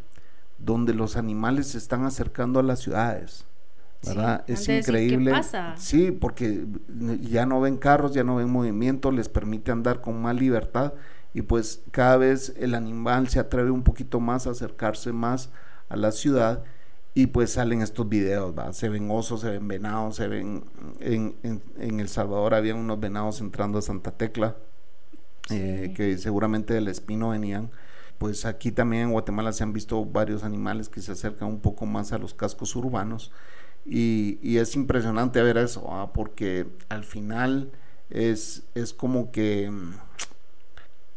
donde 0.59 0.93
los 0.93 1.17
animales 1.17 1.69
se 1.69 1.79
están 1.79 2.05
acercando 2.05 2.61
a 2.61 2.63
las 2.63 2.81
ciudades. 2.81 3.47
¿Verdad? 4.03 4.45
Sí, 4.47 4.53
es 4.53 4.67
decir, 4.67 5.07
¿qué 5.07 5.17
increíble. 5.17 5.31
pasa? 5.31 5.75
Sí, 5.77 6.11
porque 6.13 6.67
ya 7.21 7.47
no 7.47 7.61
ven 7.61 7.77
carros, 7.79 8.15
ya 8.15 8.25
no 8.25 8.37
ven 8.37 8.51
movimiento, 8.51 9.11
les 9.13 9.29
permite 9.29 9.71
andar 9.73 10.01
con 10.01 10.21
más 10.21 10.35
libertad 10.37 10.95
y 11.35 11.43
pues 11.43 11.83
cada 11.91 12.17
vez 12.17 12.55
el 12.59 12.75
animal 12.75 13.29
se 13.29 13.41
atreve 13.41 13.71
un 13.71 13.83
poquito 13.85 14.21
más 14.21 14.47
a 14.47 14.51
acercarse 14.51 15.13
más 15.13 15.51
a 15.89 15.97
la 15.97 16.13
ciudad 16.13 16.65
y 17.15 17.27
pues 17.29 17.53
salen 17.53 17.83
estos 17.83 18.09
videos, 18.09 18.57
¿va? 18.59 18.73
se 18.73 18.89
ven 18.89 19.11
osos, 19.11 19.43
se 19.43 19.51
ven 19.51 19.69
venados, 19.69 20.17
se 20.17 20.29
ven 20.29 20.65
en, 21.01 21.37
en, 21.43 21.63
en 21.79 22.01
El 22.01 22.09
Salvador 22.09 22.55
habían 22.55 22.79
unos 22.79 23.01
venados 23.01 23.41
entrando 23.41 23.79
a 23.79 23.83
Santa 23.83 24.13
Tecla, 24.13 24.57
eh, 25.51 25.93
que 25.97 26.17
seguramente 26.19 26.75
del 26.75 26.89
espino 26.89 27.31
venían. 27.31 27.71
Pues 28.19 28.47
aquí 28.47 28.71
también 28.71 29.05
en 29.05 29.11
Guatemala 29.13 29.53
se 29.53 29.65
han 29.65 29.73
visto 29.73 30.05
varios 30.05 30.45
animales 30.45 30.89
que 30.89 31.01
se 31.03 31.13
acercan 31.13 31.49
un 31.49 31.61
poco 31.61 31.87
más 31.87 32.13
a 32.13 32.19
los 32.19 32.35
cascos 32.35 32.77
urbanos 32.77 33.33
y, 33.85 34.39
y 34.43 34.59
es 34.59 34.75
impresionante 34.77 35.43
ver 35.43 35.59
eso, 35.59 36.11
porque 36.15 36.67
al 36.89 37.05
final 37.05 37.73
es, 38.11 38.63
es 38.75 38.93
como 38.93 39.31
que 39.33 39.71
mm, 39.71 39.95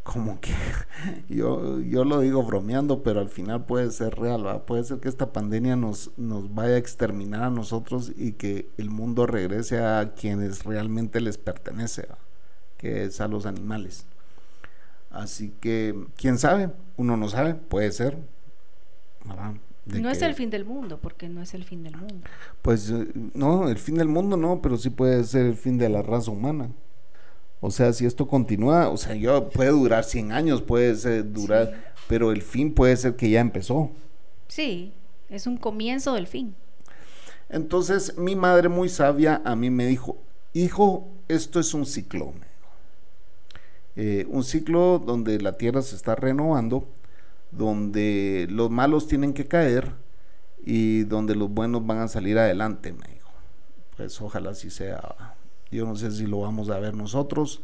como 0.05 0.39
que 0.39 0.53
yo, 1.29 1.79
yo 1.79 2.05
lo 2.05 2.19
digo 2.19 2.43
bromeando, 2.43 3.01
pero 3.01 3.21
al 3.21 3.29
final 3.29 3.65
puede 3.65 3.89
ser 3.91 4.15
real, 4.15 4.63
puede 4.67 4.83
ser 4.83 4.99
que 4.99 5.09
esta 5.09 5.33
pandemia 5.33 5.75
nos, 5.75 6.11
nos 6.15 6.53
vaya 6.53 6.75
a 6.75 6.77
exterminar 6.77 7.43
a 7.43 7.49
nosotros 7.49 8.11
y 8.15 8.33
que 8.33 8.69
el 8.77 8.91
mundo 8.91 9.25
regrese 9.25 9.79
a 9.79 10.13
quienes 10.13 10.63
realmente 10.63 11.21
les 11.21 11.39
pertenece, 11.39 12.07
que 12.77 13.05
es 13.05 13.19
a 13.19 13.27
los 13.27 13.47
animales. 13.47 14.05
Así 15.09 15.49
que, 15.59 15.95
quién 16.17 16.37
sabe, 16.37 16.69
uno 16.97 17.17
no 17.17 17.27
sabe, 17.27 17.55
puede 17.55 17.91
ser. 17.91 18.17
¿verdad? 19.25 19.53
No 19.85 20.09
es 20.09 20.21
el 20.23 20.33
fin 20.33 20.49
del 20.49 20.65
mundo, 20.65 20.99
porque 20.99 21.29
no 21.29 21.41
es 21.41 21.53
el 21.53 21.63
fin 21.63 21.83
del 21.83 21.95
mundo. 21.95 22.27
Pues 22.61 22.89
eh, 22.89 23.07
no, 23.33 23.69
el 23.69 23.77
fin 23.77 23.95
del 23.95 24.07
mundo 24.07 24.35
no, 24.35 24.61
pero 24.61 24.77
sí 24.77 24.89
puede 24.89 25.23
ser 25.23 25.45
el 25.45 25.55
fin 25.55 25.77
de 25.77 25.89
la 25.89 26.01
raza 26.01 26.31
humana. 26.31 26.71
O 27.61 27.69
sea, 27.71 27.93
si 27.93 28.05
esto 28.05 28.27
continúa, 28.27 28.89
o 28.89 28.97
sea, 28.97 29.15
yo 29.15 29.49
puede 29.49 29.69
durar 29.71 30.03
100 30.03 30.31
años, 30.31 30.61
puede 30.61 30.95
ser 30.95 31.31
durar, 31.31 31.67
Sí. 31.69 32.01
pero 32.07 32.31
el 32.31 32.41
fin 32.41 32.73
puede 32.73 32.95
ser 32.97 33.15
que 33.15 33.29
ya 33.29 33.39
empezó. 33.41 33.91
Sí, 34.47 34.93
es 35.29 35.45
un 35.47 35.57
comienzo 35.57 36.13
del 36.13 36.27
fin. 36.27 36.55
Entonces, 37.49 38.17
mi 38.17 38.35
madre 38.35 38.69
muy 38.69 38.89
sabia 38.89 39.41
a 39.45 39.55
mí 39.55 39.69
me 39.69 39.85
dijo, 39.85 40.17
hijo, 40.53 41.07
esto 41.27 41.59
es 41.59 41.73
un 41.75 41.85
ciclo. 41.85 42.33
Eh, 43.95 44.25
un 44.29 44.43
ciclo 44.43 44.99
donde 45.03 45.39
la 45.39 45.53
tierra 45.53 45.81
se 45.81 45.95
está 45.95 46.15
renovando, 46.15 46.87
donde 47.57 48.47
los 48.49 48.69
malos 48.69 49.07
tienen 49.07 49.33
que 49.33 49.47
caer 49.47 49.93
y 50.63 51.03
donde 51.03 51.35
los 51.35 51.49
buenos 51.49 51.85
van 51.85 51.99
a 51.99 52.07
salir 52.07 52.37
adelante, 52.37 52.91
me 52.91 53.07
dijo. 53.13 53.31
Pues 53.95 54.19
ojalá 54.21 54.51
así 54.51 54.69
sea. 54.69 55.35
Yo 55.71 55.85
no 55.85 55.95
sé 55.95 56.11
si 56.11 56.25
lo 56.25 56.41
vamos 56.41 56.69
a 56.69 56.79
ver 56.79 56.95
nosotros, 56.95 57.61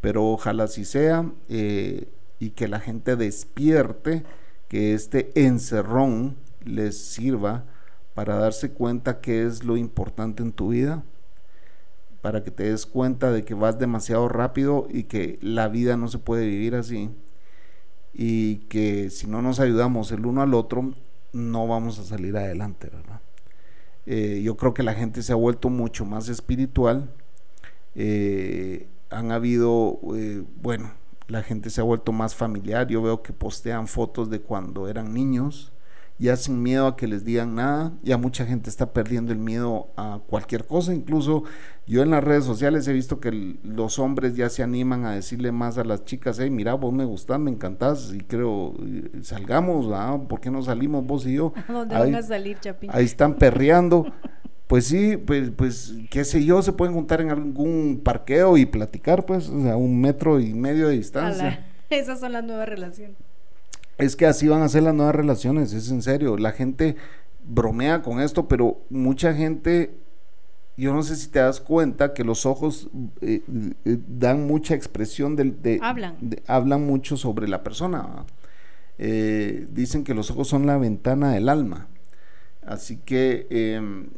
pero 0.00 0.24
ojalá 0.24 0.64
así 0.64 0.84
sea 0.84 1.30
eh, 1.48 2.08
y 2.38 2.50
que 2.50 2.68
la 2.68 2.80
gente 2.80 3.16
despierte, 3.16 4.24
que 4.68 4.94
este 4.94 5.30
encerrón 5.34 6.36
les 6.64 6.98
sirva 6.98 7.64
para 8.14 8.36
darse 8.36 8.70
cuenta 8.70 9.20
qué 9.20 9.44
es 9.44 9.64
lo 9.64 9.76
importante 9.76 10.42
en 10.42 10.52
tu 10.52 10.68
vida, 10.68 11.02
para 12.22 12.42
que 12.42 12.50
te 12.50 12.70
des 12.70 12.86
cuenta 12.86 13.30
de 13.32 13.44
que 13.44 13.54
vas 13.54 13.78
demasiado 13.78 14.28
rápido 14.28 14.86
y 14.88 15.04
que 15.04 15.38
la 15.42 15.68
vida 15.68 15.96
no 15.96 16.08
se 16.08 16.18
puede 16.18 16.46
vivir 16.46 16.74
así 16.74 17.10
y 18.14 18.56
que 18.68 19.10
si 19.10 19.26
no 19.26 19.42
nos 19.42 19.60
ayudamos 19.60 20.12
el 20.12 20.24
uno 20.24 20.42
al 20.42 20.54
otro 20.54 20.92
no 21.32 21.66
vamos 21.66 21.98
a 21.98 22.04
salir 22.04 22.36
adelante, 22.36 22.88
¿verdad? 22.88 23.20
Eh, 24.06 24.42
yo 24.44 24.56
creo 24.56 24.74
que 24.74 24.82
la 24.82 24.94
gente 24.94 25.22
se 25.22 25.32
ha 25.32 25.36
vuelto 25.36 25.68
mucho 25.70 26.04
más 26.04 26.28
espiritual. 26.28 27.10
eh, 27.96 28.88
han 29.10 29.30
habido, 29.32 30.00
eh, 30.16 30.42
bueno, 30.60 30.92
la 31.28 31.42
gente 31.42 31.70
se 31.70 31.80
ha 31.80 31.84
vuelto 31.84 32.12
más 32.12 32.34
familiar. 32.34 32.88
Yo 32.88 33.02
veo 33.02 33.22
que 33.22 33.32
postean 33.32 33.86
fotos 33.88 34.30
de 34.30 34.40
cuando 34.40 34.88
eran 34.88 35.14
niños, 35.14 35.72
ya 36.18 36.36
sin 36.36 36.62
miedo 36.62 36.86
a 36.86 36.96
que 36.96 37.06
les 37.08 37.24
digan 37.24 37.54
nada. 37.56 37.92
Ya 38.02 38.16
mucha 38.16 38.46
gente 38.46 38.70
está 38.70 38.92
perdiendo 38.92 39.32
el 39.32 39.38
miedo 39.38 39.88
a 39.96 40.20
cualquier 40.26 40.64
cosa. 40.66 40.94
Incluso 40.94 41.42
yo 41.86 42.02
en 42.02 42.10
las 42.10 42.22
redes 42.22 42.44
sociales 42.44 42.86
he 42.86 42.92
visto 42.92 43.18
que 43.20 43.28
el- 43.30 43.58
los 43.64 43.98
hombres 43.98 44.36
ya 44.36 44.48
se 44.48 44.62
animan 44.62 45.04
a 45.04 45.10
decirle 45.12 45.50
más 45.52 45.76
a 45.76 45.84
las 45.84 46.04
chicas, 46.04 46.38
hey, 46.40 46.50
mira, 46.50 46.74
vos 46.74 46.92
me 46.92 47.04
gustás, 47.04 47.40
me 47.40 47.50
encantás 47.50 48.12
y 48.14 48.18
creo, 48.20 48.74
salgamos, 49.22 49.86
¿ah? 49.92 50.18
¿por 50.28 50.40
qué 50.40 50.50
no 50.50 50.62
salimos 50.62 51.04
vos 51.06 51.26
y 51.26 51.34
yo? 51.34 51.52
¿A 51.68 51.72
dónde 51.72 51.94
Ahí- 51.94 52.12
van 52.12 52.22
a 52.22 52.26
salir, 52.26 52.58
Chapín? 52.60 52.90
Ahí 52.92 53.04
están 53.04 53.34
perreando. 53.34 54.06
Pues 54.66 54.86
sí, 54.86 55.16
pues, 55.18 55.50
pues, 55.54 55.94
qué 56.10 56.24
sé 56.24 56.42
yo, 56.44 56.62
se 56.62 56.72
pueden 56.72 56.94
juntar 56.94 57.20
en 57.20 57.30
algún 57.30 58.00
parqueo 58.02 58.56
y 58.56 58.64
platicar, 58.64 59.26
pues, 59.26 59.48
o 59.50 59.60
sea, 59.62 59.76
un 59.76 60.00
metro 60.00 60.40
y 60.40 60.54
medio 60.54 60.88
de 60.88 60.94
distancia. 60.96 61.64
Esas 61.90 62.20
son 62.20 62.32
las 62.32 62.44
nuevas 62.44 62.68
relaciones. 62.68 63.16
Es 63.98 64.16
que 64.16 64.26
así 64.26 64.48
van 64.48 64.62
a 64.62 64.68
ser 64.68 64.82
las 64.82 64.94
nuevas 64.94 65.14
relaciones, 65.14 65.72
es 65.72 65.90
en 65.90 66.02
serio. 66.02 66.36
La 66.36 66.52
gente 66.52 66.96
bromea 67.46 68.02
con 68.02 68.20
esto, 68.20 68.48
pero 68.48 68.80
mucha 68.90 69.34
gente, 69.34 69.94
yo 70.76 70.92
no 70.92 71.02
sé 71.02 71.14
si 71.16 71.28
te 71.28 71.38
das 71.38 71.60
cuenta 71.60 72.12
que 72.14 72.24
los 72.24 72.46
ojos 72.46 72.88
eh, 73.20 73.42
eh, 73.84 73.98
dan 74.08 74.46
mucha 74.46 74.74
expresión 74.74 75.36
del- 75.36 75.60
de, 75.62 75.78
Hablan. 75.82 76.16
de- 76.20 76.42
hablan 76.46 76.84
mucho 76.86 77.16
sobre 77.16 77.46
la 77.48 77.62
persona. 77.62 78.24
Eh, 78.98 79.66
dicen 79.70 80.04
que 80.04 80.14
los 80.14 80.30
ojos 80.30 80.48
son 80.48 80.66
la 80.66 80.78
ventana 80.78 81.32
del 81.32 81.48
alma. 81.48 81.88
Así 82.66 82.96
que, 82.96 83.46
em, 83.50 84.08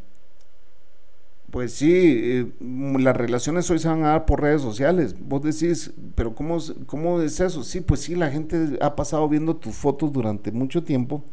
pues 1.50 1.72
sí, 1.74 1.90
eh, 1.92 2.52
las 2.98 3.16
relaciones 3.16 3.70
hoy 3.70 3.78
se 3.78 3.88
van 3.88 4.04
a 4.04 4.08
dar 4.08 4.26
por 4.26 4.42
redes 4.42 4.62
sociales. 4.62 5.14
Vos 5.18 5.42
decís, 5.42 5.92
pero 6.14 6.34
¿cómo, 6.34 6.56
es- 6.58 6.74
¿cómo 6.86 7.20
es 7.22 7.40
eso? 7.40 7.62
Sí, 7.64 7.80
pues 7.80 8.00
sí, 8.00 8.14
la 8.14 8.30
gente 8.30 8.78
ha 8.80 8.96
pasado 8.96 9.28
viendo 9.28 9.56
tus 9.56 9.74
fotos 9.74 10.12
durante 10.12 10.52
mucho 10.52 10.82
tiempo. 10.84 11.24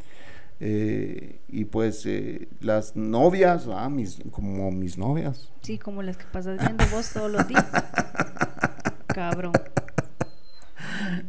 eh, 0.59 1.41
y 1.49 1.65
pues 1.65 2.05
eh, 2.05 2.47
las 2.61 2.95
novias, 2.95 3.67
ah, 3.73 3.89
mis, 3.89 4.19
como 4.31 4.71
mis 4.71 4.97
novias. 4.97 5.51
Sí, 5.61 5.77
como 5.77 6.01
las 6.03 6.15
que 6.15 6.25
pasas 6.31 6.57
viendo 6.59 6.85
vos 6.91 7.09
todos 7.11 7.29
los 7.31 7.45
días. 7.47 7.65
Cabrón. 9.07 9.51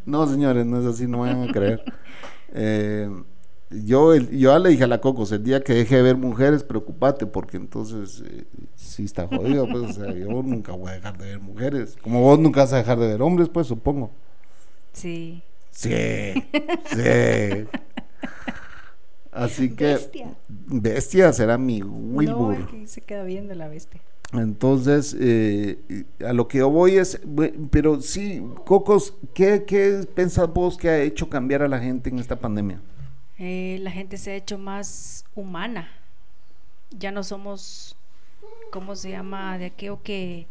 No, 0.06 0.26
señores, 0.26 0.64
no 0.66 0.78
es 0.80 0.86
así, 0.86 1.06
no 1.06 1.20
vayan 1.20 1.48
a 1.48 1.52
creer. 1.52 1.82
Eh, 2.56 3.10
yo, 3.70 4.14
el- 4.14 4.30
yo 4.30 4.52
ya 4.52 4.58
le 4.58 4.70
dije 4.70 4.84
a 4.84 4.86
la 4.86 5.00
Cocos, 5.00 5.32
el 5.32 5.42
día 5.42 5.62
que 5.62 5.74
deje 5.74 5.96
de 5.96 6.02
ver 6.02 6.16
mujeres, 6.16 6.62
preocupate, 6.64 7.26
porque 7.26 7.56
entonces 7.56 8.22
eh, 8.26 8.44
sí 8.76 9.04
está 9.04 9.26
jodido, 9.26 9.66
pues, 9.68 9.90
o 9.90 9.92
sea, 9.92 10.12
yo 10.14 10.28
nunca 10.42 10.72
voy 10.72 10.90
a 10.90 10.94
dejar 10.94 11.18
de 11.18 11.26
ver 11.26 11.40
mujeres. 11.40 11.96
Como 12.02 12.20
vos 12.20 12.38
nunca 12.38 12.60
vas 12.60 12.72
a 12.72 12.76
dejar 12.78 12.98
de 12.98 13.08
ver 13.08 13.22
hombres, 13.22 13.48
pues, 13.48 13.66
supongo. 13.66 14.10
Sí. 14.92 15.42
Sí, 15.70 15.90
sí. 16.92 17.66
Así 19.32 19.70
que, 19.74 19.86
Bestia. 19.86 20.34
bestia 20.48 21.32
será 21.32 21.58
mi 21.58 21.82
Wilbur. 21.82 22.56
se 22.86 23.00
queda 23.00 23.24
viendo 23.24 23.54
la 23.54 23.66
bestia. 23.66 24.00
Entonces, 24.32 25.16
eh, 25.18 26.04
a 26.24 26.32
lo 26.32 26.46
que 26.46 26.58
yo 26.58 26.70
voy 26.70 26.96
es, 26.98 27.20
pero 27.70 28.00
sí, 28.00 28.42
Cocos, 28.64 29.14
¿qué, 29.32 29.64
¿qué 29.66 30.06
pensás 30.14 30.52
vos 30.52 30.76
que 30.76 30.88
ha 30.88 31.02
hecho 31.02 31.28
cambiar 31.28 31.62
a 31.62 31.68
la 31.68 31.80
gente 31.80 32.10
en 32.10 32.18
esta 32.20 32.36
pandemia? 32.36 32.80
Eh, 33.38 33.78
la 33.80 33.90
gente 33.90 34.16
se 34.16 34.32
ha 34.32 34.36
hecho 34.36 34.58
más 34.58 35.24
humana. 35.34 35.88
Ya 36.90 37.10
no 37.10 37.22
somos, 37.22 37.96
¿cómo 38.70 38.94
se 38.96 39.10
llama? 39.10 39.58
De 39.58 39.66
aquello 39.66 40.02
que 40.02 40.46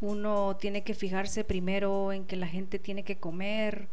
uno 0.00 0.56
tiene 0.56 0.82
que 0.82 0.94
fijarse 0.94 1.44
primero 1.44 2.12
en 2.12 2.24
que 2.26 2.36
la 2.36 2.48
gente 2.48 2.78
tiene 2.78 3.04
que 3.04 3.16
comer 3.16 3.88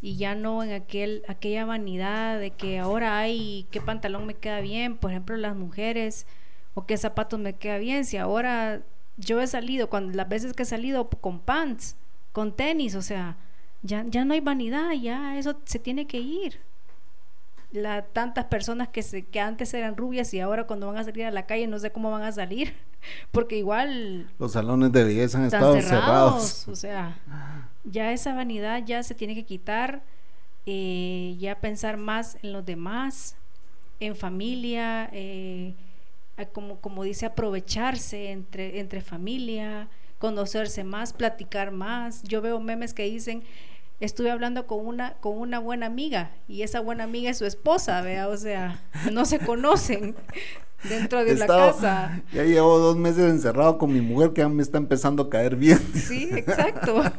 y 0.00 0.16
ya 0.16 0.34
no 0.34 0.62
en 0.62 0.72
aquel, 0.72 1.22
aquella 1.26 1.64
vanidad 1.64 2.38
de 2.38 2.50
que 2.50 2.78
ahora 2.78 3.18
hay 3.18 3.66
qué 3.70 3.80
pantalón 3.80 4.26
me 4.26 4.34
queda 4.34 4.60
bien, 4.60 4.96
por 4.96 5.10
ejemplo 5.10 5.36
las 5.36 5.56
mujeres, 5.56 6.26
o 6.74 6.86
qué 6.86 6.96
zapatos 6.96 7.40
me 7.40 7.54
queda 7.54 7.78
bien, 7.78 8.04
si 8.04 8.16
ahora 8.16 8.82
yo 9.16 9.40
he 9.40 9.46
salido, 9.46 9.90
cuando 9.90 10.16
las 10.16 10.28
veces 10.28 10.52
que 10.52 10.62
he 10.62 10.66
salido 10.66 11.08
con 11.08 11.40
pants, 11.40 11.96
con 12.32 12.54
tenis, 12.54 12.94
o 12.94 13.02
sea, 13.02 13.36
ya, 13.82 14.04
ya 14.06 14.24
no 14.24 14.34
hay 14.34 14.40
vanidad, 14.40 14.92
ya 14.92 15.38
eso 15.38 15.58
se 15.64 15.78
tiene 15.78 16.06
que 16.06 16.18
ir. 16.18 16.60
La, 17.70 18.02
tantas 18.02 18.46
personas 18.46 18.88
que, 18.88 19.02
se, 19.02 19.26
que 19.26 19.40
antes 19.40 19.74
eran 19.74 19.96
rubias 19.96 20.32
y 20.32 20.40
ahora 20.40 20.66
cuando 20.66 20.86
van 20.86 20.96
a 20.96 21.04
salir 21.04 21.26
a 21.26 21.30
la 21.30 21.44
calle 21.44 21.66
no 21.66 21.78
sé 21.78 21.92
cómo 21.92 22.10
van 22.10 22.22
a 22.22 22.32
salir, 22.32 22.72
porque 23.30 23.58
igual 23.58 24.30
Los 24.38 24.52
salones 24.52 24.90
de 24.92 25.04
belleza 25.04 25.38
han 25.38 25.44
estado 25.44 25.74
cerrados, 25.74 26.44
cerrados. 26.44 26.68
o 26.68 26.74
sea, 26.74 27.18
ya 27.84 28.12
esa 28.12 28.34
vanidad 28.34 28.82
ya 28.86 29.02
se 29.02 29.14
tiene 29.14 29.34
que 29.34 29.44
quitar, 29.44 30.02
eh, 30.64 31.36
ya 31.38 31.60
pensar 31.60 31.98
más 31.98 32.38
en 32.42 32.52
los 32.52 32.64
demás, 32.64 33.36
en 34.00 34.16
familia, 34.16 35.10
eh, 35.12 35.74
como, 36.52 36.80
como 36.80 37.02
dice, 37.02 37.26
aprovecharse 37.26 38.30
entre, 38.30 38.80
entre 38.80 39.00
familia, 39.00 39.88
conocerse 40.18 40.84
más, 40.84 41.12
platicar 41.12 41.70
más. 41.70 42.22
Yo 42.22 42.40
veo 42.42 42.60
memes 42.60 42.94
que 42.94 43.04
dicen, 43.04 43.42
estuve 44.00 44.30
hablando 44.30 44.66
con 44.66 44.86
una, 44.86 45.14
con 45.14 45.38
una 45.38 45.58
buena 45.58 45.86
amiga 45.86 46.30
y 46.46 46.62
esa 46.62 46.80
buena 46.80 47.04
amiga 47.04 47.30
es 47.30 47.38
su 47.38 47.46
esposa, 47.46 48.00
vea, 48.02 48.28
o 48.28 48.36
sea, 48.36 48.80
no 49.12 49.24
se 49.24 49.38
conocen 49.38 50.14
dentro 50.88 51.24
de 51.24 51.34
la 51.34 51.46
casa. 51.46 52.22
Ya 52.32 52.44
llevo 52.44 52.78
dos 52.78 52.96
meses 52.96 53.30
encerrado 53.30 53.78
con 53.78 53.92
mi 53.92 54.00
mujer 54.00 54.32
que 54.32 54.42
ya 54.42 54.48
me 54.48 54.62
está 54.62 54.78
empezando 54.78 55.24
a 55.24 55.30
caer 55.30 55.56
bien. 55.56 55.80
Sí, 55.94 56.28
exacto. 56.32 57.02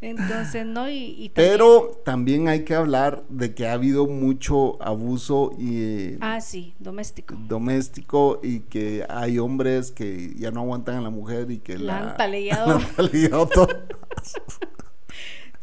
Entonces, 0.00 0.64
¿no? 0.64 0.88
Y, 0.88 1.32
Pero 1.34 2.00
también 2.04 2.46
hay 2.46 2.64
que 2.64 2.76
hablar 2.76 3.24
de 3.28 3.52
que 3.54 3.66
ha 3.66 3.72
habido 3.72 4.06
mucho 4.06 4.80
abuso 4.80 5.50
y... 5.58 6.16
ah, 6.20 6.40
sí, 6.40 6.76
doméstico. 6.78 7.34
Doméstico 7.48 8.38
y 8.40 8.60
que 8.60 9.04
hay 9.08 9.40
hombres 9.40 9.90
que 9.90 10.34
ya 10.36 10.52
no 10.52 10.60
aguantan 10.60 10.96
a 10.96 11.00
la 11.00 11.10
mujer 11.10 11.50
y 11.50 11.58
que 11.58 11.78
la, 11.78 12.14
la 12.16 12.16
han. 12.16 12.16
La 12.16 13.42
han. 13.42 13.48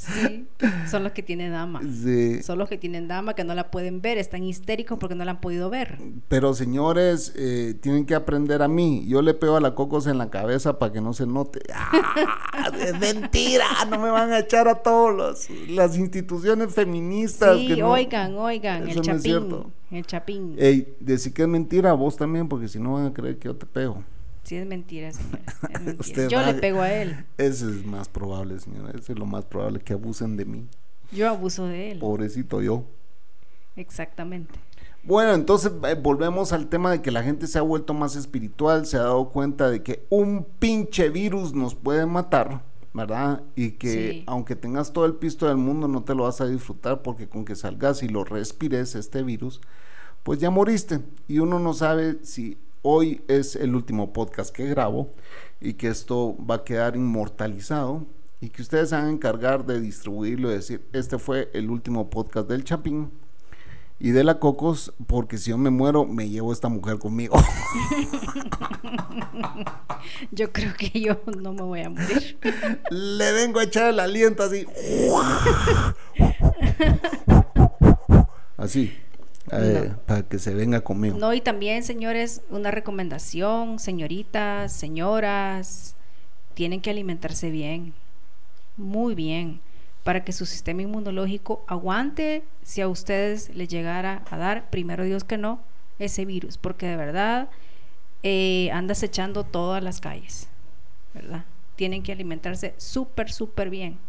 Sí, 0.06 0.47
son 0.89 1.03
los 1.03 1.14
que 1.14 1.24
tienen 1.24 1.51
dama. 1.51 1.82
Sí. 1.82 2.43
Son 2.43 2.60
los 2.60 2.70
que 2.70 2.78
tienen 2.78 3.08
dama 3.08 3.34
que 3.34 3.43
no 3.43 3.56
la 3.56 3.72
pueden 3.72 4.01
ver, 4.01 4.18
están 4.18 4.43
histéricos 4.43 4.99
porque 4.99 5.16
no 5.16 5.26
la 5.26 5.32
han 5.32 5.41
podido 5.41 5.70
ver. 5.70 5.97
Pero 6.28 6.53
señores, 6.53 7.34
eh, 7.36 7.76
tienen 7.82 8.06
que 8.06 8.14
aprender 8.14 8.62
a 8.62 8.68
mí. 8.68 9.06
Yo 9.08 9.22
le 9.22 9.34
pego 9.34 9.56
a 9.58 9.62
la 9.62 9.74
cocos 9.74 10.08
en 10.08 10.18
la 10.18 10.30
cabeza 10.30 10.78
para 10.78 10.91
que 10.93 11.01
no 11.01 11.14
se 11.14 11.26
note. 11.26 11.62
¡Ah! 11.74 12.72
es 12.80 12.99
mentira, 12.99 13.66
no 13.89 13.99
me 13.99 14.10
van 14.10 14.32
a 14.32 14.39
echar 14.39 14.68
a 14.68 14.76
todos 14.76 15.49
las 15.68 15.97
instituciones 15.97 16.74
feministas. 16.74 17.58
Sí, 17.58 17.82
oigan, 17.82 18.36
oigan, 18.36 18.88
el 18.88 19.01
chapín. 19.01 19.64
el 19.91 20.06
chapín. 20.06 20.56
Ey, 20.58 20.95
decir 20.99 21.34
que 21.34 21.41
es 21.41 21.47
mentira, 21.47 21.93
vos 21.93 22.16
también, 22.16 22.47
porque 22.47 22.68
si 22.68 22.80
no 22.80 22.93
van 22.93 23.08
a 23.08 23.14
creer 23.14 23.38
que 23.38 23.47
yo 23.47 23.56
te 23.56 23.66
pego. 23.66 24.03
Sí, 24.46 24.58
es 24.58 24.68
mentira, 24.68 25.10
Yo 26.30 26.41
le 26.43 26.54
pego 26.54 26.82
a 26.82 26.93
él. 26.93 27.26
Ese 27.38 27.66
es 27.66 27.84
más 27.84 28.08
probable, 28.08 28.60
señora. 28.60 28.91
Ese 28.96 29.14
es 29.14 29.20
lo 29.20 29.26
más 29.26 29.43
probable, 29.43 29.80
que 29.80 29.93
abusen 29.93 30.38
de 30.38 30.46
mí. 30.46 30.68
Yo 31.12 31.28
abuso 31.28 31.66
de 31.66 31.91
él. 31.91 32.00
Pobrecito 32.00 32.62
yo. 32.62 32.84
Exactamente. 33.76 34.54
Bueno, 35.04 35.34
entonces 35.34 35.72
eh, 35.88 35.96
volvemos 35.96 36.54
al 36.54 36.68
tema 36.68 36.91
de 36.91 37.02
que 37.02 37.10
la 37.10 37.24
gente 37.24 37.48
se 37.48 37.58
ha 37.58 37.64
vuelto 37.64 37.96
más 37.96 38.16
espiritual, 38.16 38.86
se 38.86 38.98
ha 38.98 39.02
dado 39.02 39.30
cuenta 39.30 39.70
de 39.70 39.82
que 39.82 40.06
un 40.10 40.46
pinche 40.60 41.10
virus 41.10 41.54
nos 41.54 41.74
puede 41.74 42.06
matar, 42.06 42.62
¿verdad? 42.93 43.41
Y 43.56 43.72
que 43.72 44.24
aunque 44.28 44.56
tengas 44.56 44.93
todo 44.93 45.06
el 45.06 45.16
pisto 45.16 45.48
del 45.48 45.58
mundo 45.58 45.88
no 45.88 46.04
te 46.04 46.14
lo 46.14 46.24
vas 46.24 46.39
a 46.41 46.48
disfrutar 46.48 47.02
porque 47.02 47.28
con 47.28 47.46
que 47.46 47.56
salgas 47.56 48.04
y 48.04 48.10
lo 48.10 48.24
respires 48.24 48.93
este 48.93 49.24
virus, 49.24 49.60
pues 50.24 50.39
ya 50.39 50.52
moriste. 50.52 51.02
Y 51.28 51.39
uno 51.39 51.60
no 51.60 51.74
sabe 51.74 52.18
si 52.24 52.58
hoy 52.88 53.24
es 53.28 53.56
el 53.56 53.74
último 53.74 54.14
podcast 54.14 54.56
que 54.56 54.68
grabo 54.68 55.12
y 55.60 55.74
que 55.74 55.88
esto 55.88 56.38
va 56.38 56.54
a 56.56 56.64
quedar 56.64 56.96
inmortalizado 56.96 58.06
y 58.40 58.50
que 58.50 58.62
ustedes 58.62 58.90
se 58.90 58.96
van 58.96 59.06
a 59.06 59.10
encargar 59.10 59.66
de 59.66 59.82
distribuirlo 59.82 60.52
y 60.52 60.54
decir, 60.54 60.86
este 60.94 61.18
fue 61.18 61.50
el 61.56 61.72
último 61.72 62.12
podcast 62.12 62.48
del 62.48 62.64
Chapín 62.64 63.10
y 63.98 64.12
de 64.12 64.24
la 64.24 64.38
Cocos, 64.38 64.94
porque 65.08 65.40
si 65.40 65.50
yo 65.50 65.58
me 65.58 65.72
muero, 65.72 66.06
me 66.06 66.30
llevo 66.30 66.54
esta 66.54 66.70
mujer 66.70 67.00
conmigo. 67.00 67.36
Yo 70.32 70.54
creo 70.54 70.74
que 70.78 71.02
yo 71.02 71.20
no 71.42 71.54
me 71.54 71.64
voy 71.64 71.82
a 71.82 71.90
morir. 71.90 72.38
Le 72.92 73.32
vengo 73.32 73.60
a 73.60 73.64
echar 73.64 73.90
el 73.90 74.00
aliento 74.00 74.44
así. 74.44 74.68
Así. 78.58 78.96
Eh, 79.52 79.93
para 80.06 80.24
que 80.24 80.39
se 80.39 80.54
venga 80.54 80.82
conmigo. 80.82 81.18
No, 81.18 81.34
y 81.34 81.41
también, 81.41 81.84
señores, 81.84 82.41
una 82.50 82.72
recomendación, 82.72 83.80
señoritas, 83.80 84.74
señoras, 84.74 85.96
tienen 86.56 86.82
que 86.82 86.89
alimentarse 86.89 87.52
bien, 87.52 87.93
muy 88.78 89.14
bien, 89.14 89.62
para 90.04 90.24
que 90.24 90.34
su 90.34 90.46
sistema 90.46 90.82
inmunológico 90.82 91.64
aguante 91.68 92.43
si 92.64 92.82
a 92.82 92.88
ustedes 92.88 93.54
les 93.56 93.70
llegara 93.70 94.24
a 94.30 94.38
dar, 94.38 94.70
primero 94.70 95.04
Dios 95.04 95.24
que 95.24 95.38
no, 95.38 95.60
ese 96.00 96.26
virus, 96.26 96.58
porque 96.58 96.88
de 96.88 96.98
verdad 96.98 97.50
eh, 98.24 98.70
andas 98.72 99.04
echando 99.04 99.43
todas 99.43 99.84
las 99.84 100.02
calles, 100.02 100.48
¿verdad? 101.14 101.46
Tienen 101.76 102.02
que 102.02 102.12
alimentarse 102.12 102.74
súper, 102.78 103.32
súper 103.32 103.70
bien. 103.70 104.00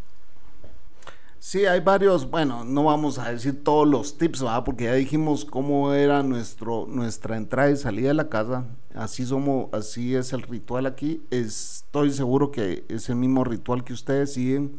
Sí, 1.46 1.64
hay 1.64 1.78
varios, 1.78 2.28
bueno, 2.28 2.64
no 2.64 2.82
vamos 2.82 3.20
a 3.20 3.30
decir 3.30 3.62
todos 3.62 3.86
los 3.86 4.18
tips, 4.18 4.42
¿verdad? 4.42 4.64
Porque 4.64 4.86
ya 4.86 4.94
dijimos 4.94 5.44
cómo 5.44 5.92
era 5.92 6.24
nuestro, 6.24 6.88
nuestra 6.88 7.36
entrada 7.36 7.70
y 7.70 7.76
salida 7.76 8.08
de 8.08 8.14
la 8.14 8.28
casa. 8.28 8.64
Así 8.96 9.24
somos, 9.24 9.72
así 9.72 10.16
es 10.16 10.32
el 10.32 10.42
ritual 10.42 10.86
aquí. 10.86 11.22
Estoy 11.30 12.10
seguro 12.10 12.50
que 12.50 12.84
es 12.88 13.08
el 13.10 13.14
mismo 13.14 13.44
ritual 13.44 13.84
que 13.84 13.92
ustedes 13.92 14.32
siguen. 14.32 14.72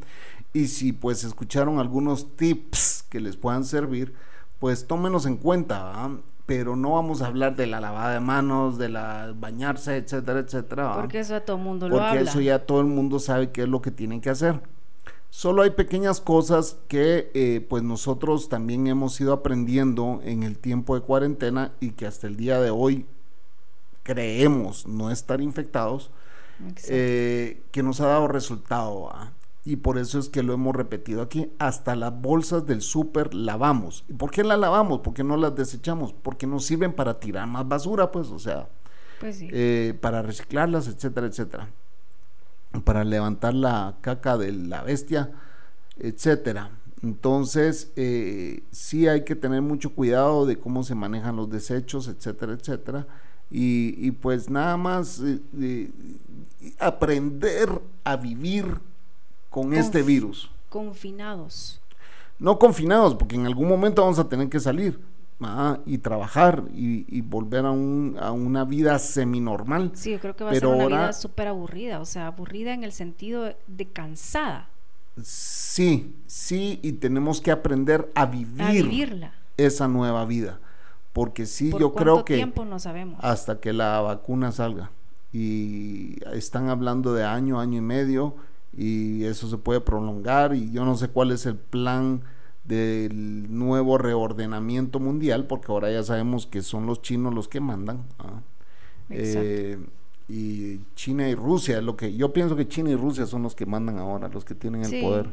Y 0.51 0.67
si 0.67 0.91
pues 0.91 1.23
escucharon 1.23 1.79
algunos 1.79 2.35
tips 2.35 3.05
que 3.09 3.21
les 3.21 3.37
puedan 3.37 3.63
servir, 3.63 4.13
pues 4.59 4.87
tómenos 4.87 5.25
en 5.25 5.37
cuenta, 5.37 5.85
¿verdad? 5.85 6.19
Pero 6.45 6.75
no 6.75 6.95
vamos 6.95 7.21
a 7.21 7.27
hablar 7.27 7.55
de 7.55 7.67
la 7.67 7.79
lavada 7.79 8.13
de 8.13 8.19
manos, 8.19 8.77
de 8.77 8.89
la 8.89 9.33
bañarse, 9.39 9.95
etcétera, 9.95 10.39
etcétera. 10.39 10.95
Porque 10.95 11.19
eso 11.19 11.33
a 11.33 11.39
todo 11.39 11.55
el 11.55 11.63
mundo 11.63 11.87
lo 11.87 11.95
habla. 11.95 12.09
Porque 12.09 12.29
eso 12.29 12.41
ya 12.41 12.65
todo 12.65 12.81
el 12.81 12.87
mundo 12.87 13.19
sabe 13.19 13.51
qué 13.51 13.61
es 13.61 13.69
lo 13.69 13.81
que 13.81 13.91
tienen 13.91 14.19
que 14.19 14.31
hacer. 14.31 14.59
Solo 15.29 15.61
hay 15.61 15.71
pequeñas 15.71 16.21
cosas 16.21 16.77
que 16.87 17.29
eh, 17.33 17.65
pues 17.67 17.83
nosotros 17.83 18.49
también 18.49 18.87
hemos 18.87 19.19
ido 19.19 19.33
aprendiendo 19.33 20.21
en 20.23 20.43
el 20.43 20.57
tiempo 20.57 20.95
de 20.95 21.01
cuarentena 21.01 21.73
y 21.79 21.91
que 21.91 22.07
hasta 22.07 22.27
el 22.27 22.37
día 22.37 22.59
de 22.61 22.71
hoy 22.71 23.05
creemos 24.03 24.87
no 24.87 25.11
estar 25.11 25.41
infectados, 25.41 26.11
eh, 26.87 27.61
que 27.71 27.83
nos 27.83 27.99
ha 27.99 28.07
dado 28.07 28.27
resultado. 28.27 29.11
Y 29.65 29.75
por 29.75 29.97
eso 29.97 30.17
es 30.17 30.29
que 30.29 30.43
lo 30.43 30.53
hemos 30.53 30.73
repetido 30.73 31.21
aquí. 31.21 31.51
Hasta 31.59 31.97
las 31.97 32.19
bolsas 32.19 32.65
del 32.65 32.81
súper 32.81 33.33
lavamos. 33.33 34.05
¿Y 34.07 34.13
por 34.13 34.31
qué 34.31 34.45
las 34.45 34.57
lavamos? 34.57 35.01
Porque 35.03 35.25
no 35.25 35.35
las 35.35 35.55
desechamos. 35.55 36.13
Porque 36.13 36.47
nos 36.47 36.63
sirven 36.65 36.93
para 36.93 37.19
tirar 37.19 37.47
más 37.47 37.67
basura, 37.67 38.09
pues, 38.09 38.29
o 38.29 38.39
sea, 38.39 38.69
pues 39.19 39.39
eh, 39.41 39.93
para 39.99 40.21
reciclarlas, 40.21 40.87
etcétera, 40.87 41.27
etcétera 41.27 41.69
para 42.83 43.03
levantar 43.03 43.53
la 43.53 43.97
caca 44.01 44.37
de 44.37 44.51
la 44.51 44.83
bestia, 44.83 45.31
etcétera. 45.97 46.71
Entonces, 47.03 47.91
eh, 47.95 48.63
sí 48.71 49.07
hay 49.07 49.23
que 49.23 49.35
tener 49.35 49.61
mucho 49.61 49.93
cuidado 49.93 50.45
de 50.45 50.57
cómo 50.57 50.83
se 50.83 50.95
manejan 50.95 51.35
los 51.35 51.49
desechos, 51.49 52.07
etcétera, 52.07 52.53
etcétera. 52.53 53.07
Y, 53.49 54.11
pues 54.11 54.49
nada 54.49 54.75
más 54.75 55.21
eh, 55.57 55.91
aprender 56.79 57.81
a 58.03 58.17
vivir 58.17 58.65
con 59.49 59.73
este 59.73 60.01
virus. 60.01 60.49
Confinados. 60.69 61.79
No 62.39 62.59
confinados, 62.59 63.15
porque 63.15 63.35
en 63.35 63.45
algún 63.45 63.69
momento 63.69 64.01
vamos 64.01 64.19
a 64.19 64.27
tener 64.27 64.49
que 64.49 64.59
salir 64.59 64.99
y 65.85 65.99
trabajar 65.99 66.63
y, 66.73 67.21
volver 67.21 67.65
a, 67.65 67.71
un, 67.71 68.17
a, 68.19 68.31
una 68.31 68.65
vida 68.65 68.97
seminormal. 68.97 69.91
Sí, 69.93 70.11
yo 70.11 70.19
creo 70.19 70.35
que 70.35 70.43
va 70.43 70.51
a 70.51 70.53
ser 70.53 70.65
una 70.65 70.87
vida 70.87 71.13
súper 71.13 71.47
aburrida, 71.47 71.99
o 71.99 72.05
sea, 72.05 72.27
aburrida 72.27 72.73
en 72.73 72.83
el 72.83 72.91
sentido 72.91 73.53
de, 73.67 73.85
cansada. 73.87 74.69
Sí, 75.21 76.15
sí, 76.25 76.79
y 76.81 76.93
tenemos 76.93 77.39
que 77.41 77.51
aprender 77.51 78.11
a 78.15 78.25
vivir 78.25 79.29
esa 79.57 79.87
nueva 79.87 80.25
vida. 80.25 80.59
Porque 81.13 81.45
sí, 81.45 81.71
yo 81.79 81.93
creo 81.93 82.23
que 82.25 82.35
tiempo 82.35 82.63
no 82.63 82.77
sabemos. 82.77 83.19
hasta 83.23 83.59
que 83.59 83.73
la 83.73 84.01
vacuna 84.01 84.51
salga. 84.51 84.91
Y 85.33 86.15
están 86.33 86.69
hablando 86.69 87.13
de 87.13 87.23
año, 87.23 87.59
año 87.59 87.77
y 87.77 87.81
medio, 87.81 88.35
y 88.75 89.23
eso 89.23 89.49
se 89.49 89.57
puede 89.57 89.81
prolongar, 89.81 90.55
y 90.55 90.71
yo 90.71 90.85
no 90.85 90.95
sé 90.95 91.09
cuál 91.09 91.31
es 91.31 91.45
el 91.45 91.55
plan 91.55 92.21
del 92.67 93.47
nuevo 93.57 93.97
reordenamiento 93.97 94.99
mundial, 94.99 95.45
porque 95.47 95.71
ahora 95.71 95.91
ya 95.91 96.03
sabemos 96.03 96.47
que 96.47 96.61
son 96.61 96.85
los 96.85 97.01
chinos 97.01 97.33
los 97.33 97.47
que 97.47 97.59
mandan. 97.59 98.03
¿ah? 98.19 98.41
Eh, 99.09 99.77
y 100.27 100.79
China 100.95 101.29
y 101.29 101.35
Rusia, 101.35 101.81
lo 101.81 101.95
que 101.95 102.15
yo 102.15 102.33
pienso 102.33 102.55
que 102.55 102.67
China 102.67 102.89
y 102.89 102.95
Rusia 102.95 103.25
son 103.25 103.43
los 103.43 103.55
que 103.55 103.65
mandan 103.65 103.97
ahora, 103.97 104.27
los 104.27 104.43
que 104.43 104.55
tienen 104.55 104.83
el 104.83 105.01
poder. 105.01 105.29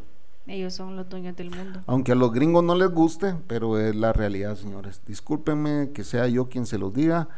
Ellos 0.47 0.75
son 0.75 0.95
los 0.95 1.09
dueños 1.09 1.35
del 1.37 1.51
mundo. 1.51 1.81
Aunque 1.87 2.13
a 2.13 2.15
los 2.15 2.33
gringos 2.33 2.63
no 2.63 2.75
les 2.75 2.91
guste, 2.91 3.35
pero 3.47 3.81
es 3.81 3.97
la 3.97 4.13
realidad, 4.13 4.57
señores. 4.57 5.01
Discúlpenme 5.07 5.91
que 5.93 6.05
sea 6.05 6.29
yo 6.29 6.49
quien 6.49 6.67
se 6.67 6.79
los 6.79 6.93
diga, 6.93 7.29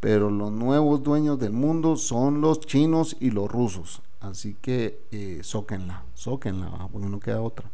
pero 0.00 0.30
los 0.30 0.52
nuevos 0.52 1.02
dueños 1.02 1.38
del 1.38 1.52
mundo 1.52 1.96
son 1.96 2.40
los 2.40 2.60
chinos 2.60 3.16
y 3.20 3.30
los 3.30 3.50
rusos. 3.50 4.00
Así 4.20 4.56
que 4.60 5.00
eh, 5.10 5.40
zóquenla, 5.42 6.04
zóquenla, 6.16 6.88
porque 6.92 7.08
no 7.08 7.18
queda 7.18 7.40
otra. 7.42 7.68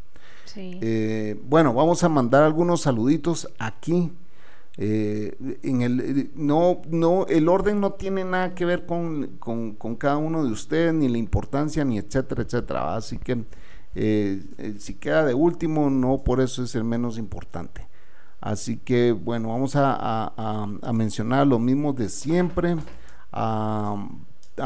Eh, 0.56 1.40
bueno, 1.44 1.74
vamos 1.74 2.02
a 2.04 2.08
mandar 2.08 2.42
algunos 2.42 2.82
saluditos 2.82 3.48
aquí. 3.58 4.12
Eh, 4.80 5.36
en 5.64 5.82
el, 5.82 6.30
no, 6.36 6.82
no, 6.88 7.26
el 7.26 7.48
orden 7.48 7.80
no 7.80 7.94
tiene 7.94 8.24
nada 8.24 8.54
que 8.54 8.64
ver 8.64 8.86
con, 8.86 9.38
cada 9.98 10.16
uno 10.18 10.44
de 10.44 10.52
ustedes, 10.52 10.94
ni 10.94 11.08
la 11.08 11.18
importancia, 11.18 11.84
ni 11.84 11.98
etcétera, 11.98 12.42
etcétera. 12.42 12.96
Así 12.96 13.18
que 13.18 13.44
eh, 13.94 14.76
si 14.78 14.94
queda 14.94 15.24
de 15.24 15.34
último, 15.34 15.90
no 15.90 16.18
por 16.18 16.40
eso 16.40 16.62
es 16.62 16.74
el 16.74 16.84
menos 16.84 17.18
importante. 17.18 17.88
Así 18.40 18.76
que 18.76 19.12
bueno, 19.12 19.48
vamos 19.48 19.72
a, 19.74 20.66
mencionar 20.92 21.46
lo 21.46 21.58
mismo 21.58 21.92
de 21.92 22.08
siempre. 22.08 22.76
a 23.32 23.96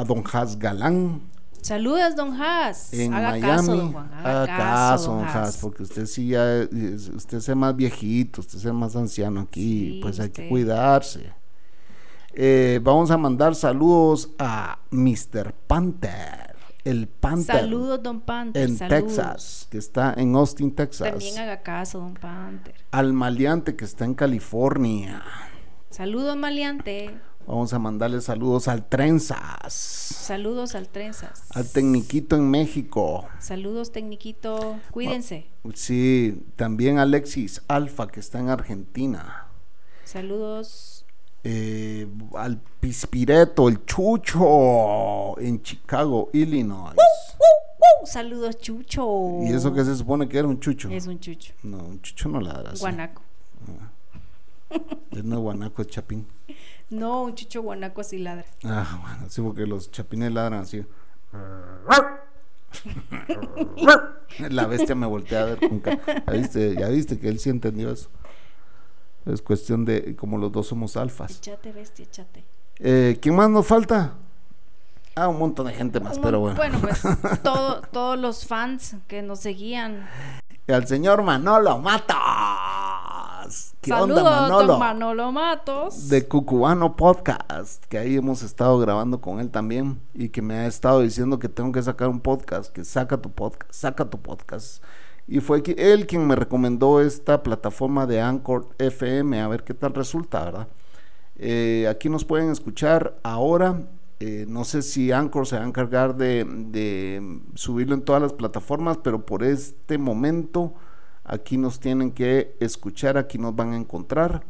don 0.06 0.24
Has 0.32 0.58
Galán 0.58 1.32
Saludos, 1.62 2.16
don 2.16 2.34
Haas. 2.40 2.92
en 2.92 3.14
Haga 3.14 3.30
Miami. 3.30 3.46
caso, 3.56 3.76
don 3.76 3.92
Juan. 3.92 4.10
Haga, 4.14 4.42
Haga 4.42 4.56
caso, 4.56 5.14
don 5.14 5.24
Has, 5.24 5.56
porque 5.58 5.82
usted 5.84 6.06
sí 6.06 6.28
ya, 6.28 6.58
es- 6.62 7.08
usted 7.08 7.38
es 7.38 7.56
más 7.56 7.74
viejito, 7.76 8.40
usted 8.40 8.58
es 8.58 8.64
más 8.72 8.94
anciano 8.96 9.40
aquí, 9.42 9.92
Sí, 9.94 9.98
pues 10.02 10.18
hay 10.20 10.30
que 10.30 10.48
cuidarse. 10.48 11.32
Eh, 12.34 12.80
vamos 12.82 13.10
a 13.10 13.16
mandar 13.18 13.54
saludos 13.54 14.30
a 14.38 14.78
Mr. 14.90 15.52
Panther, 15.66 16.56
el 16.84 17.06
Panther 17.06 17.56
Saludos, 17.60 18.02
don 18.02 18.20
Panther. 18.22 18.68
en 18.68 18.76
saludos. 18.76 19.04
Texas, 19.14 19.68
que 19.70 19.78
está 19.78 20.14
en 20.16 20.34
Austin, 20.34 20.74
Texas. 20.74 21.10
También 21.10 21.38
haga 21.38 21.62
caso, 21.62 21.98
don 22.00 22.14
Panther. 22.14 22.74
Al 22.90 23.12
maleante 23.12 23.76
que 23.76 23.84
está 23.84 24.04
en 24.04 24.14
California. 24.14 25.22
Saludos, 25.90 26.36
maleante. 26.36 27.10
Vamos 27.46 27.72
a 27.72 27.78
mandarle 27.78 28.20
saludos 28.20 28.68
al 28.68 28.88
Trenzas, 28.88 29.72
Saludos 29.72 30.74
al 30.74 30.88
Trenzas. 30.88 31.42
al 31.50 31.68
Tecniquito 31.68 32.36
en 32.36 32.48
México. 32.48 33.26
Saludos, 33.40 33.90
Tecniquito. 33.92 34.78
Cuídense. 34.92 35.46
Sí, 35.74 36.44
también 36.56 36.98
Alexis 36.98 37.62
Alfa, 37.68 38.06
que 38.08 38.20
está 38.20 38.38
en 38.38 38.48
Argentina. 38.48 39.48
Saludos. 40.04 41.04
Eh, 41.44 42.06
al 42.36 42.58
Pispireto, 42.78 43.68
el 43.68 43.84
Chucho, 43.84 45.36
en 45.40 45.60
Chicago, 45.62 46.30
Illinois. 46.32 46.94
¡Uh! 46.94 48.06
Saludos, 48.06 48.58
Chucho. 48.58 49.40
¿Y 49.42 49.52
eso 49.52 49.72
que 49.74 49.84
se 49.84 49.96
supone 49.96 50.28
que 50.28 50.38
era 50.38 50.46
un 50.46 50.60
chucho? 50.60 50.88
Es 50.90 51.06
un 51.08 51.18
chucho. 51.18 51.52
No, 51.64 51.78
un 51.78 52.00
chucho 52.02 52.28
no 52.28 52.40
ladra. 52.40 52.72
Guanaco. 52.78 53.22
Es 55.10 55.22
no 55.24 55.40
guanaco, 55.40 55.82
es 55.82 55.88
chapín. 55.88 56.26
No, 56.92 57.22
un 57.24 57.34
chucho 57.34 57.62
guanaco 57.62 58.00
así 58.02 58.18
ladra. 58.18 58.44
Ah, 58.64 58.98
bueno, 59.02 59.30
sí, 59.30 59.40
porque 59.42 59.66
los 59.66 59.90
chapines 59.90 60.32
ladran 60.32 60.60
así. 60.60 60.84
La 64.50 64.66
bestia 64.66 64.94
me 64.94 65.06
voltea 65.06 65.42
a 65.42 65.44
ver 65.46 65.58
con 65.60 65.82
¿Ya 65.82 66.32
viste, 66.32 66.74
ya 66.76 66.88
viste 66.88 67.18
que 67.18 67.28
él 67.28 67.38
sí 67.38 67.50
entendió 67.50 67.90
eso. 67.92 68.08
Es 69.26 69.40
cuestión 69.42 69.84
de, 69.84 70.16
como 70.16 70.38
los 70.38 70.50
dos 70.50 70.66
somos 70.66 70.96
alfas. 70.96 71.38
Echate, 71.38 71.72
bestia, 71.72 72.04
echate. 72.04 72.44
Eh, 72.78 73.18
¿Quién 73.20 73.36
más 73.36 73.48
nos 73.50 73.66
falta? 73.66 74.14
Ah, 75.14 75.28
un 75.28 75.38
montón 75.38 75.66
de 75.66 75.74
gente 75.74 76.00
más, 76.00 76.16
Un 76.16 76.22
pero 76.22 76.40
mon- 76.40 76.56
bueno. 76.56 76.78
pues 76.80 77.02
todo- 77.42 77.82
todos 77.82 78.18
los 78.18 78.46
fans 78.46 78.96
que 79.06 79.22
nos 79.22 79.40
seguían. 79.40 80.08
Al 80.66 80.86
señor 80.86 81.22
Manolo 81.22 81.78
Matos. 83.52 83.74
¿Qué 83.80 83.90
Saludos, 83.90 84.18
onda, 84.18 84.30
Manolo? 84.30 84.66
don 84.66 84.78
Manolo 84.78 85.32
Matos. 85.32 86.08
de 86.08 86.26
Cucubano 86.26 86.96
Podcast, 86.96 87.84
que 87.86 87.98
ahí 87.98 88.16
hemos 88.16 88.42
estado 88.42 88.78
grabando 88.78 89.20
con 89.20 89.40
él 89.40 89.50
también 89.50 90.00
y 90.14 90.30
que 90.30 90.40
me 90.42 90.54
ha 90.54 90.66
estado 90.66 91.00
diciendo 91.00 91.38
que 91.38 91.48
tengo 91.48 91.72
que 91.72 91.82
sacar 91.82 92.08
un 92.08 92.20
podcast, 92.20 92.72
que 92.72 92.84
saca 92.84 93.20
tu 93.20 93.30
podcast, 93.32 93.72
saca 93.72 94.08
tu 94.08 94.20
podcast. 94.20 94.82
Y 95.28 95.40
fue 95.40 95.62
él 95.76 96.06
quien 96.06 96.26
me 96.26 96.34
recomendó 96.34 97.00
esta 97.00 97.42
plataforma 97.42 98.06
de 98.06 98.20
Anchor 98.20 98.68
FM, 98.78 99.40
a 99.40 99.48
ver 99.48 99.64
qué 99.64 99.74
tal 99.74 99.94
resulta, 99.94 100.44
¿verdad? 100.44 100.68
Eh, 101.36 101.86
aquí 101.90 102.08
nos 102.08 102.24
pueden 102.24 102.50
escuchar 102.50 103.18
ahora. 103.22 103.82
eh, 104.20 104.46
no 104.48 104.64
sé 104.64 104.82
si 104.82 105.10
Anchor 105.12 105.46
se 105.48 105.56
va 105.56 105.64
a 105.64 105.66
encargar 105.66 106.16
de, 106.16 106.44
de 106.46 107.40
subirlo 107.54 107.94
en 107.94 108.02
todas 108.02 108.22
las 108.22 108.32
plataformas, 108.32 108.98
pero 109.02 109.26
por 109.26 109.42
este 109.42 109.98
momento 109.98 110.74
aquí 111.24 111.56
nos 111.56 111.80
tienen 111.80 112.12
que 112.12 112.56
escuchar, 112.60 113.16
aquí 113.16 113.38
nos 113.38 113.54
van 113.54 113.72
a 113.72 113.76
encontrar 113.76 114.44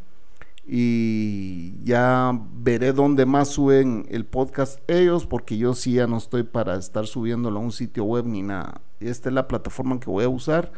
y 0.65 1.83
ya 1.83 2.39
veré 2.55 2.93
dónde 2.93 3.27
más 3.27 3.49
suben 3.49 4.07
el 4.11 4.25
podcast 4.25 4.79
ellos, 4.89 5.27
porque 5.27 5.57
yo 5.57 5.75
sí 5.75 5.95
ya 5.95 6.07
no 6.07 6.19
estoy 6.19 6.45
para 6.45 6.77
estar 6.77 7.07
subiéndolo 7.07 7.59
a 7.59 7.63
un 7.63 7.73
sitio 7.73 8.05
web 8.05 8.27
ni 8.27 8.43
nada. 8.43 8.81
Esta 9.01 9.29
es 9.29 9.35
la 9.35 9.49
plataforma 9.49 9.99
que 9.99 10.11
voy 10.11 10.25
a 10.25 10.29
usar 10.29 10.73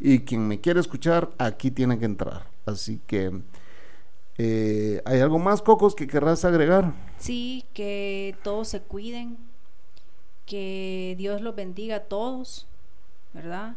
y 0.00 0.20
quien 0.20 0.48
me 0.48 0.60
quiere 0.60 0.80
escuchar 0.80 1.30
aquí 1.38 1.70
tiene 1.70 1.98
que 1.98 2.04
entrar. 2.04 2.48
Así 2.66 3.00
que, 3.06 3.40
eh, 4.38 5.02
¿hay 5.04 5.20
algo 5.20 5.38
más, 5.38 5.62
Cocos, 5.62 5.94
que 5.94 6.06
querrás 6.08 6.44
agregar? 6.44 6.92
Sí, 7.18 7.64
que 7.74 8.36
todos 8.42 8.68
se 8.68 8.80
cuiden, 8.80 9.38
que 10.46 11.14
Dios 11.16 11.40
los 11.40 11.54
bendiga 11.54 11.96
a 11.96 12.00
todos, 12.00 12.66
¿verdad? 13.32 13.76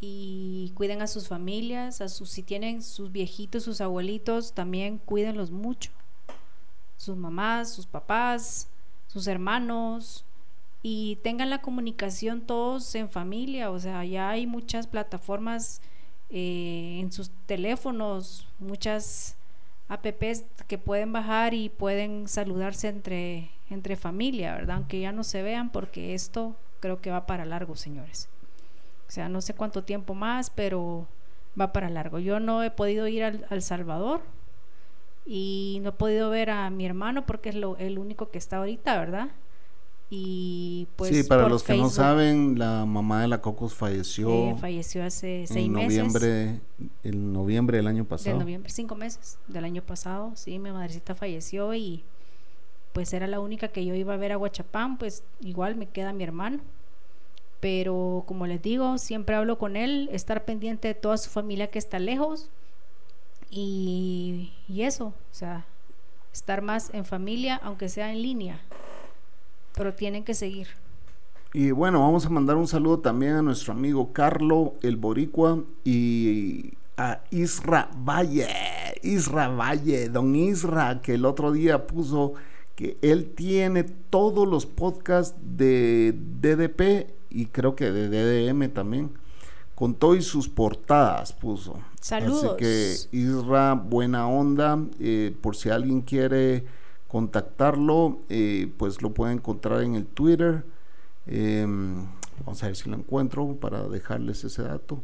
Y 0.00 0.72
cuiden 0.74 1.02
a 1.02 1.06
sus 1.06 1.28
familias, 1.28 2.00
a 2.00 2.08
sus, 2.08 2.30
si 2.30 2.42
tienen 2.42 2.82
sus 2.82 3.10
viejitos, 3.10 3.62
sus 3.62 3.80
abuelitos, 3.80 4.52
también 4.52 4.98
cuídenlos 4.98 5.50
mucho. 5.50 5.90
Sus 6.96 7.16
mamás, 7.16 7.72
sus 7.72 7.86
papás, 7.86 8.68
sus 9.06 9.26
hermanos, 9.26 10.24
y 10.86 11.16
tengan 11.22 11.48
la 11.48 11.62
comunicación 11.62 12.42
todos 12.42 12.94
en 12.94 13.08
familia, 13.08 13.70
o 13.70 13.78
sea, 13.78 14.04
ya 14.04 14.28
hay 14.28 14.46
muchas 14.46 14.86
plataformas 14.86 15.80
eh, 16.28 16.98
en 17.00 17.10
sus 17.10 17.30
teléfonos, 17.46 18.46
muchas 18.58 19.36
apps 19.88 20.44
que 20.66 20.76
pueden 20.76 21.10
bajar 21.10 21.54
y 21.54 21.70
pueden 21.70 22.28
saludarse 22.28 22.88
entre, 22.88 23.50
entre 23.70 23.96
familia, 23.96 24.54
¿verdad? 24.54 24.76
Aunque 24.76 25.00
ya 25.00 25.10
no 25.10 25.24
se 25.24 25.42
vean 25.42 25.70
porque 25.70 26.12
esto 26.12 26.54
creo 26.80 27.00
que 27.00 27.10
va 27.10 27.24
para 27.24 27.46
largo, 27.46 27.76
señores. 27.76 28.28
O 29.08 29.10
sea, 29.10 29.28
no 29.28 29.40
sé 29.40 29.54
cuánto 29.54 29.84
tiempo 29.84 30.14
más, 30.14 30.50
pero 30.50 31.06
va 31.60 31.72
para 31.72 31.88
largo. 31.90 32.18
Yo 32.18 32.40
no 32.40 32.62
he 32.62 32.70
podido 32.70 33.06
ir 33.08 33.22
al, 33.24 33.46
al 33.50 33.62
Salvador 33.62 34.22
y 35.26 35.80
no 35.82 35.90
he 35.90 35.92
podido 35.92 36.30
ver 36.30 36.50
a 36.50 36.70
mi 36.70 36.84
hermano 36.86 37.26
porque 37.26 37.50
es 37.50 37.54
lo, 37.54 37.76
el 37.78 37.98
único 37.98 38.30
que 38.30 38.38
está 38.38 38.58
ahorita, 38.58 38.98
¿verdad? 38.98 39.28
Y 40.10 40.86
pues 40.96 41.10
sí, 41.10 41.22
para 41.24 41.42
por 41.42 41.50
los 41.52 41.62
que 41.62 41.76
no 41.76 41.88
saben, 41.88 42.58
la 42.58 42.84
mamá 42.84 43.22
de 43.22 43.28
la 43.28 43.40
Cocos 43.40 43.74
falleció 43.74 44.28
eh, 44.30 44.56
falleció 44.60 45.02
hace 45.02 45.46
seis 45.46 45.66
en 45.66 45.72
meses. 45.72 45.88
noviembre, 45.88 46.60
en 47.02 47.32
noviembre 47.32 47.78
del 47.78 47.86
año 47.86 48.04
de 48.04 48.08
pasado. 48.08 48.38
noviembre, 48.38 48.70
cinco 48.70 48.94
meses 48.94 49.38
del 49.48 49.64
año 49.64 49.82
pasado, 49.82 50.32
sí, 50.36 50.58
mi 50.58 50.70
madrecita 50.72 51.14
falleció 51.14 51.72
y 51.74 52.04
pues 52.92 53.12
era 53.12 53.26
la 53.26 53.40
única 53.40 53.68
que 53.68 53.84
yo 53.84 53.94
iba 53.94 54.14
a 54.14 54.16
ver 54.16 54.32
a 54.32 54.38
Huachapán, 54.38 54.98
pues 54.98 55.24
igual 55.40 55.74
me 55.74 55.88
queda 55.88 56.12
mi 56.12 56.22
hermano. 56.22 56.60
Pero 57.64 58.24
como 58.26 58.46
les 58.46 58.60
digo, 58.60 58.98
siempre 58.98 59.36
hablo 59.36 59.56
con 59.56 59.74
él, 59.74 60.10
estar 60.12 60.44
pendiente 60.44 60.88
de 60.88 60.92
toda 60.92 61.16
su 61.16 61.30
familia 61.30 61.70
que 61.70 61.78
está 61.78 61.98
lejos 61.98 62.50
y, 63.50 64.52
eso, 64.68 65.06
o 65.06 65.14
sea, 65.34 65.64
estar 66.30 66.60
más 66.60 66.90
en 66.92 67.06
familia, 67.06 67.58
aunque 67.64 67.88
sea 67.88 68.12
en 68.12 68.20
línea, 68.20 68.60
pero 69.74 69.94
tienen 69.94 70.24
que 70.24 70.34
seguir. 70.34 70.68
Y 71.54 71.70
bueno, 71.70 72.00
vamos 72.00 72.26
a 72.26 72.28
mandar 72.28 72.56
un 72.56 72.68
saludo 72.68 72.98
también 72.98 73.32
a 73.32 73.40
nuestro 73.40 73.72
amigo 73.72 74.12
Carlo 74.12 74.74
el 74.82 74.98
Boricua 74.98 75.64
y 75.84 76.74
a 76.98 77.22
Isra 77.30 77.88
Valle, 77.96 78.46
Isra 79.02 79.48
Valle, 79.48 80.10
don 80.10 80.36
Isra, 80.36 81.00
que 81.00 81.14
el 81.14 81.24
otro 81.24 81.50
día 81.50 81.86
puso 81.86 82.34
que 82.76 82.98
él 83.00 83.32
tiene 83.34 83.84
todos 83.84 84.46
los 84.46 84.66
podcasts 84.66 85.38
de 85.40 86.14
DDP 86.42 87.23
y 87.34 87.46
creo 87.46 87.74
que 87.74 87.90
de 87.90 88.08
DDM 88.08 88.70
también, 88.70 89.10
con 89.74 89.94
todo 89.94 90.14
y 90.14 90.22
sus 90.22 90.48
portadas 90.48 91.32
puso. 91.32 91.80
Saludos. 92.00 92.44
Así 92.44 92.56
que 92.58 92.96
Isra, 93.10 93.74
buena 93.74 94.28
onda, 94.28 94.78
eh, 95.00 95.36
por 95.40 95.56
si 95.56 95.68
alguien 95.68 96.02
quiere 96.02 96.64
contactarlo, 97.08 98.20
eh, 98.28 98.72
pues 98.78 99.02
lo 99.02 99.12
puede 99.12 99.32
encontrar 99.32 99.82
en 99.82 99.96
el 99.96 100.06
Twitter. 100.06 100.64
Eh, 101.26 101.66
vamos 102.44 102.62
a 102.62 102.66
ver 102.66 102.76
si 102.76 102.88
lo 102.88 102.96
encuentro 102.96 103.56
para 103.56 103.88
dejarles 103.88 104.44
ese 104.44 104.62
dato. 104.62 105.02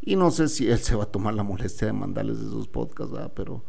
Y 0.00 0.14
no 0.14 0.30
sé 0.30 0.48
si 0.48 0.70
él 0.70 0.78
se 0.80 0.94
va 0.94 1.04
a 1.04 1.10
tomar 1.12 1.34
la 1.34 1.42
molestia 1.42 1.88
de 1.88 1.92
mandarles 1.92 2.38
esos 2.38 2.68
podcasts, 2.68 3.12
¿verdad? 3.12 3.32
Pero, 3.34 3.64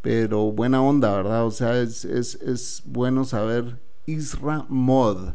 pero 0.00 0.50
buena 0.50 0.80
onda, 0.80 1.14
¿verdad? 1.14 1.44
O 1.44 1.50
sea, 1.50 1.78
es, 1.78 2.06
es, 2.06 2.36
es 2.36 2.82
bueno 2.86 3.24
saber 3.24 3.78
Isra 4.06 4.64
Mod. 4.70 5.34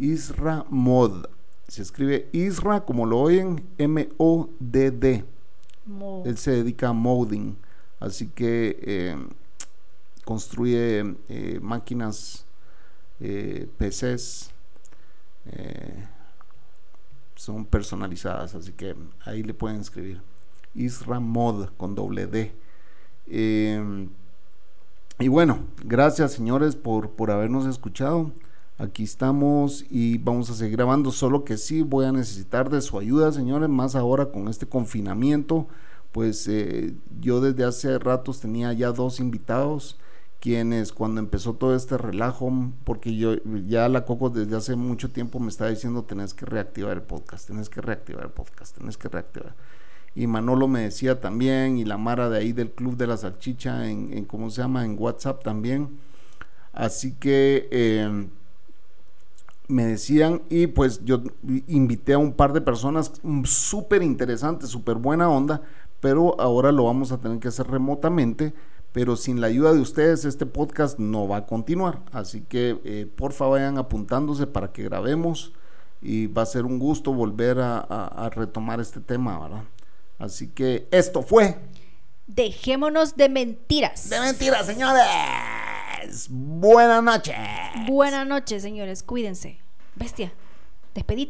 Isra 0.00 0.64
Mod. 0.70 1.26
Se 1.68 1.82
escribe 1.82 2.28
Isra, 2.32 2.80
como 2.84 3.06
lo 3.06 3.20
oyen, 3.20 3.64
M-O-D-D. 3.78 5.24
Mo- 5.86 6.22
Él 6.26 6.36
se 6.36 6.50
dedica 6.50 6.88
a 6.88 6.92
modding. 6.92 7.56
Así 8.00 8.26
que 8.28 8.78
eh, 8.82 9.16
construye 10.24 11.16
eh, 11.28 11.58
máquinas, 11.62 12.44
eh, 13.20 13.68
PCs. 13.78 14.50
son 17.36 17.64
personalizadas, 17.64 18.54
así 18.54 18.72
que 18.72 18.94
ahí 19.24 19.42
le 19.42 19.54
pueden 19.54 19.80
escribir. 19.80 20.20
Isra 20.74 21.20
Mod 21.20 21.68
con 21.76 21.94
doble 21.94 22.26
D. 22.26 22.52
Eh, 23.28 24.08
y 25.18 25.28
bueno, 25.28 25.60
gracias 25.84 26.32
señores 26.32 26.74
por, 26.76 27.10
por 27.10 27.30
habernos 27.30 27.66
escuchado. 27.66 28.30
Aquí 28.80 29.02
estamos 29.02 29.84
y 29.90 30.16
vamos 30.16 30.48
a 30.48 30.54
seguir 30.54 30.78
grabando, 30.78 31.12
solo 31.12 31.44
que 31.44 31.58
sí 31.58 31.82
voy 31.82 32.06
a 32.06 32.12
necesitar 32.12 32.70
de 32.70 32.80
su 32.80 32.98
ayuda, 32.98 33.30
señores, 33.30 33.68
más 33.68 33.94
ahora 33.94 34.30
con 34.32 34.48
este 34.48 34.64
confinamiento. 34.64 35.68
Pues 36.12 36.48
eh, 36.48 36.94
yo 37.20 37.42
desde 37.42 37.64
hace 37.64 37.98
ratos 37.98 38.40
tenía 38.40 38.72
ya 38.72 38.90
dos 38.92 39.20
invitados 39.20 39.98
quienes 40.40 40.94
cuando 40.94 41.20
empezó 41.20 41.52
todo 41.52 41.76
este 41.76 41.98
relajo, 41.98 42.50
porque 42.84 43.14
yo 43.14 43.34
ya 43.66 43.86
la 43.90 44.06
Coco 44.06 44.30
desde 44.30 44.56
hace 44.56 44.76
mucho 44.76 45.10
tiempo 45.10 45.40
me 45.40 45.48
estaba 45.48 45.68
diciendo 45.68 46.04
tenés 46.04 46.32
que 46.32 46.46
reactivar 46.46 46.96
el 46.96 47.02
podcast, 47.02 47.48
tenés 47.48 47.68
que 47.68 47.82
reactivar 47.82 48.24
el 48.24 48.30
podcast, 48.30 48.78
tenés 48.78 48.96
que 48.96 49.08
reactivar. 49.10 49.54
Y 50.14 50.26
Manolo 50.26 50.68
me 50.68 50.80
decía 50.80 51.20
también, 51.20 51.76
y 51.76 51.84
la 51.84 51.98
Mara 51.98 52.30
de 52.30 52.38
ahí 52.38 52.54
del 52.54 52.70
Club 52.70 52.96
de 52.96 53.06
la 53.08 53.18
Salchicha, 53.18 53.90
en, 53.90 54.14
en 54.14 54.24
¿cómo 54.24 54.48
se 54.48 54.62
llama? 54.62 54.86
En 54.86 54.96
WhatsApp 54.98 55.44
también. 55.44 55.98
Así 56.72 57.12
que 57.12 57.68
eh, 57.70 58.28
me 59.70 59.86
decían, 59.86 60.42
y 60.50 60.66
pues 60.66 61.04
yo 61.04 61.22
invité 61.68 62.12
a 62.14 62.18
un 62.18 62.32
par 62.32 62.52
de 62.52 62.60
personas 62.60 63.12
súper 63.44 64.02
interesantes, 64.02 64.68
súper 64.70 64.96
buena 64.96 65.30
onda, 65.30 65.62
pero 66.00 66.38
ahora 66.40 66.72
lo 66.72 66.84
vamos 66.84 67.12
a 67.12 67.18
tener 67.18 67.38
que 67.38 67.48
hacer 67.48 67.66
remotamente 67.66 68.52
pero 68.92 69.16
sin 69.16 69.40
la 69.40 69.46
ayuda 69.46 69.72
de 69.72 69.80
ustedes 69.80 70.24
este 70.24 70.46
podcast 70.46 70.98
no 70.98 71.28
va 71.28 71.38
a 71.38 71.46
continuar. 71.46 72.00
Así 72.12 72.42
que 72.42 72.80
eh, 72.84 73.06
porfa 73.14 73.46
vayan 73.46 73.78
apuntándose 73.78 74.46
para 74.46 74.72
que 74.72 74.82
grabemos 74.82 75.52
y 76.02 76.26
va 76.26 76.42
a 76.42 76.46
ser 76.46 76.64
un 76.64 76.78
gusto 76.78 77.12
volver 77.12 77.60
a, 77.60 77.78
a, 77.78 78.26
a, 78.26 78.30
retomar 78.30 78.80
este 78.80 79.00
tema, 79.00 79.38
¿verdad? 79.38 79.64
Así 80.18 80.48
que 80.48 80.88
esto 80.90 81.22
fue. 81.22 81.58
Dejémonos 82.26 83.16
de 83.16 83.28
mentiras. 83.28 84.08
De 84.08 84.20
mentiras, 84.20 84.66
señores. 84.66 85.04
Buenas 86.30 87.02
noches. 87.02 87.34
Buenas 87.86 88.26
noches, 88.26 88.62
señores. 88.62 89.02
Cuídense. 89.02 89.60
Bestia, 89.94 90.32
despedite. 90.94 91.28